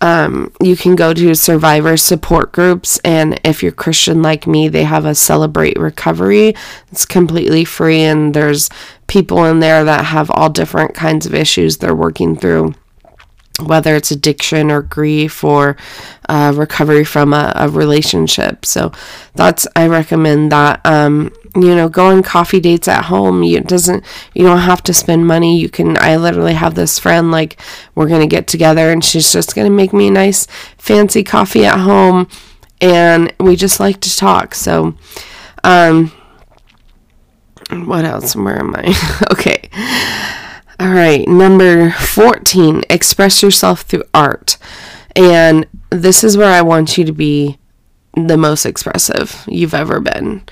um, 0.00 0.52
you 0.62 0.76
can 0.76 0.94
go 0.94 1.12
to 1.12 1.34
survivor 1.34 1.96
support 1.96 2.52
groups 2.52 3.00
and 3.04 3.40
if 3.44 3.62
you're 3.62 3.72
christian 3.72 4.22
like 4.22 4.46
me 4.46 4.68
they 4.68 4.84
have 4.84 5.04
a 5.04 5.14
celebrate 5.14 5.78
recovery. 5.78 6.54
It's 6.92 7.04
completely 7.04 7.64
free 7.64 8.02
and 8.02 8.32
there's 8.32 8.70
people 9.06 9.44
in 9.44 9.60
there 9.60 9.84
that 9.84 10.04
have 10.04 10.30
all 10.30 10.50
different 10.50 10.94
kinds 10.94 11.26
of 11.26 11.34
issues 11.34 11.78
they're 11.78 11.94
working 11.94 12.36
through 12.36 12.74
whether 13.58 13.96
it's 13.96 14.10
addiction 14.10 14.70
or 14.70 14.82
grief 14.82 15.42
or 15.42 15.76
uh, 16.28 16.52
recovery 16.54 17.04
from 17.04 17.32
a, 17.32 17.52
a, 17.56 17.68
relationship. 17.68 18.64
So 18.64 18.92
that's 19.34 19.66
I 19.74 19.86
recommend 19.88 20.52
that. 20.52 20.80
Um, 20.84 21.32
you 21.56 21.74
know, 21.74 21.88
go 21.88 22.06
on 22.06 22.22
coffee 22.22 22.60
dates 22.60 22.88
at 22.88 23.06
home. 23.06 23.42
You 23.42 23.60
doesn't 23.60 24.04
you 24.34 24.44
don't 24.44 24.58
have 24.58 24.82
to 24.84 24.94
spend 24.94 25.26
money. 25.26 25.58
You 25.58 25.68
can. 25.68 25.96
I 25.98 26.16
literally 26.16 26.54
have 26.54 26.74
this 26.74 26.98
friend 26.98 27.30
like 27.30 27.60
we're 27.94 28.08
gonna 28.08 28.26
get 28.26 28.46
together 28.46 28.92
and 28.92 29.04
she's 29.04 29.32
just 29.32 29.54
gonna 29.54 29.70
make 29.70 29.92
me 29.92 30.08
a 30.08 30.12
nice 30.12 30.46
fancy 30.76 31.24
coffee 31.24 31.64
at 31.64 31.78
home, 31.78 32.28
and 32.80 33.32
we 33.40 33.56
just 33.56 33.80
like 33.80 34.00
to 34.02 34.14
talk. 34.14 34.54
So, 34.54 34.94
um, 35.64 36.12
what 37.70 38.04
else? 38.04 38.36
Where 38.36 38.58
am 38.58 38.74
I? 38.76 39.26
okay. 39.32 39.68
All 40.80 40.90
right, 40.90 41.26
number 41.26 41.90
14, 41.90 42.82
express 42.88 43.42
yourself 43.42 43.80
through 43.80 44.04
art. 44.14 44.58
And 45.16 45.66
this 45.90 46.22
is 46.22 46.36
where 46.36 46.52
I 46.52 46.62
want 46.62 46.96
you 46.96 47.04
to 47.04 47.12
be 47.12 47.58
the 48.14 48.36
most 48.36 48.64
expressive 48.64 49.44
you've 49.48 49.74
ever 49.74 49.98
been. 49.98 50.44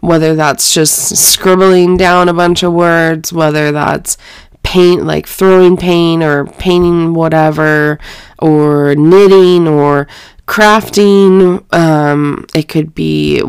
Whether 0.00 0.34
that's 0.34 0.74
just 0.74 1.16
scribbling 1.16 1.96
down 1.96 2.28
a 2.28 2.34
bunch 2.34 2.64
of 2.64 2.72
words, 2.72 3.32
whether 3.32 3.70
that's 3.70 4.16
paint, 4.64 5.04
like 5.04 5.28
throwing 5.28 5.76
paint 5.76 6.24
or 6.24 6.46
painting 6.46 7.14
whatever, 7.14 8.00
or 8.40 8.96
knitting 8.96 9.68
or 9.68 10.08
crafting. 10.46 11.62
Um, 11.72 12.46
it 12.52 12.68
could 12.68 12.96
be 12.96 13.42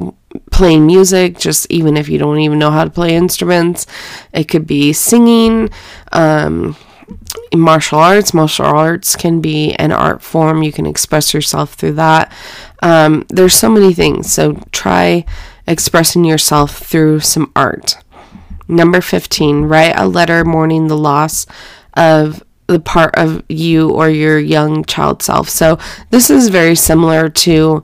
playing 0.52 0.86
music, 0.86 1.38
just 1.38 1.68
even 1.70 1.97
if 1.97 2.10
you 2.10 2.18
don't 2.18 2.39
even 2.39 2.60
know 2.60 2.72
how 2.72 2.84
to 2.84 2.89
play 2.89 3.16
instruments. 3.16 3.86
It 4.34 4.45
could 4.45 4.68
be 4.68 4.93
singing, 4.93 5.70
um, 6.12 6.76
martial 7.56 8.00
arts. 8.00 8.34
Martial 8.34 8.66
arts 8.66 9.16
can 9.16 9.41
be 9.41 9.74
an 9.76 9.91
art 9.91 10.22
form. 10.22 10.64
You 10.64 10.72
can 10.72 10.86
express 10.86 11.34
yourself 11.34 11.74
through 11.74 11.93
that. 11.93 12.32
Um, 12.82 13.26
there's 13.30 13.54
so 13.54 13.70
many 13.70 13.93
things. 13.93 14.32
So 14.32 14.62
try 14.72 15.26
expressing 15.68 16.26
yourself 16.26 16.78
through 16.78 17.22
some 17.22 17.52
art. 17.56 17.97
Number 18.68 19.02
15, 19.02 19.64
write 19.64 19.97
a 19.97 20.08
letter 20.08 20.45
mourning 20.45 20.88
the 20.88 20.97
loss 20.97 21.47
of 21.95 22.43
the 22.68 22.80
part 22.80 23.16
of 23.16 23.43
you 23.50 23.89
or 23.89 24.10
your 24.10 24.38
young 24.38 24.86
child 24.86 25.24
self. 25.24 25.50
So 25.50 25.80
this 26.12 26.30
is 26.30 26.50
very 26.50 26.76
similar 26.76 27.30
to 27.30 27.84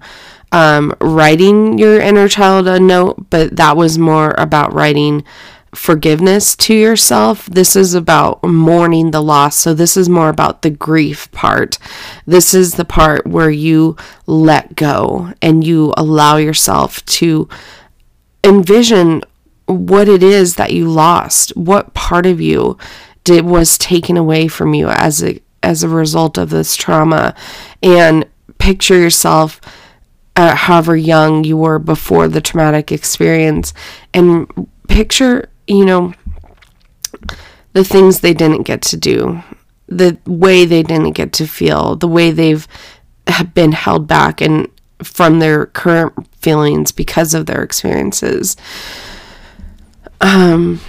um, 0.56 0.96
writing 1.02 1.78
your 1.78 2.00
inner 2.00 2.30
child 2.30 2.66
a 2.66 2.80
note, 2.80 3.30
but 3.30 3.58
that 3.58 3.76
was 3.76 3.98
more 3.98 4.34
about 4.38 4.74
writing 4.74 5.26
forgiveness 5.74 6.56
to 6.56 6.74
yourself. 6.74 7.46
This 7.48 7.76
is 7.76 7.94
about 7.94 8.42
mourning 8.42 9.12
the 9.12 9.22
loss. 9.22 9.58
So, 9.58 9.74
this 9.74 9.98
is 9.98 10.08
more 10.08 10.30
about 10.30 10.62
the 10.62 10.70
grief 10.70 11.30
part. 11.34 11.78
This 12.26 12.54
is 12.54 12.76
the 12.76 12.86
part 12.86 13.28
where 13.28 13.50
you 13.50 13.98
let 14.28 14.76
go 14.76 15.34
and 15.42 15.62
you 15.62 15.94
allow 15.98 16.38
yourself 16.38 17.06
to 17.08 17.50
envision 18.42 19.24
what 19.66 20.08
it 20.08 20.24
is 20.24 20.56
that 20.56 20.72
you 20.72 20.90
lost, 20.90 21.50
what 21.58 21.94
part 21.94 22.26
of 22.26 22.40
you 22.40 22.78
did 23.26 23.44
was 23.44 23.78
taken 23.78 24.16
away 24.16 24.48
from 24.48 24.74
you 24.74 24.88
as 24.88 25.22
a 25.22 25.42
as 25.62 25.84
a 25.84 25.90
result 25.90 26.38
of 26.38 26.50
this 26.50 26.78
trauma 26.78 27.36
and 27.84 28.26
picture 28.58 28.98
yourself 28.98 29.60
uh, 30.36 30.56
however 30.56 30.96
young 30.96 31.44
you 31.44 31.58
were 31.58 31.80
before 31.80 32.28
the 32.28 32.42
traumatic 32.42 32.92
experience 32.92 33.74
and 34.14 34.48
picture, 34.88 35.50
you 35.68 35.86
know, 35.86 36.14
the 37.74 37.84
things 37.84 38.20
they 38.20 38.34
didn't 38.34 38.64
get 38.64 38.82
to 38.82 38.98
do, 38.98 39.42
the 39.88 40.18
way 40.26 40.66
they 40.66 40.84
didn't 40.84 41.12
get 41.12 41.34
to 41.34 41.48
feel, 41.48 41.96
the 41.96 42.08
way 42.08 42.32
they've 42.32 42.68
been 43.54 43.72
held 43.72 44.08
back 44.08 44.42
and 44.42 44.68
from 45.04 45.40
their 45.40 45.66
current 45.68 46.14
feelings 46.38 46.92
because 46.92 47.34
of 47.34 47.46
their 47.46 47.62
experiences. 47.62 48.56
Um, 50.22 50.80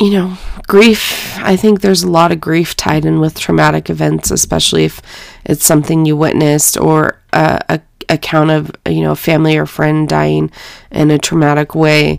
you 0.00 0.10
know, 0.10 0.38
grief, 0.66 1.36
I 1.38 1.56
think 1.56 1.80
there's 1.80 2.02
a 2.02 2.10
lot 2.10 2.32
of 2.32 2.40
grief 2.40 2.74
tied 2.74 3.04
in 3.04 3.20
with 3.20 3.38
traumatic 3.38 3.90
events, 3.90 4.30
especially 4.30 4.84
if 4.84 5.02
it's 5.44 5.64
something 5.64 6.06
you 6.06 6.16
witnessed 6.16 6.78
or 6.78 7.20
a, 7.34 7.60
a 7.68 7.80
account 8.08 8.50
of, 8.50 8.72
you 8.88 9.02
know, 9.02 9.12
a 9.12 9.16
family 9.16 9.56
or 9.56 9.66
friend 9.66 10.08
dying 10.08 10.50
in 10.90 11.10
a 11.10 11.18
traumatic 11.18 11.74
way. 11.74 12.18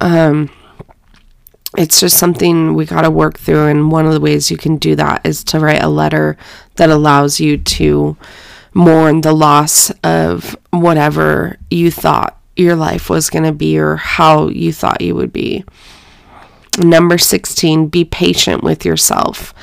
Um, 0.00 0.50
it's 1.78 2.00
just 2.00 2.18
something 2.18 2.74
we 2.74 2.84
got 2.84 3.02
to 3.02 3.10
work 3.10 3.38
through. 3.38 3.68
And 3.68 3.92
one 3.92 4.06
of 4.06 4.12
the 4.12 4.20
ways 4.20 4.50
you 4.50 4.56
can 4.56 4.76
do 4.76 4.96
that 4.96 5.24
is 5.24 5.44
to 5.44 5.60
write 5.60 5.82
a 5.82 5.88
letter 5.88 6.36
that 6.76 6.90
allows 6.90 7.38
you 7.38 7.58
to 7.58 8.16
mourn 8.74 9.20
the 9.20 9.32
loss 9.32 9.90
of 10.02 10.56
whatever 10.70 11.58
you 11.70 11.90
thought 11.90 12.38
your 12.56 12.76
life 12.76 13.08
was 13.08 13.30
going 13.30 13.44
to 13.44 13.52
be 13.52 13.78
or 13.78 13.96
how 13.96 14.48
you 14.48 14.72
thought 14.72 15.00
you 15.00 15.14
would 15.14 15.32
be. 15.32 15.64
Number 16.80 17.18
16, 17.18 17.88
be 17.88 18.04
patient 18.04 18.62
with 18.62 18.84
yourself. 18.84 19.54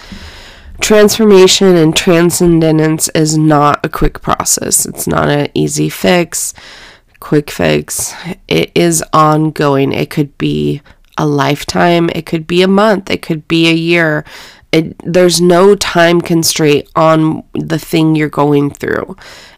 Transformation 0.80 1.76
and 1.76 1.96
transcendence 1.96 3.10
is 3.10 3.38
not 3.38 3.84
a 3.84 3.90
quick 3.90 4.22
process. 4.22 4.86
It's 4.86 5.08
not 5.08 5.28
an 5.28 5.50
easy 5.56 5.90
fix, 5.90 6.54
quick 7.20 7.50
fix. 7.50 8.14
It 8.48 8.72
is 8.76 9.04
ongoing. 9.12 9.92
It 9.92 10.12
could 10.12 10.38
be 10.38 10.82
a 11.18 11.26
lifetime, 11.26 12.10
it 12.14 12.26
could 12.26 12.46
be 12.46 12.62
a 12.62 12.68
month, 12.68 13.10
it 13.10 13.22
could 13.24 13.48
be 13.48 13.68
a 13.68 13.74
year. 13.74 14.24
It, 14.72 14.96
there's 15.04 15.42
no 15.42 15.76
time 15.76 16.22
constraint 16.22 16.88
on 16.96 17.44
the 17.54 17.80
thing 17.80 18.16
you're 18.16 18.30
going 18.30 18.70
through. 18.70 19.16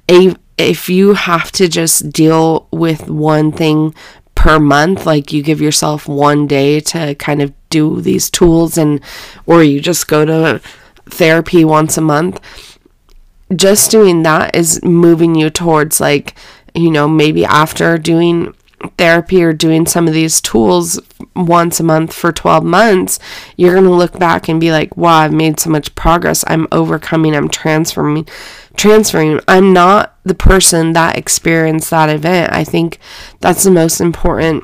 A, 0.10 0.36
if 0.58 0.88
you 0.88 1.16
have 1.16 1.52
to 1.54 1.68
just 1.68 2.12
deal 2.12 2.68
with 2.72 3.10
one 3.10 3.52
thing 3.52 3.94
per 4.40 4.58
month 4.58 5.06
like 5.06 5.34
you 5.34 5.44
give 5.44 5.60
yourself 5.60 6.08
one 6.08 6.48
day 6.48 6.80
to 6.80 7.14
kind 7.16 7.42
of 7.42 7.52
do 7.70 8.00
these 8.00 8.30
tools 8.30 8.78
and 8.78 9.02
or 9.46 9.62
you 9.62 9.82
just 9.82 10.08
go 10.08 10.24
to 10.24 10.62
therapy 11.10 11.66
once 11.66 11.98
a 11.98 12.02
month 12.02 12.40
just 13.54 13.92
doing 13.92 14.24
that 14.24 14.56
is 14.56 14.82
moving 14.82 15.36
you 15.36 15.50
towards 15.50 16.00
like 16.00 16.36
you 16.74 16.90
know 16.90 17.06
maybe 17.06 17.44
after 17.44 17.98
doing 17.98 18.56
therapy 18.98 19.44
or 19.44 19.52
doing 19.52 19.86
some 19.86 20.08
of 20.08 20.14
these 20.14 20.40
tools 20.40 21.02
once 21.36 21.82
a 21.82 21.84
month 21.84 22.14
for 22.14 22.32
12 22.32 22.64
months, 22.64 23.20
you're 23.58 23.74
going 23.74 23.84
to 23.84 23.90
look 23.90 24.18
back 24.18 24.48
and 24.48 24.62
be 24.62 24.72
like, 24.72 24.96
wow, 24.96 25.18
I've 25.18 25.34
made 25.34 25.60
so 25.60 25.70
much 25.70 25.94
progress. 25.96 26.46
I'm 26.48 26.66
overcoming, 26.72 27.36
I'm 27.36 27.50
transforming, 27.50 28.26
transferring. 28.78 29.42
I'm 29.50 29.74
not 29.74 30.18
the 30.30 30.34
person 30.34 30.94
that 30.94 31.18
experienced 31.18 31.90
that 31.90 32.10
event. 32.10 32.54
I 32.54 32.64
think 32.64 33.00
that's 33.42 33.64
the 33.64 33.72
most 33.72 34.00
important 34.00 34.64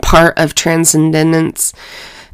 part 0.00 0.38
of 0.38 0.54
transcendence 0.54 1.74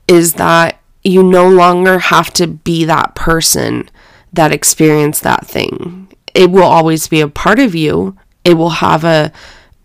is 0.07 0.35
that 0.35 0.79
you 1.03 1.23
no 1.23 1.49
longer 1.49 1.99
have 1.99 2.33
to 2.35 2.47
be 2.47 2.85
that 2.85 3.15
person 3.15 3.91
that 4.33 4.53
experienced 4.53 5.23
that 5.23 5.47
thing. 5.47 6.09
It 6.35 6.51
will 6.51 6.65
always 6.65 7.09
be 7.09 7.21
a 7.21 7.29
part 7.29 7.59
of 7.59 7.75
you. 7.75 8.17
It 8.45 8.55
will 8.55 8.71
have 8.71 9.05
a 9.05 9.33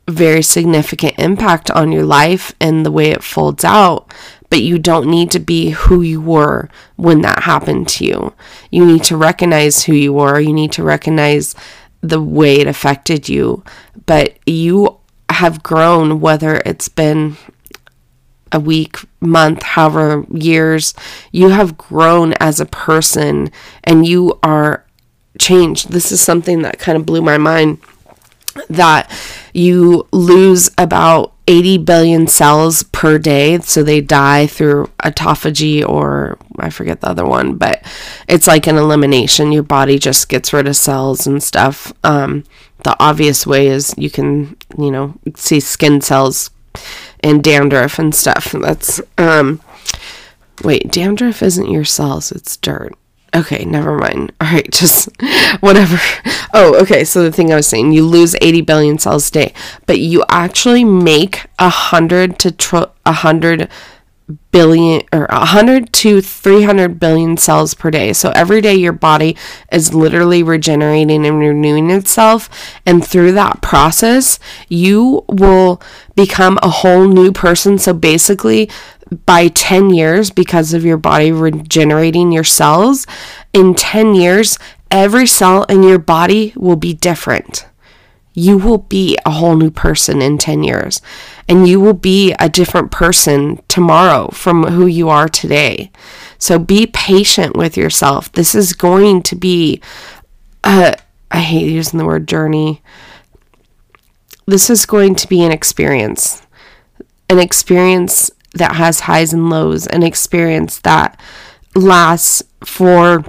very 0.07 0.41
significant 0.41 1.17
impact 1.19 1.69
on 1.71 1.91
your 1.91 2.05
life 2.05 2.53
and 2.59 2.85
the 2.85 2.91
way 2.91 3.11
it 3.11 3.23
folds 3.23 3.63
out, 3.63 4.11
but 4.49 4.61
you 4.61 4.79
don't 4.79 5.09
need 5.09 5.29
to 5.31 5.39
be 5.39 5.69
who 5.69 6.01
you 6.01 6.19
were 6.19 6.69
when 6.95 7.21
that 7.21 7.43
happened 7.43 7.87
to 7.87 8.05
you. 8.05 8.33
You 8.71 8.85
need 8.85 9.03
to 9.03 9.17
recognize 9.17 9.83
who 9.83 9.93
you 9.93 10.13
were. 10.13 10.39
You 10.39 10.53
need 10.53 10.71
to 10.73 10.83
recognize 10.83 11.53
the 12.01 12.21
way 12.21 12.55
it 12.55 12.67
affected 12.67 13.27
you, 13.27 13.63
but 14.05 14.37
you 14.45 14.97
have 15.29 15.63
grown, 15.63 16.19
whether 16.19 16.61
it's 16.65 16.89
been 16.89 17.37
a 18.51 18.59
week, 18.59 18.97
month, 19.21 19.61
however, 19.63 20.25
years, 20.31 20.93
you 21.31 21.49
have 21.49 21.77
grown 21.77 22.33
as 22.39 22.59
a 22.59 22.65
person 22.65 23.51
and 23.83 24.07
you 24.07 24.39
are 24.41 24.85
changed. 25.37 25.91
This 25.91 26.11
is 26.11 26.21
something 26.21 26.63
that 26.63 26.79
kind 26.79 26.97
of 26.97 27.05
blew 27.05 27.21
my 27.21 27.37
mind 27.37 27.79
that 28.69 29.11
you 29.53 30.07
lose 30.11 30.69
about 30.77 31.33
80 31.47 31.79
billion 31.79 32.27
cells 32.27 32.83
per 32.83 33.17
day. 33.17 33.59
So 33.59 33.83
they 33.83 34.01
die 34.01 34.47
through 34.47 34.89
autophagy 34.99 35.87
or 35.87 36.37
I 36.59 36.69
forget 36.69 37.01
the 37.01 37.09
other 37.09 37.25
one, 37.25 37.55
but 37.55 37.81
it's 38.27 38.47
like 38.47 38.67
an 38.67 38.77
elimination. 38.77 39.51
Your 39.51 39.63
body 39.63 39.97
just 39.97 40.29
gets 40.29 40.53
rid 40.53 40.67
of 40.67 40.75
cells 40.75 41.25
and 41.25 41.41
stuff. 41.41 41.91
Um, 42.03 42.43
the 42.83 42.95
obvious 42.99 43.47
way 43.47 43.67
is 43.67 43.95
you 43.97 44.09
can, 44.09 44.55
you 44.77 44.91
know, 44.91 45.15
see 45.35 45.59
skin 45.59 46.01
cells 46.01 46.51
and 47.21 47.43
dandruff 47.43 47.99
and 47.99 48.13
stuff. 48.13 48.51
That's, 48.51 49.01
um, 49.17 49.59
wait, 50.63 50.91
dandruff 50.91 51.41
isn't 51.41 51.71
your 51.71 51.85
cells, 51.85 52.31
it's 52.31 52.57
dirt. 52.57 52.93
Okay, 53.35 53.63
never 53.65 53.97
mind. 53.97 54.31
All 54.41 54.51
right, 54.51 54.69
just 54.71 55.09
whatever. 55.59 55.99
Oh, 56.53 56.79
okay. 56.81 57.03
So 57.03 57.23
the 57.23 57.31
thing 57.31 57.51
I 57.51 57.55
was 57.55 57.67
saying, 57.67 57.91
you 57.91 58.05
lose 58.05 58.35
80 58.41 58.61
billion 58.61 58.97
cells 58.97 59.29
a 59.29 59.31
day, 59.31 59.53
but 59.85 59.99
you 59.99 60.23
actually 60.29 60.83
make 60.83 61.45
a 61.57 61.69
hundred 61.69 62.39
to 62.39 62.91
a 63.05 63.11
hundred 63.11 63.69
billion 64.51 65.01
or 65.11 65.27
100 65.31 65.91
to 65.91 66.21
300 66.21 66.99
billion 66.99 67.37
cells 67.37 67.73
per 67.73 67.89
day. 67.89 68.13
So 68.13 68.31
every 68.35 68.61
day 68.61 68.75
your 68.75 68.93
body 68.93 69.35
is 69.71 69.93
literally 69.93 70.43
regenerating 70.43 71.25
and 71.25 71.39
renewing 71.39 71.89
itself 71.89 72.49
and 72.85 73.05
through 73.05 73.31
that 73.33 73.61
process 73.61 74.39
you 74.67 75.23
will 75.27 75.81
become 76.15 76.59
a 76.61 76.69
whole 76.69 77.07
new 77.07 77.31
person. 77.31 77.77
So 77.77 77.93
basically 77.93 78.69
by 79.25 79.47
10 79.47 79.91
years 79.91 80.31
because 80.31 80.73
of 80.73 80.85
your 80.85 80.97
body 80.97 81.31
regenerating 81.31 82.31
your 82.31 82.43
cells, 82.43 83.07
in 83.53 83.73
10 83.75 84.15
years, 84.15 84.57
every 84.91 85.25
cell 85.25 85.63
in 85.63 85.83
your 85.83 85.99
body 85.99 86.53
will 86.55 86.75
be 86.75 86.93
different. 86.93 87.65
You 88.33 88.57
will 88.57 88.77
be 88.77 89.17
a 89.25 89.31
whole 89.31 89.55
new 89.55 89.71
person 89.71 90.21
in 90.21 90.37
10 90.37 90.63
years, 90.63 91.01
and 91.47 91.67
you 91.67 91.79
will 91.79 91.93
be 91.93 92.33
a 92.39 92.47
different 92.47 92.91
person 92.91 93.61
tomorrow 93.67 94.29
from 94.29 94.63
who 94.63 94.85
you 94.85 95.09
are 95.09 95.27
today. 95.27 95.91
So 96.37 96.59
be 96.59 96.87
patient 96.87 97.57
with 97.57 97.75
yourself. 97.75 98.31
This 98.31 98.55
is 98.55 98.73
going 98.73 99.23
to 99.23 99.35
be, 99.35 99.81
a, 100.63 100.95
I 101.31 101.39
hate 101.39 101.69
using 101.69 101.97
the 101.97 102.05
word 102.05 102.27
journey. 102.27 102.81
This 104.45 104.69
is 104.69 104.85
going 104.85 105.15
to 105.15 105.27
be 105.27 105.43
an 105.43 105.51
experience, 105.51 106.41
an 107.29 107.39
experience 107.39 108.31
that 108.53 108.75
has 108.75 109.01
highs 109.01 109.33
and 109.33 109.49
lows, 109.49 109.87
an 109.87 110.03
experience 110.03 110.79
that 110.79 111.19
lasts 111.75 112.43
for 112.63 113.23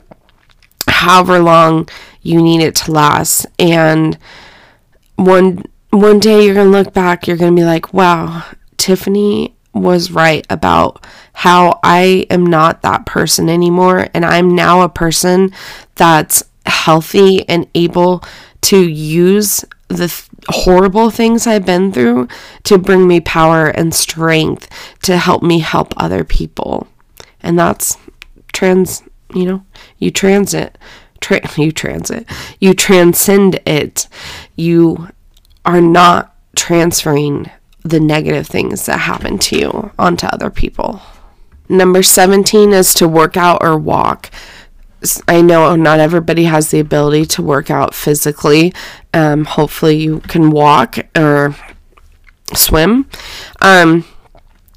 however 0.88 1.38
long 1.38 1.88
you 2.22 2.42
need 2.42 2.62
it 2.62 2.74
to 2.74 2.92
last. 2.92 3.46
And 3.58 4.18
one 5.16 5.64
one 5.90 6.20
day 6.20 6.44
you're 6.44 6.54
going 6.54 6.70
to 6.70 6.78
look 6.78 6.94
back, 6.94 7.26
you're 7.26 7.36
going 7.36 7.54
to 7.54 7.60
be 7.60 7.66
like, 7.66 7.92
"Wow, 7.92 8.44
Tiffany 8.76 9.56
was 9.72 10.10
right 10.10 10.46
about 10.50 11.04
how 11.32 11.78
I 11.82 12.26
am 12.30 12.44
not 12.44 12.82
that 12.82 13.06
person 13.06 13.48
anymore 13.48 14.08
and 14.14 14.24
I'm 14.24 14.54
now 14.54 14.82
a 14.82 14.88
person 14.88 15.52
that's 15.94 16.42
healthy 16.66 17.48
and 17.48 17.68
able 17.74 18.24
to 18.62 18.78
use 18.78 19.64
the 19.88 20.08
th- 20.08 20.28
horrible 20.50 21.10
things 21.10 21.46
I've 21.46 21.66
been 21.66 21.92
through 21.92 22.28
to 22.64 22.78
bring 22.78 23.06
me 23.06 23.20
power 23.20 23.68
and 23.68 23.94
strength 23.94 24.68
to 25.02 25.16
help 25.16 25.42
me 25.42 25.60
help 25.60 25.92
other 25.96 26.24
people. 26.24 26.88
And 27.42 27.58
that's 27.58 27.96
trans, 28.52 29.02
you 29.34 29.44
know, 29.44 29.64
you 29.98 30.10
transit, 30.10 30.78
tra- 31.20 31.48
you 31.56 31.72
transit, 31.72 32.26
you 32.58 32.74
transcend 32.74 33.60
it. 33.66 34.08
You 34.56 35.08
are 35.64 35.80
not 35.80 36.34
transferring 36.56 37.50
the 37.82 38.00
negative 38.00 38.46
things 38.46 38.86
that 38.86 39.00
happen 39.00 39.38
to 39.38 39.58
you 39.58 39.90
onto 39.98 40.26
other 40.26 40.50
people. 40.50 41.00
Number 41.68 42.02
17 42.02 42.72
is 42.72 42.92
to 42.94 43.06
work 43.06 43.36
out 43.36 43.62
or 43.62 43.78
walk. 43.78 44.30
I 45.26 45.40
know 45.40 45.76
not 45.76 46.00
everybody 46.00 46.44
has 46.44 46.70
the 46.70 46.80
ability 46.80 47.26
to 47.26 47.42
work 47.42 47.70
out 47.70 47.94
physically. 47.94 48.72
Um, 49.14 49.44
hopefully, 49.44 49.96
you 49.96 50.20
can 50.20 50.50
walk 50.50 50.98
or 51.16 51.56
swim. 52.54 53.08
Um, 53.60 54.04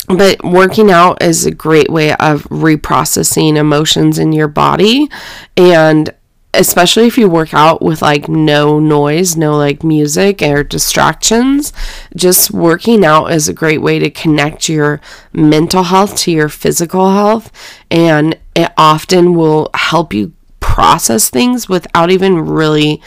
but 0.08 0.44
working 0.44 0.92
out 0.92 1.22
is 1.22 1.46
a 1.46 1.52
great 1.52 1.90
way 1.90 2.14
of 2.14 2.44
reprocessing 2.46 3.56
emotions 3.56 4.20
in 4.20 4.34
your 4.34 4.50
body 4.50 5.10
and 5.56 6.14
especially 6.54 7.08
if 7.08 7.18
you 7.18 7.28
work 7.28 7.54
out 7.54 7.82
with 7.82 8.02
like 8.02 8.30
no 8.30 8.80
noise, 8.80 9.36
no 9.36 9.58
like 9.58 9.84
music 9.84 10.42
or 10.42 10.64
distractions, 10.64 11.74
just 12.16 12.52
working 12.52 13.04
out 13.04 13.32
is 13.32 13.50
a 13.50 13.54
great 13.54 13.82
way 13.82 13.98
to 14.00 14.10
connect 14.10 14.70
your 14.70 15.02
mental 15.32 15.84
health 15.84 16.16
to 16.16 16.32
your 16.32 16.50
physical 16.50 17.12
health. 17.12 17.52
And 17.90 18.38
it 18.56 18.72
often 18.78 19.34
will 19.36 19.70
help 19.74 20.14
you 20.14 20.34
process 20.60 21.30
things 21.30 21.68
without 21.68 22.12
even 22.12 22.40
really 22.46 23.02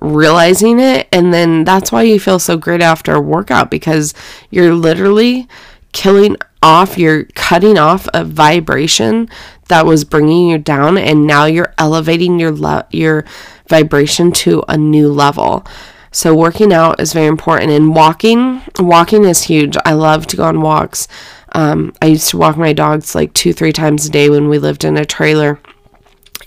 realizing 0.00 0.80
it. 0.80 1.08
And 1.12 1.32
then 1.32 1.64
that's 1.64 1.92
why 1.92 2.02
you 2.02 2.18
feel 2.18 2.38
so 2.38 2.56
great 2.56 2.82
after 2.82 3.14
a 3.14 3.20
workout 3.20 3.70
because 3.70 4.14
you're 4.50 4.74
literally 4.74 5.46
killing 5.92 6.36
off, 6.62 6.98
you're 6.98 7.24
cutting 7.34 7.78
off 7.78 8.08
a 8.14 8.24
vibration 8.24 9.28
that 9.68 9.86
was 9.86 10.04
bringing 10.04 10.48
you 10.48 10.58
down 10.58 10.98
and 10.98 11.26
now 11.26 11.44
you're 11.44 11.74
elevating 11.78 12.38
your 12.38 12.52
le- 12.52 12.86
your 12.90 13.24
vibration 13.68 14.32
to 14.32 14.62
a 14.68 14.76
new 14.76 15.10
level. 15.10 15.64
So 16.10 16.34
working 16.34 16.72
out 16.72 17.00
is 17.00 17.14
very 17.14 17.26
important 17.26 17.70
and 17.70 17.94
walking, 17.94 18.60
walking 18.78 19.24
is 19.24 19.44
huge. 19.44 19.76
I 19.86 19.94
love 19.94 20.26
to 20.28 20.36
go 20.36 20.44
on 20.44 20.60
walks. 20.60 21.08
Um, 21.52 21.92
I 22.00 22.06
used 22.06 22.30
to 22.30 22.38
walk 22.38 22.56
my 22.56 22.72
dogs 22.72 23.14
like 23.14 23.32
two, 23.34 23.52
three 23.52 23.72
times 23.72 24.06
a 24.06 24.10
day 24.10 24.30
when 24.30 24.48
we 24.48 24.58
lived 24.58 24.84
in 24.84 24.96
a 24.96 25.04
trailer. 25.04 25.60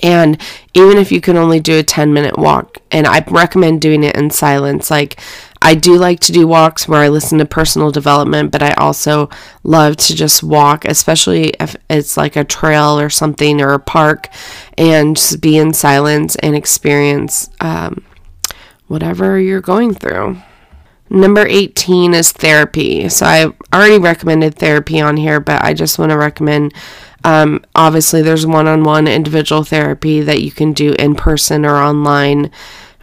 And 0.03 0.39
even 0.73 0.97
if 0.97 1.11
you 1.11 1.21
can 1.21 1.37
only 1.37 1.59
do 1.59 1.79
a 1.79 1.83
10 1.83 2.13
minute 2.13 2.37
walk, 2.37 2.79
and 2.91 3.07
I 3.07 3.23
recommend 3.27 3.81
doing 3.81 4.03
it 4.03 4.15
in 4.15 4.29
silence, 4.29 4.91
like 4.91 5.19
I 5.61 5.73
do 5.73 5.95
like 5.95 6.19
to 6.21 6.31
do 6.31 6.47
walks 6.47 6.87
where 6.87 7.01
I 7.01 7.07
listen 7.07 7.39
to 7.39 7.45
personal 7.45 7.91
development, 7.91 8.51
but 8.51 8.61
I 8.61 8.73
also 8.73 9.29
love 9.63 9.97
to 9.97 10.15
just 10.15 10.43
walk, 10.43 10.85
especially 10.85 11.53
if 11.59 11.75
it's 11.89 12.17
like 12.17 12.35
a 12.35 12.43
trail 12.43 12.99
or 12.99 13.09
something 13.09 13.61
or 13.61 13.73
a 13.73 13.79
park, 13.79 14.29
and 14.77 15.15
just 15.15 15.41
be 15.41 15.57
in 15.57 15.73
silence 15.73 16.35
and 16.35 16.55
experience 16.55 17.49
um, 17.61 18.03
whatever 18.87 19.39
you're 19.39 19.61
going 19.61 19.93
through. 19.93 20.37
Number 21.09 21.45
18 21.45 22.13
is 22.13 22.31
therapy. 22.31 23.07
So 23.09 23.25
I 23.25 23.45
already 23.73 23.99
recommended 23.99 24.55
therapy 24.55 24.99
on 24.99 25.17
here, 25.17 25.39
but 25.39 25.63
I 25.63 25.73
just 25.73 25.99
want 25.99 26.11
to 26.11 26.17
recommend 26.17 26.73
um, 27.25 27.65
obviously, 27.73 28.21
there's 28.21 28.45
one 28.45 28.67
on 28.67 28.83
one 28.83 29.07
individual 29.07 29.63
therapy 29.63 30.21
that 30.21 30.43
you 30.43 30.51
can 30.51 30.73
do 30.73 30.93
in 30.99 31.15
person 31.15 31.65
or 31.65 31.77
online. 31.77 32.51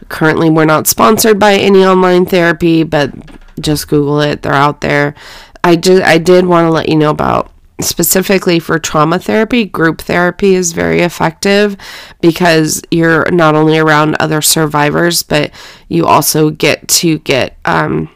Currently, 0.07 0.49
we're 0.49 0.63
not 0.63 0.87
sponsored 0.87 1.37
by 1.37 1.55
any 1.55 1.83
online 1.83 2.25
therapy, 2.25 2.83
but 2.83 3.11
just 3.59 3.89
Google 3.89 4.21
it. 4.21 4.41
They're 4.41 4.53
out 4.53 4.79
there. 4.79 5.13
I 5.61 5.75
did, 5.75 6.03
I 6.03 6.19
did 6.19 6.45
want 6.45 6.67
to 6.67 6.71
let 6.71 6.87
you 6.87 6.95
know 6.95 7.09
about 7.09 7.51
specifically 7.81 8.59
for 8.59 8.79
trauma 8.79 9.19
therapy, 9.19 9.65
group 9.65 10.01
therapy 10.01 10.55
is 10.55 10.73
very 10.73 11.01
effective 11.01 11.75
because 12.21 12.81
you're 12.91 13.29
not 13.31 13.55
only 13.55 13.77
around 13.77 14.15
other 14.19 14.41
survivors, 14.41 15.23
but 15.23 15.51
you 15.89 16.05
also 16.05 16.49
get 16.49 16.87
to 16.87 17.19
get 17.19 17.57
um, 17.65 18.09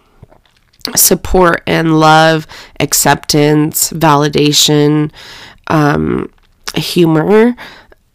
support 0.96 1.64
and 1.68 2.00
love, 2.00 2.48
acceptance, 2.80 3.92
validation, 3.92 5.12
um, 5.68 6.32
humor 6.76 7.56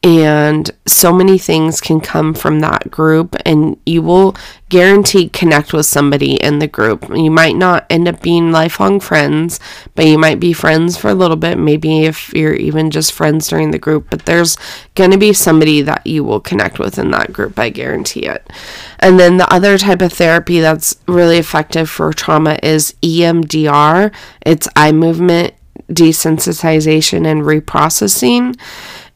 and 0.04 0.68
so 0.84 1.12
many 1.12 1.38
things 1.38 1.80
can 1.80 2.00
come 2.00 2.34
from 2.34 2.58
that 2.58 2.90
group 2.90 3.36
and 3.46 3.76
you 3.86 4.02
will 4.02 4.34
guaranteed 4.68 5.32
connect 5.32 5.72
with 5.72 5.86
somebody 5.86 6.42
in 6.42 6.58
the 6.58 6.66
group. 6.66 7.08
You 7.08 7.30
might 7.30 7.54
not 7.54 7.86
end 7.88 8.08
up 8.08 8.20
being 8.20 8.50
lifelong 8.50 8.98
friends 8.98 9.60
but 9.94 10.06
you 10.06 10.18
might 10.18 10.40
be 10.40 10.52
friends 10.52 10.96
for 10.96 11.08
a 11.08 11.14
little 11.14 11.36
bit 11.36 11.56
maybe 11.56 12.04
if 12.04 12.32
you're 12.34 12.54
even 12.54 12.90
just 12.90 13.12
friends 13.12 13.46
during 13.46 13.70
the 13.70 13.78
group 13.78 14.08
but 14.10 14.26
there's 14.26 14.56
going 14.96 15.12
to 15.12 15.18
be 15.18 15.32
somebody 15.32 15.82
that 15.82 16.04
you 16.04 16.24
will 16.24 16.40
connect 16.40 16.80
with 16.80 16.98
in 16.98 17.12
that 17.12 17.32
group 17.32 17.56
i 17.58 17.70
guarantee 17.70 18.26
it. 18.26 18.50
And 18.98 19.20
then 19.20 19.36
the 19.36 19.52
other 19.52 19.78
type 19.78 20.02
of 20.02 20.12
therapy 20.12 20.58
that's 20.58 20.96
really 21.06 21.38
effective 21.38 21.88
for 21.88 22.12
trauma 22.12 22.58
is 22.60 22.94
emdr 23.02 24.12
it's 24.40 24.68
eye 24.74 24.90
movement 24.92 25.54
desensitization 25.88 27.26
and 27.26 27.42
reprocessing 27.42 28.56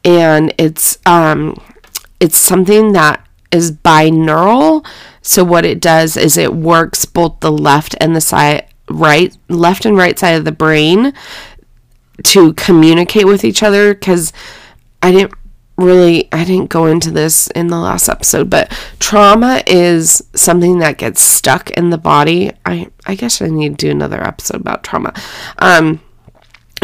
and 0.07 0.53
it's 0.57 0.97
um 1.05 1.61
it's 2.19 2.37
something 2.37 2.93
that 2.93 3.27
is 3.51 3.71
binaural 3.71 4.85
so 5.21 5.43
what 5.43 5.65
it 5.65 5.81
does 5.81 6.15
is 6.15 6.37
it 6.37 6.53
works 6.53 7.05
both 7.05 7.39
the 7.41 7.51
left 7.51 7.93
and 7.99 8.15
the 8.15 8.21
side 8.21 8.65
right 8.89 9.37
left 9.49 9.85
and 9.85 9.97
right 9.97 10.17
side 10.17 10.31
of 10.31 10.45
the 10.45 10.51
brain 10.51 11.13
to 12.23 12.53
communicate 12.53 13.27
with 13.27 13.43
each 13.43 13.61
other 13.61 13.93
cuz 13.93 14.31
I 15.01 15.11
didn't 15.11 15.33
really 15.77 16.27
I 16.31 16.43
didn't 16.43 16.69
go 16.69 16.85
into 16.87 17.11
this 17.11 17.47
in 17.47 17.67
the 17.67 17.77
last 17.77 18.09
episode, 18.09 18.49
but 18.49 18.71
trauma 18.99 19.61
is 19.67 20.23
something 20.33 20.79
that 20.79 20.97
gets 20.97 21.21
stuck 21.21 21.69
in 21.71 21.91
the 21.91 21.97
body. 21.99 22.51
I 22.65 22.87
I 23.05 23.13
guess 23.13 23.41
I 23.41 23.47
need 23.47 23.77
to 23.77 23.87
do 23.87 23.91
another 23.91 24.23
episode 24.23 24.61
about 24.61 24.83
trauma. 24.83 25.13
Um 25.59 25.99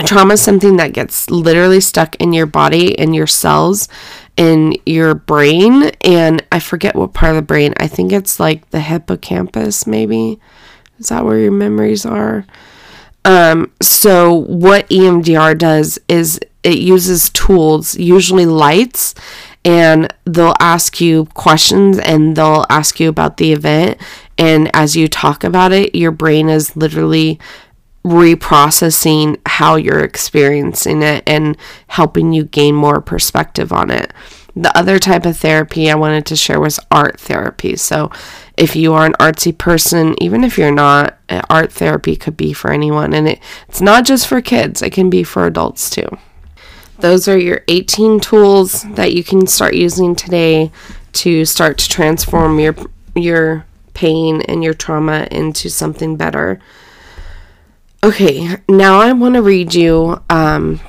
trauma 0.05 0.33
is 0.33 0.41
something 0.41 0.77
that 0.77 0.93
gets 0.93 1.29
literally 1.29 1.79
stuck 1.79 2.15
in 2.15 2.33
your 2.33 2.45
body 2.45 2.93
in 2.93 3.13
your 3.13 3.27
cells 3.27 3.87
in 4.35 4.75
your 4.85 5.13
brain 5.13 5.91
and 6.01 6.43
i 6.51 6.59
forget 6.59 6.95
what 6.95 7.13
part 7.13 7.31
of 7.31 7.35
the 7.35 7.41
brain. 7.41 7.73
I 7.77 7.87
think 7.87 8.11
it's 8.11 8.39
like 8.39 8.69
the 8.71 8.79
hippocampus 8.79 9.85
maybe. 9.85 10.39
Is 10.99 11.09
that 11.09 11.25
where 11.25 11.39
your 11.39 11.51
memories 11.51 12.05
are? 12.05 12.45
Um, 13.25 13.71
so 13.81 14.33
what 14.33 14.89
emdr 14.89 15.57
does 15.57 15.99
is 16.07 16.39
it 16.63 16.79
uses 16.79 17.29
tools 17.29 17.95
usually 17.95 18.45
lights 18.45 19.15
and 19.65 20.13
they'll 20.25 20.55
ask 20.59 20.99
you 20.99 21.25
questions 21.33 21.99
and 21.99 22.35
they'll 22.35 22.65
ask 22.69 22.99
you 22.99 23.09
about 23.09 23.37
the 23.37 23.53
event. 23.53 23.99
And 24.37 24.69
as 24.73 24.95
you 24.95 25.07
talk 25.07 25.43
about 25.43 25.71
it 25.71 25.95
your 25.95 26.11
brain 26.11 26.49
is 26.49 26.75
literally 26.75 27.39
reprocessing 28.03 29.39
how 29.45 29.75
you're 29.75 30.03
experiencing 30.03 31.01
it 31.01 31.23
and 31.25 31.57
helping 31.87 32.33
you 32.33 32.43
gain 32.43 32.75
more 32.75 33.01
perspective 33.01 33.71
on 33.71 33.89
it. 33.89 34.13
The 34.55 34.75
other 34.77 34.99
type 34.99 35.25
of 35.25 35.37
therapy 35.37 35.89
I 35.89 35.95
wanted 35.95 36.25
to 36.27 36.35
share 36.35 36.59
was 36.59 36.79
art 36.91 37.19
therapy. 37.19 37.75
So, 37.75 38.11
if 38.55 38.75
you 38.75 38.93
are 38.93 39.05
an 39.05 39.13
artsy 39.13 39.57
person, 39.57 40.15
even 40.21 40.43
if 40.43 40.59
you're 40.59 40.71
not, 40.71 41.17
eh, 41.29 41.41
art 41.49 41.71
therapy 41.71 42.15
could 42.15 42.37
be 42.37 42.53
for 42.53 42.71
anyone. 42.71 43.13
And 43.13 43.27
it, 43.27 43.39
it's 43.67 43.81
not 43.81 44.05
just 44.05 44.27
for 44.27 44.41
kids, 44.41 44.83
it 44.83 44.91
can 44.93 45.09
be 45.09 45.23
for 45.23 45.47
adults 45.47 45.89
too. 45.89 46.07
Those 46.99 47.27
are 47.27 47.37
your 47.37 47.61
18 47.67 48.19
tools 48.19 48.83
that 48.93 49.13
you 49.13 49.23
can 49.23 49.47
start 49.47 49.73
using 49.73 50.15
today 50.15 50.71
to 51.13 51.45
start 51.45 51.77
to 51.79 51.89
transform 51.89 52.59
your 52.59 52.75
your 53.15 53.65
pain 53.93 54.41
and 54.43 54.63
your 54.63 54.73
trauma 54.73 55.27
into 55.31 55.69
something 55.69 56.15
better. 56.15 56.59
Okay, 58.03 58.57
now 58.67 58.99
I 58.99 59.13
want 59.13 59.35
to 59.35 59.41
read 59.41 59.73
you 59.73 60.21
um, 60.29 60.81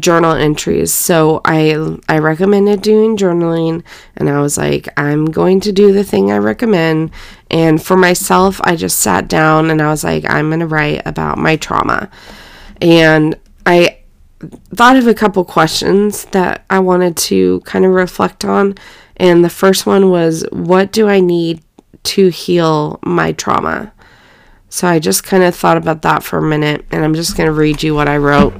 journal 0.00 0.32
entries. 0.32 0.94
So 0.94 1.42
I 1.44 1.98
I 2.08 2.20
recommended 2.20 2.80
doing 2.80 3.18
journaling, 3.18 3.84
and 4.16 4.30
I 4.30 4.40
was 4.40 4.56
like, 4.56 4.88
I'm 4.96 5.26
going 5.26 5.60
to 5.60 5.72
do 5.72 5.92
the 5.92 6.04
thing 6.04 6.32
I 6.32 6.38
recommend. 6.38 7.10
And 7.50 7.82
for 7.82 7.98
myself, 7.98 8.62
I 8.64 8.76
just 8.76 9.00
sat 9.00 9.28
down 9.28 9.70
and 9.70 9.82
I 9.82 9.88
was 9.88 10.04
like, 10.04 10.24
I'm 10.24 10.48
going 10.48 10.60
to 10.60 10.66
write 10.66 11.02
about 11.04 11.36
my 11.36 11.56
trauma. 11.56 12.08
And 12.80 13.38
I 13.66 13.98
thought 14.74 14.96
of 14.96 15.06
a 15.06 15.12
couple 15.12 15.44
questions 15.44 16.24
that 16.26 16.64
I 16.70 16.78
wanted 16.78 17.18
to 17.28 17.60
kind 17.60 17.84
of 17.84 17.92
reflect 17.92 18.42
on. 18.42 18.76
And 19.18 19.44
the 19.44 19.50
first 19.50 19.84
one 19.84 20.08
was, 20.08 20.46
what 20.50 20.92
do 20.92 21.08
I 21.08 21.20
need 21.20 21.62
to 22.04 22.28
heal 22.28 22.98
my 23.04 23.32
trauma? 23.32 23.92
So 24.74 24.88
I 24.88 24.98
just 24.98 25.22
kind 25.22 25.44
of 25.44 25.54
thought 25.54 25.76
about 25.76 26.02
that 26.02 26.24
for 26.24 26.36
a 26.36 26.42
minute, 26.42 26.84
and 26.90 27.04
I'm 27.04 27.14
just 27.14 27.36
going 27.36 27.46
to 27.46 27.52
read 27.52 27.84
you 27.84 27.94
what 27.94 28.08
I 28.08 28.16
wrote. 28.16 28.54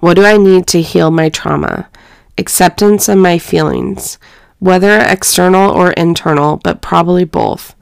What 0.00 0.14
do 0.14 0.24
I 0.24 0.36
need 0.36 0.66
to 0.66 0.82
heal 0.82 1.12
my 1.12 1.28
trauma? 1.28 1.88
Acceptance 2.36 3.08
of 3.08 3.18
my 3.18 3.38
feelings, 3.38 4.18
whether 4.58 4.98
external 4.98 5.70
or 5.70 5.92
internal, 5.92 6.56
but 6.56 6.82
probably 6.82 7.22
both. 7.22 7.76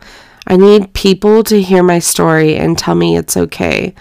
I 0.46 0.58
need 0.58 0.92
people 0.92 1.42
to 1.44 1.62
hear 1.62 1.82
my 1.82 1.98
story 1.98 2.56
and 2.56 2.76
tell 2.76 2.94
me 2.94 3.16
it's 3.16 3.38
okay. 3.38 3.94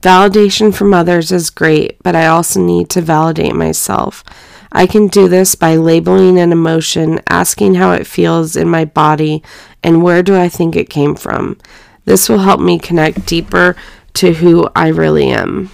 Validation 0.00 0.74
from 0.74 0.94
others 0.94 1.32
is 1.32 1.50
great, 1.50 2.02
but 2.02 2.16
I 2.16 2.28
also 2.28 2.62
need 2.62 2.88
to 2.90 3.02
validate 3.02 3.54
myself. 3.54 4.24
I 4.72 4.86
can 4.86 5.08
do 5.08 5.28
this 5.28 5.54
by 5.54 5.76
labeling 5.76 6.38
an 6.38 6.50
emotion, 6.50 7.20
asking 7.28 7.74
how 7.74 7.92
it 7.92 8.06
feels 8.06 8.56
in 8.56 8.70
my 8.70 8.86
body, 8.86 9.42
and 9.82 10.02
where 10.02 10.22
do 10.22 10.34
I 10.34 10.48
think 10.48 10.74
it 10.74 10.88
came 10.88 11.14
from. 11.14 11.58
This 12.04 12.28
will 12.28 12.38
help 12.38 12.60
me 12.60 12.78
connect 12.78 13.26
deeper 13.26 13.76
to 14.14 14.34
who 14.34 14.68
I 14.74 14.88
really 14.88 15.30
am. 15.30 15.70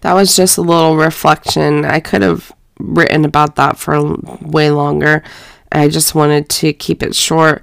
That 0.00 0.14
was 0.14 0.36
just 0.36 0.56
a 0.58 0.62
little 0.62 0.96
reflection. 0.96 1.84
I 1.84 2.00
could 2.00 2.22
have 2.22 2.52
written 2.78 3.24
about 3.24 3.56
that 3.56 3.76
for 3.76 4.16
way 4.40 4.70
longer. 4.70 5.22
I 5.70 5.88
just 5.88 6.14
wanted 6.14 6.48
to 6.48 6.72
keep 6.72 7.02
it 7.02 7.14
short. 7.14 7.62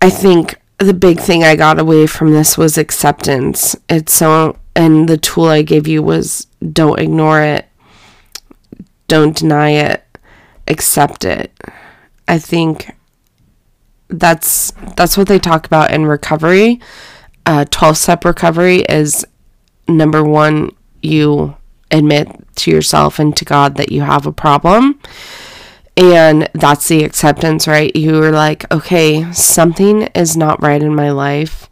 I 0.00 0.10
think 0.10 0.60
the 0.78 0.94
big 0.94 1.18
thing 1.20 1.42
I 1.42 1.56
got 1.56 1.78
away 1.78 2.06
from 2.06 2.32
this 2.32 2.58
was 2.58 2.76
acceptance. 2.76 3.74
It's 3.88 4.12
so, 4.12 4.58
and 4.74 5.08
the 5.08 5.16
tool 5.16 5.46
I 5.46 5.62
gave 5.62 5.88
you 5.88 6.02
was 6.02 6.46
don't 6.72 7.00
ignore 7.00 7.40
it, 7.40 7.66
don't 9.08 9.36
deny 9.36 9.70
it, 9.70 10.04
accept 10.68 11.24
it. 11.24 11.52
I 12.28 12.38
think 12.38 12.95
that's 14.08 14.72
that's 14.96 15.16
what 15.16 15.28
they 15.28 15.38
talk 15.38 15.66
about 15.66 15.90
in 15.90 16.06
recovery. 16.06 16.80
Uh, 17.44 17.64
12 17.64 17.96
step 17.96 18.24
recovery 18.24 18.78
is 18.88 19.24
number 19.88 20.22
one, 20.22 20.70
you 21.02 21.56
admit 21.90 22.28
to 22.56 22.70
yourself 22.70 23.18
and 23.18 23.36
to 23.36 23.44
God 23.44 23.76
that 23.76 23.92
you 23.92 24.02
have 24.02 24.26
a 24.26 24.32
problem. 24.32 25.00
And 25.96 26.48
that's 26.52 26.88
the 26.88 27.04
acceptance, 27.04 27.66
right? 27.66 27.94
You 27.94 28.22
are 28.22 28.32
like, 28.32 28.70
okay, 28.72 29.32
something 29.32 30.02
is 30.14 30.36
not 30.36 30.62
right 30.62 30.82
in 30.82 30.94
my 30.94 31.10
life. 31.10 31.70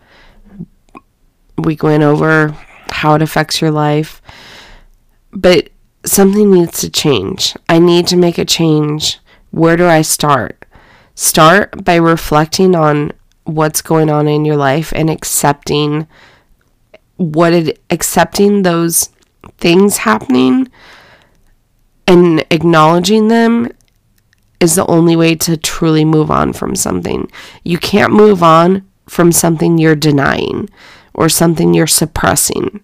We 1.58 1.76
went 1.82 2.02
over 2.02 2.56
how 2.90 3.14
it 3.14 3.22
affects 3.22 3.60
your 3.60 3.70
life, 3.70 4.22
but 5.32 5.68
something 6.06 6.50
needs 6.50 6.80
to 6.80 6.90
change. 6.90 7.54
I 7.68 7.78
need 7.78 8.06
to 8.08 8.16
make 8.16 8.38
a 8.38 8.44
change. 8.44 9.18
Where 9.50 9.76
do 9.76 9.86
I 9.86 10.02
start? 10.02 10.63
Start 11.14 11.84
by 11.84 11.96
reflecting 11.96 12.74
on 12.74 13.12
what's 13.44 13.82
going 13.82 14.10
on 14.10 14.26
in 14.26 14.44
your 14.44 14.56
life 14.56 14.92
and 14.96 15.08
accepting 15.10 16.08
what 17.16 17.52
it 17.52 17.80
accepting 17.90 18.62
those 18.62 19.10
things 19.58 19.98
happening 19.98 20.68
and 22.06 22.44
acknowledging 22.50 23.28
them 23.28 23.68
is 24.60 24.74
the 24.74 24.86
only 24.86 25.14
way 25.14 25.34
to 25.34 25.56
truly 25.56 26.04
move 26.04 26.30
on 26.30 26.52
from 26.52 26.74
something. 26.74 27.30
You 27.62 27.78
can't 27.78 28.12
move 28.12 28.42
on 28.42 28.88
from 29.08 29.30
something 29.30 29.78
you're 29.78 29.94
denying 29.94 30.68
or 31.12 31.28
something 31.28 31.74
you're 31.74 31.86
suppressing. 31.86 32.80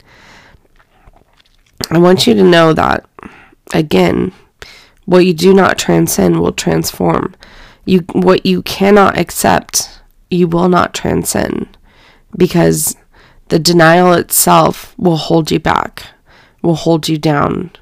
I 1.91 1.99
want 1.99 2.27
you 2.27 2.35
to 2.35 2.43
know 2.45 2.73
that 2.75 3.05
again, 3.73 4.33
what 5.07 5.27
you 5.27 5.33
do 5.33 5.53
not 5.53 5.79
transcend 5.79 6.39
will 6.39 6.53
transform. 6.53 7.35
You 7.85 8.01
what 8.13 8.47
you 8.47 8.63
cannot 8.63 9.19
accept, 9.19 10.01
you 10.31 10.47
will 10.47 10.69
not 10.69 10.95
transcend 10.95 11.77
because 12.37 12.97
the 13.49 13.59
denial 13.59 14.13
itself 14.13 14.95
will 14.97 15.17
hold 15.17 15.51
you 15.51 15.59
back, 15.59 16.05
will 16.63 16.77
hold 16.77 17.09
you 17.09 17.19
down. 17.19 17.73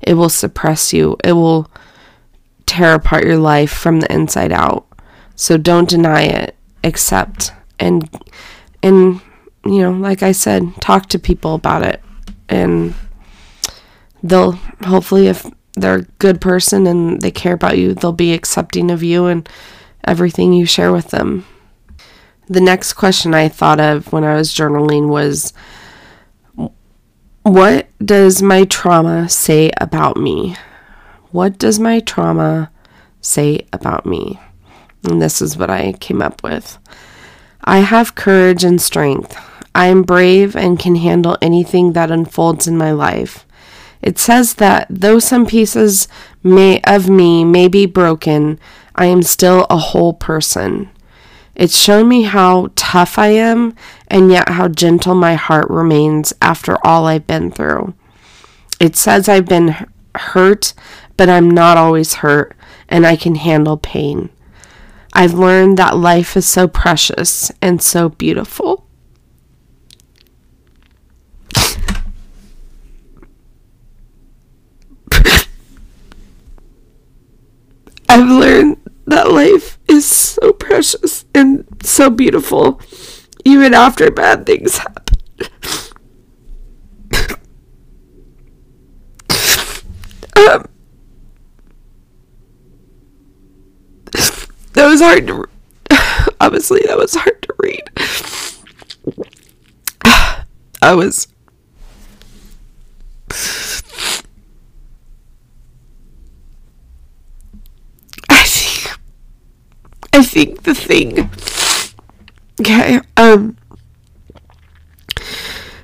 It 0.00 0.14
will 0.14 0.28
suppress 0.28 0.92
you. 0.92 1.16
It 1.24 1.32
will 1.32 1.70
tear 2.66 2.94
apart 2.94 3.24
your 3.24 3.38
life 3.38 3.72
from 3.72 4.00
the 4.00 4.12
inside 4.12 4.52
out. 4.52 4.86
So 5.34 5.56
don't 5.56 5.88
deny 5.88 6.22
it. 6.22 6.54
Accept 6.84 7.52
and 7.80 8.08
and 8.82 9.20
you 9.64 9.80
know, 9.82 9.92
like 9.92 10.22
I 10.22 10.30
said, 10.32 10.74
talk 10.80 11.06
to 11.08 11.18
people 11.18 11.54
about 11.54 11.82
it 11.82 12.00
and 12.48 12.94
they'll 14.22 14.52
hopefully 14.84 15.26
if 15.26 15.44
they're 15.76 15.98
a 15.98 16.02
good 16.18 16.40
person 16.40 16.86
and 16.86 17.20
they 17.20 17.30
care 17.30 17.54
about 17.54 17.78
you, 17.78 17.94
they'll 17.94 18.12
be 18.12 18.32
accepting 18.32 18.90
of 18.90 19.02
you 19.02 19.26
and 19.26 19.48
everything 20.04 20.52
you 20.52 20.66
share 20.66 20.92
with 20.92 21.10
them. 21.10 21.44
The 22.48 22.60
next 22.60 22.94
question 22.94 23.34
I 23.34 23.48
thought 23.48 23.80
of 23.80 24.12
when 24.12 24.24
I 24.24 24.36
was 24.36 24.54
journaling 24.54 25.08
was 25.08 25.52
What 27.42 27.88
does 28.04 28.42
my 28.42 28.64
trauma 28.64 29.28
say 29.28 29.70
about 29.78 30.16
me? 30.16 30.56
What 31.30 31.58
does 31.58 31.78
my 31.78 32.00
trauma 32.00 32.70
say 33.20 33.66
about 33.72 34.06
me? 34.06 34.40
And 35.04 35.20
this 35.20 35.42
is 35.42 35.56
what 35.56 35.70
I 35.70 35.92
came 35.92 36.22
up 36.22 36.42
with. 36.42 36.78
I 37.62 37.78
have 37.78 38.14
courage 38.14 38.64
and 38.64 38.80
strength. 38.80 39.36
I 39.74 39.86
am 39.86 40.04
brave 40.04 40.56
and 40.56 40.78
can 40.78 40.96
handle 40.96 41.36
anything 41.42 41.92
that 41.92 42.10
unfolds 42.10 42.66
in 42.66 42.78
my 42.78 42.92
life. 42.92 43.45
It 44.02 44.18
says 44.18 44.54
that 44.54 44.86
though 44.90 45.18
some 45.18 45.46
pieces 45.46 46.08
may 46.42 46.80
of 46.82 47.08
me 47.08 47.44
may 47.44 47.68
be 47.68 47.86
broken, 47.86 48.58
I 48.94 49.06
am 49.06 49.22
still 49.22 49.66
a 49.68 49.76
whole 49.76 50.12
person. 50.12 50.90
It's 51.54 51.76
shown 51.76 52.08
me 52.08 52.22
how 52.22 52.68
tough 52.76 53.18
I 53.18 53.28
am 53.28 53.74
and 54.08 54.30
yet 54.30 54.50
how 54.50 54.68
gentle 54.68 55.14
my 55.14 55.34
heart 55.34 55.70
remains 55.70 56.34
after 56.42 56.76
all 56.84 57.06
I've 57.06 57.26
been 57.26 57.50
through. 57.50 57.94
It 58.78 58.94
says 58.94 59.28
I've 59.28 59.46
been 59.46 59.74
hurt, 60.14 60.74
but 61.16 61.30
I'm 61.30 61.50
not 61.50 61.78
always 61.78 62.14
hurt 62.14 62.54
and 62.88 63.06
I 63.06 63.16
can 63.16 63.36
handle 63.36 63.78
pain. 63.78 64.28
I've 65.14 65.32
learned 65.32 65.78
that 65.78 65.96
life 65.96 66.36
is 66.36 66.46
so 66.46 66.68
precious 66.68 67.50
and 67.62 67.80
so 67.80 68.10
beautiful. 68.10 68.85
I've 78.08 78.28
learned 78.28 78.78
that 79.06 79.30
life 79.30 79.78
is 79.88 80.06
so 80.06 80.52
precious 80.52 81.24
and 81.34 81.66
so 81.82 82.10
beautiful, 82.10 82.80
even 83.44 83.74
after 83.74 84.10
bad 84.10 84.46
things 84.46 84.78
happen. 84.78 85.16
um, 90.36 90.66
that 94.72 94.86
was 94.86 95.00
hard 95.00 95.26
to. 95.28 95.44
Obviously, 96.40 96.82
that 96.86 96.98
was 96.98 97.14
hard 97.14 97.42
to 97.42 97.54
read. 97.58 97.90
I 100.82 100.94
was 100.94 101.28
I 110.16 110.22
think 110.22 110.62
the 110.62 110.74
thing. 110.74 111.28
Okay, 112.58 113.00
um. 113.18 113.58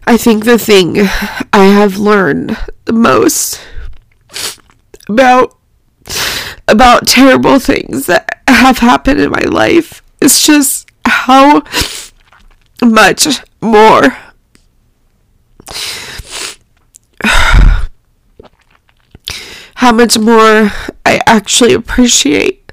I 0.06 0.16
think 0.16 0.46
the 0.46 0.58
thing 0.58 1.00
I 1.52 1.66
have 1.66 1.98
learned 1.98 2.56
the 2.86 2.94
most 2.94 3.60
about 5.06 5.58
about 6.66 7.06
terrible 7.06 7.58
things 7.58 8.06
that 8.06 8.40
have 8.48 8.78
happened 8.78 9.20
in 9.20 9.30
my 9.30 9.42
life 9.42 10.02
is 10.22 10.46
just 10.46 10.90
how 11.04 11.62
much 12.82 13.26
more 13.60 14.16
how 19.74 19.92
much 19.92 20.18
more 20.18 20.72
I 21.04 21.20
actually 21.26 21.74
appreciate 21.74 22.72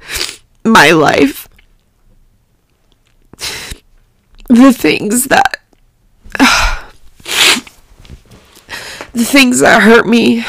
my 0.63 0.91
life 0.91 1.48
the 4.49 4.73
things 4.73 5.25
that 5.25 5.61
the 9.13 9.23
things 9.23 9.59
that 9.59 9.83
hurt 9.83 10.07
me 10.07 10.43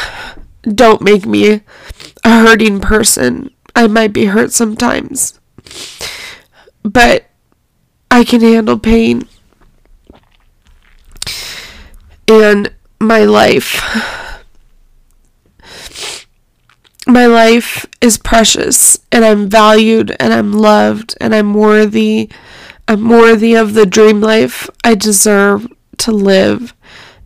don't 0.63 1.03
make 1.03 1.27
me 1.27 1.61
a 2.25 2.31
hurting 2.41 2.81
person. 2.81 3.51
I 3.77 3.87
might 3.87 4.13
be 4.13 4.27
hurt 4.27 4.53
sometimes, 4.53 5.39
but 6.83 7.27
I 8.11 8.25
can 8.25 8.41
handle 8.41 8.79
pain. 8.79 9.29
And 12.27 12.75
my 12.99 13.25
life, 13.25 13.81
my 17.07 17.27
life 17.27 17.87
is 18.01 18.19
precious, 18.19 18.99
and 19.13 19.25
I'm 19.25 19.49
valued, 19.49 20.15
and 20.21 20.33
I'm 20.33 20.53
loved, 20.53 21.17
and 21.21 21.35
I'm 21.35 21.55
worthy 21.55 22.31
I'm 22.91 23.09
worthy 23.09 23.55
of 23.55 23.75
the 23.75 23.87
dream 23.87 24.21
life 24.21 24.69
I 24.83 24.97
deserve 24.97 25.69
to 25.99 26.11
live, 26.11 26.75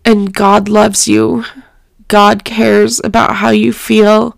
and 0.04 0.30
God 0.30 0.68
loves 0.68 1.08
you. 1.08 1.46
God 2.06 2.44
cares 2.44 3.00
about 3.02 3.36
how 3.36 3.48
you 3.48 3.72
feel. 3.72 4.36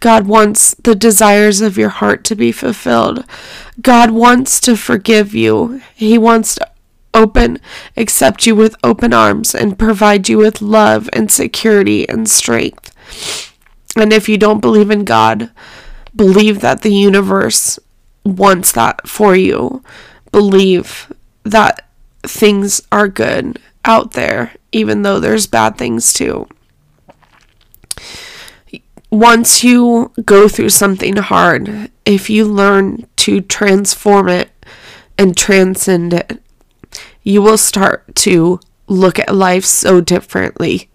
God 0.00 0.26
wants 0.26 0.74
the 0.74 0.96
desires 0.96 1.60
of 1.60 1.78
your 1.78 1.90
heart 1.90 2.24
to 2.24 2.34
be 2.34 2.50
fulfilled. 2.50 3.24
God 3.80 4.10
wants 4.10 4.58
to 4.62 4.76
forgive 4.76 5.36
you. 5.36 5.82
He 5.94 6.18
wants 6.18 6.56
to 6.56 6.68
open, 7.14 7.60
accept 7.96 8.44
you 8.44 8.56
with 8.56 8.74
open 8.82 9.12
arms, 9.12 9.54
and 9.54 9.78
provide 9.78 10.28
you 10.28 10.38
with 10.38 10.60
love 10.60 11.08
and 11.12 11.30
security 11.30 12.08
and 12.08 12.28
strength. 12.28 12.92
And 13.94 14.12
if 14.12 14.28
you 14.28 14.36
don't 14.36 14.60
believe 14.60 14.90
in 14.90 15.04
God, 15.04 15.48
believe 16.16 16.58
that 16.58 16.82
the 16.82 16.92
universe 16.92 17.78
wants 18.24 18.72
that 18.72 19.06
for 19.06 19.36
you 19.36 19.84
believe 20.32 21.12
that 21.44 21.86
things 22.22 22.82
are 22.90 23.08
good 23.08 23.58
out 23.84 24.12
there, 24.12 24.54
even 24.72 25.02
though 25.02 25.20
there's 25.20 25.46
bad 25.46 25.78
things 25.78 26.12
too. 26.12 26.48
Once 29.10 29.62
you 29.62 30.12
go 30.24 30.48
through 30.48 30.68
something 30.68 31.16
hard, 31.16 31.90
if 32.04 32.28
you 32.28 32.44
learn 32.44 33.06
to 33.16 33.40
transform 33.40 34.28
it 34.28 34.50
and 35.16 35.36
transcend 35.36 36.12
it, 36.12 36.42
you 37.22 37.40
will 37.40 37.56
start 37.56 38.14
to 38.14 38.60
look 38.88 39.18
at 39.18 39.34
life 39.34 39.64
so 39.64 40.00
differently. 40.00 40.90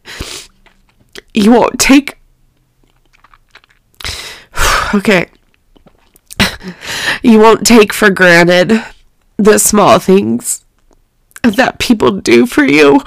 You 1.33 1.51
won't 1.51 1.79
take. 1.79 2.19
okay. 4.93 5.29
you 7.23 7.39
won't 7.39 7.65
take 7.65 7.93
for 7.93 8.09
granted 8.09 8.81
the 9.43 9.57
small 9.57 9.99
things 9.99 10.65
that 11.43 11.79
people 11.79 12.11
do 12.11 12.45
for 12.45 12.63
you. 12.63 13.01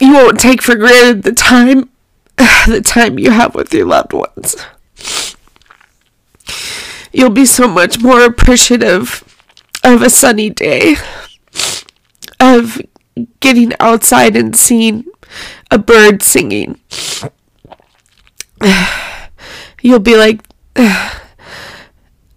You 0.00 0.12
won't 0.12 0.40
take 0.40 0.62
for 0.62 0.74
granted 0.74 1.22
the 1.22 1.32
time 1.32 1.90
the 2.66 2.82
time 2.84 3.18
you 3.18 3.30
have 3.30 3.54
with 3.54 3.72
your 3.72 3.86
loved 3.86 4.12
ones. 4.12 4.56
You'll 7.12 7.30
be 7.30 7.46
so 7.46 7.66
much 7.66 8.02
more 8.02 8.22
appreciative 8.24 9.24
of 9.82 10.02
a 10.02 10.10
sunny 10.10 10.50
day, 10.50 10.96
of 12.38 12.80
getting 13.40 13.72
outside 13.80 14.36
and 14.36 14.54
seeing 14.54 15.06
a 15.70 15.78
bird 15.78 16.22
singing. 16.22 16.78
You'll 19.82 19.98
be 20.00 20.16
like, 20.16 20.42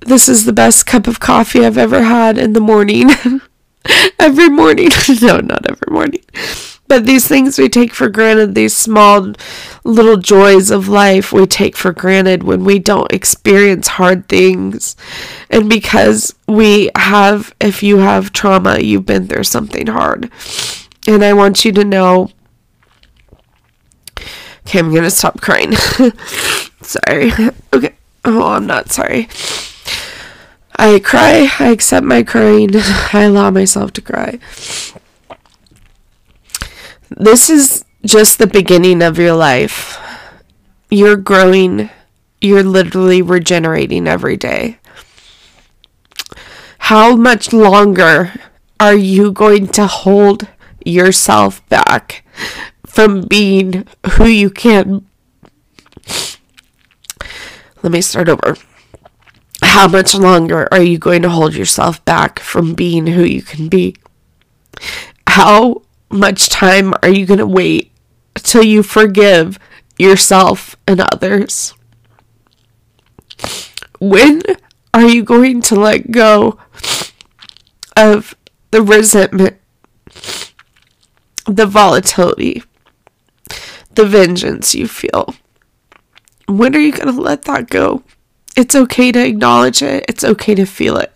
this 0.01 0.29
is 0.29 0.45
the 0.45 0.53
best 0.53 0.85
cup 0.85 1.07
of 1.07 1.19
coffee 1.19 1.65
I've 1.65 1.77
ever 1.77 2.03
had 2.03 2.37
in 2.37 2.53
the 2.53 2.61
morning. 2.61 3.09
every 4.19 4.49
morning. 4.49 4.89
no, 5.21 5.37
not 5.37 5.69
every 5.69 5.91
morning. 5.91 6.23
But 6.87 7.05
these 7.05 7.27
things 7.27 7.59
we 7.59 7.69
take 7.69 7.93
for 7.93 8.09
granted, 8.09 8.55
these 8.55 8.75
small 8.75 9.33
little 9.83 10.17
joys 10.17 10.71
of 10.71 10.87
life 10.87 11.31
we 11.31 11.45
take 11.45 11.77
for 11.77 11.93
granted 11.93 12.43
when 12.43 12.63
we 12.65 12.79
don't 12.79 13.11
experience 13.11 13.87
hard 13.89 14.27
things. 14.27 14.95
And 15.51 15.69
because 15.69 16.33
we 16.47 16.89
have, 16.95 17.53
if 17.61 17.83
you 17.83 17.97
have 17.97 18.33
trauma, 18.33 18.79
you've 18.79 19.05
been 19.05 19.27
through 19.27 19.43
something 19.43 19.85
hard. 19.85 20.31
And 21.07 21.23
I 21.23 21.33
want 21.33 21.63
you 21.63 21.71
to 21.73 21.85
know. 21.85 22.31
Okay, 24.65 24.79
I'm 24.79 24.89
going 24.89 25.03
to 25.03 25.11
stop 25.11 25.41
crying. 25.41 25.73
sorry. 26.81 27.31
Okay. 27.73 27.93
Oh, 28.25 28.51
I'm 28.51 28.67
not 28.67 28.91
sorry. 28.91 29.29
I 30.82 30.97
cry, 30.99 31.51
I 31.59 31.71
accept 31.71 32.05
my 32.05 32.23
crying, 32.23 32.69
I 33.13 33.23
allow 33.23 33.51
myself 33.51 33.91
to 33.93 34.01
cry. 34.01 34.39
This 37.09 37.49
is 37.49 37.84
just 38.05 38.39
the 38.39 38.47
beginning 38.47 39.01
of 39.01 39.17
your 39.19 39.34
life. 39.34 39.99
You're 40.89 41.17
growing, 41.17 41.89
you're 42.39 42.63
literally 42.63 43.21
regenerating 43.21 44.07
every 44.07 44.38
day. 44.38 44.80
How 46.88 47.17
much 47.17 47.51
longer 47.51 48.32
are 48.80 48.95
you 48.95 49.34
going 49.34 49.67
to 49.75 49.86
hold 49.86 50.47
yourself 50.86 51.67
back 51.67 52.23
from 52.88 53.27
being 53.27 53.86
who 54.11 54.27
you 54.27 54.49
can? 54.49 55.05
Let 57.84 57.91
me 57.91 57.99
start 57.99 58.30
over 58.30 58.55
how 59.62 59.88
much 59.88 60.16
longer 60.16 60.68
are 60.72 60.82
you 60.82 60.97
going 60.97 61.22
to 61.22 61.30
hold 61.30 61.55
yourself 61.55 62.03
back 62.05 62.39
from 62.39 62.74
being 62.74 63.07
who 63.07 63.24
you 63.24 63.41
can 63.41 63.68
be? 63.68 63.95
How 65.28 65.82
much 66.10 66.49
time 66.49 66.93
are 67.03 67.10
you 67.10 67.26
going 67.26 67.39
to 67.39 67.47
wait 67.47 67.91
till 68.36 68.64
you 68.64 68.84
forgive 68.84 69.60
yourself 69.97 70.76
and 70.88 71.01
others? 71.01 71.74
When 73.99 74.41
are 74.93 75.07
you 75.07 75.24
going 75.24 75.62
to 75.64 75.76
let 75.76 76.12
go 76.12 76.57
of 77.97 78.36
the 78.72 78.82
resentment, 78.82 79.57
the 81.45 81.66
volatility, 81.66 82.64
the 83.93 84.05
vengeance 84.05 84.74
you 84.74 84.88
feel? 84.88 85.36
When 86.47 86.76
are 86.76 86.80
you 86.80 86.91
going 86.91 87.14
to 87.14 87.22
let 87.22 87.43
that 87.43 87.70
go? 87.70 88.03
It's 88.60 88.76
okay 88.76 89.14
to 89.14 89.26
acknowledge 89.26 89.82
it, 89.82 90.03
it's 90.10 90.26
okay 90.26 90.53
to 90.53 90.66
feel 90.66 90.97
it. 90.97 91.14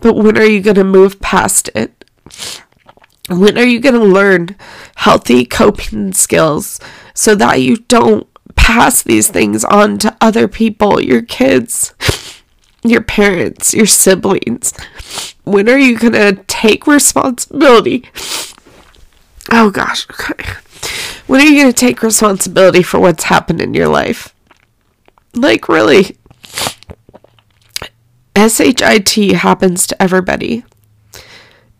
But 0.00 0.16
when 0.16 0.36
are 0.36 0.44
you 0.44 0.60
going 0.60 0.74
to 0.74 0.82
move 0.82 1.20
past 1.20 1.70
it? 1.76 2.04
When 3.28 3.56
are 3.56 3.64
you 3.64 3.78
going 3.78 3.94
to 3.94 4.04
learn 4.04 4.56
healthy 4.96 5.44
coping 5.44 6.12
skills 6.12 6.80
so 7.14 7.36
that 7.36 7.60
you 7.60 7.76
don't 7.76 8.26
pass 8.56 9.00
these 9.00 9.28
things 9.28 9.64
on 9.64 9.98
to 9.98 10.16
other 10.20 10.48
people, 10.48 11.00
your 11.00 11.22
kids, 11.22 11.94
your 12.82 13.02
parents, 13.02 13.72
your 13.72 13.86
siblings? 13.86 14.72
When 15.44 15.68
are 15.68 15.78
you 15.78 15.96
going 15.96 16.14
to 16.14 16.42
take 16.48 16.88
responsibility? 16.88 18.10
Oh 19.52 19.70
gosh, 19.70 20.04
okay. 20.10 20.54
When 21.28 21.40
are 21.40 21.44
you 21.44 21.62
going 21.62 21.72
to 21.72 21.80
take 21.80 22.02
responsibility 22.02 22.82
for 22.82 22.98
what's 22.98 23.22
happened 23.22 23.60
in 23.60 23.72
your 23.72 23.86
life? 23.86 24.34
Like, 25.34 25.68
really? 25.68 26.16
SHIT 28.36 29.32
happens 29.32 29.86
to 29.86 30.02
everybody. 30.02 30.64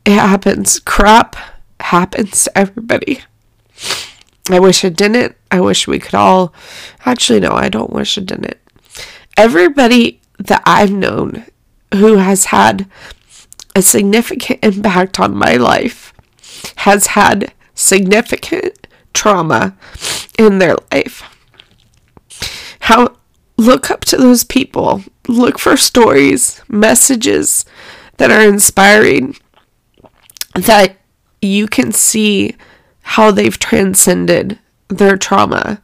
It 0.05 0.13
happens. 0.13 0.81
Crap 0.81 1.37
happens 1.81 2.45
to 2.45 2.59
everybody. 2.59 3.21
I 4.51 4.59
wish 4.59 4.85
it 4.85 4.97
didn't. 4.97 5.37
I 5.51 5.61
wish 5.61 5.87
we 5.87 5.99
could 5.99 6.15
all. 6.15 6.53
Actually, 7.07 7.41
no, 7.41 7.53
I 7.53 7.69
don't 7.69 7.93
wish 7.93 8.19
it 8.19 8.27
didn't. 8.27 8.59
Everybody 9.37 10.21
that 10.39 10.63
I've 10.67 10.93
known 10.93 11.45
who 11.95 12.17
has 12.17 12.47
had 12.47 12.89
a 13.75 13.83
significant 13.83 14.61
impact 14.63 15.21
on 15.21 15.37
my 15.37 15.57
life 15.57 16.13
has 16.77 17.09
had 17.09 17.53
significant 17.75 18.87
trauma 19.15 19.77
in 20.39 20.59
their 20.59 20.77
life. 20.91 21.23
How 22.81 23.17
look 23.57 23.91
up 23.91 24.05
to 24.07 24.17
those 24.17 24.45
people, 24.45 25.03
look 25.29 25.59
for 25.59 25.77
stories, 25.77 26.62
messages 26.68 27.64
that 28.16 28.31
are 28.31 28.47
inspiring 28.47 29.37
that 30.55 30.97
you 31.41 31.66
can 31.66 31.93
see 31.93 32.57
how 33.03 33.31
they've 33.31 33.59
transcended 33.59 34.59
their 34.89 35.16
trauma 35.16 35.83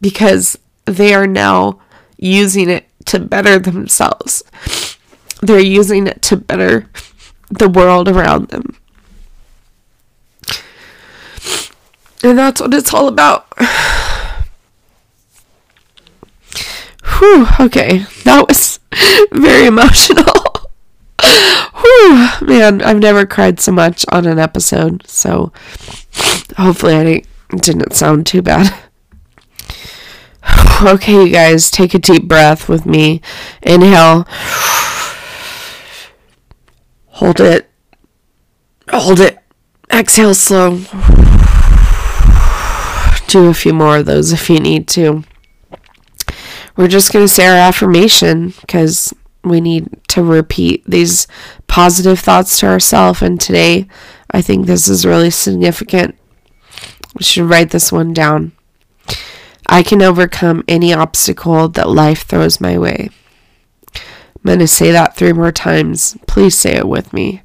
because 0.00 0.58
they 0.84 1.14
are 1.14 1.26
now 1.26 1.80
using 2.16 2.68
it 2.70 2.86
to 3.06 3.18
better 3.18 3.58
themselves. 3.58 4.42
They're 5.40 5.60
using 5.60 6.06
it 6.06 6.22
to 6.22 6.36
better 6.36 6.88
the 7.48 7.68
world 7.68 8.08
around 8.08 8.48
them. 8.48 8.76
And 12.22 12.38
that's 12.38 12.60
what 12.60 12.74
it's 12.74 12.92
all 12.92 13.08
about. 13.08 13.46
Whew, 17.18 17.46
okay. 17.60 18.04
That 18.24 18.46
was 18.46 18.79
very 19.32 19.66
emotional. 19.66 20.24
Whew, 21.22 22.28
man, 22.42 22.82
I've 22.82 22.98
never 22.98 23.26
cried 23.26 23.60
so 23.60 23.72
much 23.72 24.04
on 24.10 24.26
an 24.26 24.38
episode, 24.38 25.06
so 25.06 25.52
hopefully 26.56 26.94
I 26.94 27.22
didn't 27.56 27.94
sound 27.94 28.26
too 28.26 28.42
bad. 28.42 28.74
Okay, 30.82 31.12
you 31.12 31.30
guys, 31.30 31.70
take 31.70 31.92
a 31.92 31.98
deep 31.98 32.26
breath 32.26 32.66
with 32.66 32.86
me. 32.86 33.20
Inhale. 33.60 34.26
Hold 37.08 37.38
it. 37.38 37.68
Hold 38.88 39.20
it. 39.20 39.38
Exhale 39.92 40.32
slow. 40.32 40.76
Do 43.26 43.48
a 43.48 43.54
few 43.54 43.74
more 43.74 43.98
of 43.98 44.06
those 44.06 44.32
if 44.32 44.48
you 44.48 44.58
need 44.58 44.88
to. 44.88 45.22
We're 46.76 46.88
just 46.88 47.12
going 47.12 47.24
to 47.24 47.28
say 47.28 47.46
our 47.46 47.56
affirmation 47.56 48.54
because 48.60 49.12
we 49.42 49.60
need 49.60 49.88
to 50.08 50.22
repeat 50.22 50.84
these 50.86 51.26
positive 51.66 52.20
thoughts 52.20 52.60
to 52.60 52.66
ourselves. 52.66 53.22
And 53.22 53.40
today, 53.40 53.88
I 54.30 54.42
think 54.42 54.66
this 54.66 54.88
is 54.88 55.06
really 55.06 55.30
significant. 55.30 56.16
We 57.16 57.24
should 57.24 57.48
write 57.48 57.70
this 57.70 57.90
one 57.90 58.12
down. 58.12 58.52
I 59.66 59.82
can 59.82 60.02
overcome 60.02 60.64
any 60.66 60.92
obstacle 60.92 61.68
that 61.68 61.88
life 61.88 62.22
throws 62.22 62.60
my 62.60 62.78
way. 62.78 63.10
I'm 63.94 64.42
going 64.44 64.58
to 64.60 64.68
say 64.68 64.90
that 64.90 65.16
three 65.16 65.32
more 65.32 65.52
times. 65.52 66.16
Please 66.26 66.56
say 66.56 66.76
it 66.76 66.88
with 66.88 67.12
me. 67.12 67.42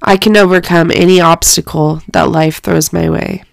I 0.00 0.16
can 0.16 0.36
overcome 0.36 0.90
any 0.92 1.20
obstacle 1.20 2.02
that 2.08 2.30
life 2.30 2.58
throws 2.58 2.92
my 2.92 3.08
way. 3.08 3.44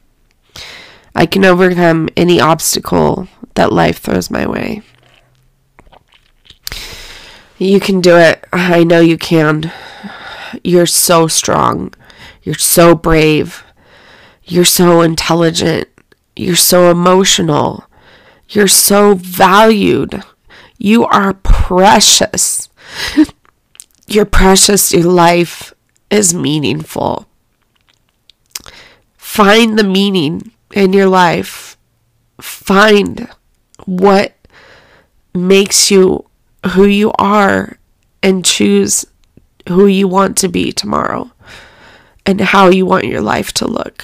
I 1.16 1.26
can 1.26 1.46
overcome 1.46 2.10
any 2.16 2.40
obstacle 2.40 3.28
that 3.56 3.74
life 3.74 4.00
throws 4.00 4.30
my 4.30 4.48
way. 4.48 4.82
You 7.58 7.80
can 7.80 8.00
do 8.00 8.16
it. 8.16 8.46
I 8.54 8.84
know 8.84 9.02
you 9.02 9.18
can. 9.18 9.72
You're 10.64 10.86
so 10.86 11.28
strong. 11.28 11.94
You're 12.42 12.56
so 12.56 12.96
brave. 12.96 13.64
You're 14.44 14.66
so 14.66 15.02
intelligent. 15.02 15.90
You're 16.36 16.56
so 16.56 16.90
emotional. 16.90 17.86
You're 18.48 18.68
so 18.68 19.16
valued. 19.16 20.24
You 20.78 21.06
are 21.06 21.34
precious. 21.34 22.70
You're 24.08 24.26
precious. 24.26 24.94
Your 24.94 25.04
life 25.04 25.74
is 26.10 26.34
meaningful. 26.34 27.28
Find 29.18 29.78
the 29.78 29.84
meaning 29.84 30.52
in 30.74 30.94
your 30.94 31.08
life. 31.08 31.78
Find 32.42 33.30
what 33.86 34.34
makes 35.34 35.92
you 35.92 36.26
who 36.72 36.86
you 36.86 37.12
are 37.20 37.78
and 38.22 38.46
choose 38.46 39.06
who 39.68 39.86
you 39.86 40.08
want 40.08 40.38
to 40.38 40.48
be 40.48 40.72
tomorrow 40.72 41.32
and 42.26 42.42
how 42.42 42.70
you 42.70 42.86
want 42.86 43.06
your 43.06 43.22
life 43.22 43.54
to 43.54 43.68
look. 43.68 44.04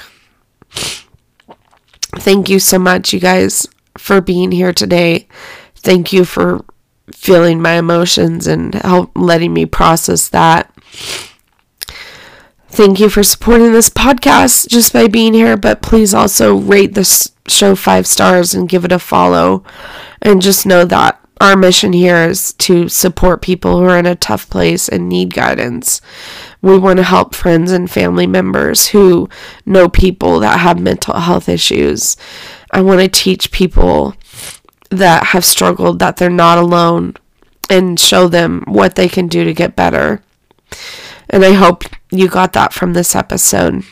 Thank 2.18 2.50
you 2.50 2.60
so 2.60 2.80
much, 2.80 3.14
you 3.14 3.20
guys, 3.20 3.68
for 3.98 4.22
being 4.22 4.52
here 4.52 4.74
today. 4.74 5.28
Thank 5.76 6.14
you 6.14 6.26
for 6.26 6.64
feeling 7.12 7.62
my 7.62 7.74
emotions 7.74 8.48
and 8.48 8.74
help 8.74 9.12
letting 9.16 9.54
me 9.54 9.66
process 9.66 10.30
that. 10.30 10.74
Thank 12.76 13.00
you 13.00 13.08
for 13.08 13.24
supporting 13.24 13.72
this 13.72 13.90
podcast 13.90 14.68
just 14.68 14.92
by 14.92 15.08
being 15.08 15.34
here, 15.34 15.56
but 15.56 15.82
please 15.82 16.14
also 16.14 16.58
rate 16.58 16.94
this 16.94 17.32
show 17.48 17.74
five 17.74 18.06
stars 18.06 18.54
and 18.54 18.68
give 18.68 18.84
it 18.84 18.92
a 18.92 19.00
follow. 19.00 19.64
And 20.22 20.42
just 20.42 20.66
know 20.66 20.84
that 20.84 21.18
our 21.40 21.56
mission 21.56 21.94
here 21.94 22.18
is 22.28 22.52
to 22.52 22.90
support 22.90 23.42
people 23.42 23.78
who 23.78 23.86
are 23.86 23.98
in 23.98 24.06
a 24.06 24.14
tough 24.14 24.50
place 24.50 24.90
and 24.90 25.08
need 25.08 25.34
guidance. 25.34 26.02
We 26.62 26.78
want 26.78 26.98
to 26.98 27.04
help 27.04 27.34
friends 27.34 27.72
and 27.72 27.90
family 27.90 28.28
members 28.28 28.88
who 28.88 29.30
know 29.66 29.88
people 29.88 30.42
that 30.42 30.60
have 30.60 30.78
mental 30.78 31.18
health 31.18 31.48
issues. 31.48 32.18
I 32.72 32.82
want 32.82 33.00
to 33.00 33.08
teach 33.08 33.52
people 33.54 34.16
that 34.90 35.28
have 35.28 35.46
struggled 35.46 36.00
that 36.00 36.18
they're 36.18 36.30
not 36.30 36.58
alone 36.58 37.16
and 37.70 37.98
show 37.98 38.28
them 38.28 38.66
what 38.68 38.96
they 38.96 39.08
can 39.08 39.30
do 39.30 39.46
to 39.46 39.54
get 39.54 39.78
better. 39.78 40.22
And 41.30 41.46
I 41.46 41.54
hope 41.54 41.86
you 42.18 42.28
got 42.28 42.54
that 42.54 42.74
from 42.74 42.94
this 42.94 43.16
episode 43.16 43.84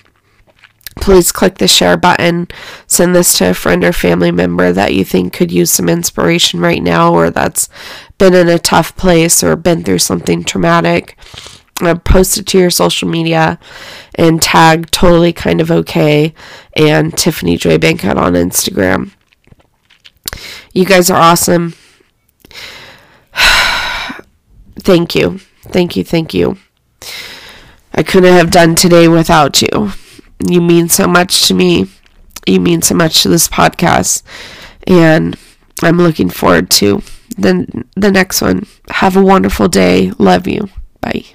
please 0.96 1.32
click 1.32 1.58
the 1.58 1.68
share 1.68 1.98
button. 1.98 2.48
Send 2.88 3.16
this 3.16 3.38
to 3.38 3.50
a 3.50 3.54
friend 3.54 3.84
or 3.84 3.94
family 3.94 4.32
member 4.32 4.72
that 4.72 4.94
you 4.94 5.04
think 5.04 5.34
could 5.34 5.52
use 5.52 5.72
some 5.72 5.90
inspiration 5.90 6.60
right 6.60 6.82
now 6.82 7.14
or 7.14 7.30
that's 7.30 7.70
been 8.18 8.34
in 8.34 8.48
a 8.50 8.60
tough 8.60 8.96
place 8.96 9.44
or 9.44 9.56
been 9.56 9.84
through 9.84 10.00
something 10.00 10.44
traumatic. 10.44 11.18
Uh, 11.82 11.96
post 11.96 12.38
it 12.38 12.46
to 12.46 12.60
your 12.60 12.70
social 12.70 13.10
media 13.10 13.60
and 14.16 14.42
tag 14.42 14.90
totally 14.92 15.34
kind 15.34 15.60
of 15.60 15.72
okay 15.72 16.34
and 16.78 17.18
Tiffany 17.18 17.58
Joy 17.58 17.78
Bankhead 17.78 18.18
on 18.18 18.34
Instagram. 18.34 19.12
You 20.72 20.86
guys 20.86 21.10
are 21.10 21.20
awesome. 21.20 21.74
thank 24.80 25.16
you. 25.16 25.40
Thank 25.64 25.96
you. 25.96 26.04
Thank 26.04 26.34
you. 26.34 26.58
I 27.94 28.04
couldn't 28.04 28.34
have 28.34 28.52
done 28.52 28.76
today 28.76 29.08
without 29.08 29.62
you. 29.62 29.92
You 30.46 30.62
mean 30.62 30.90
so 30.90 31.08
much 31.08 31.48
to 31.48 31.54
me. 31.54 31.88
You 32.48 32.60
mean 32.60 32.82
so 32.82 32.96
much 32.96 33.24
to 33.24 33.30
this 33.30 33.48
podcast. 33.48 34.24
And 34.88 35.38
I'm 35.82 35.98
looking 35.98 36.30
forward 36.30 36.70
to 36.72 37.02
the, 37.38 37.86
the 37.96 38.12
next 38.12 38.42
one. 38.42 38.66
Have 38.90 39.16
a 39.16 39.24
wonderful 39.24 39.68
day. 39.68 40.12
Love 40.18 40.48
you. 40.48 40.70
Bye. 41.02 41.26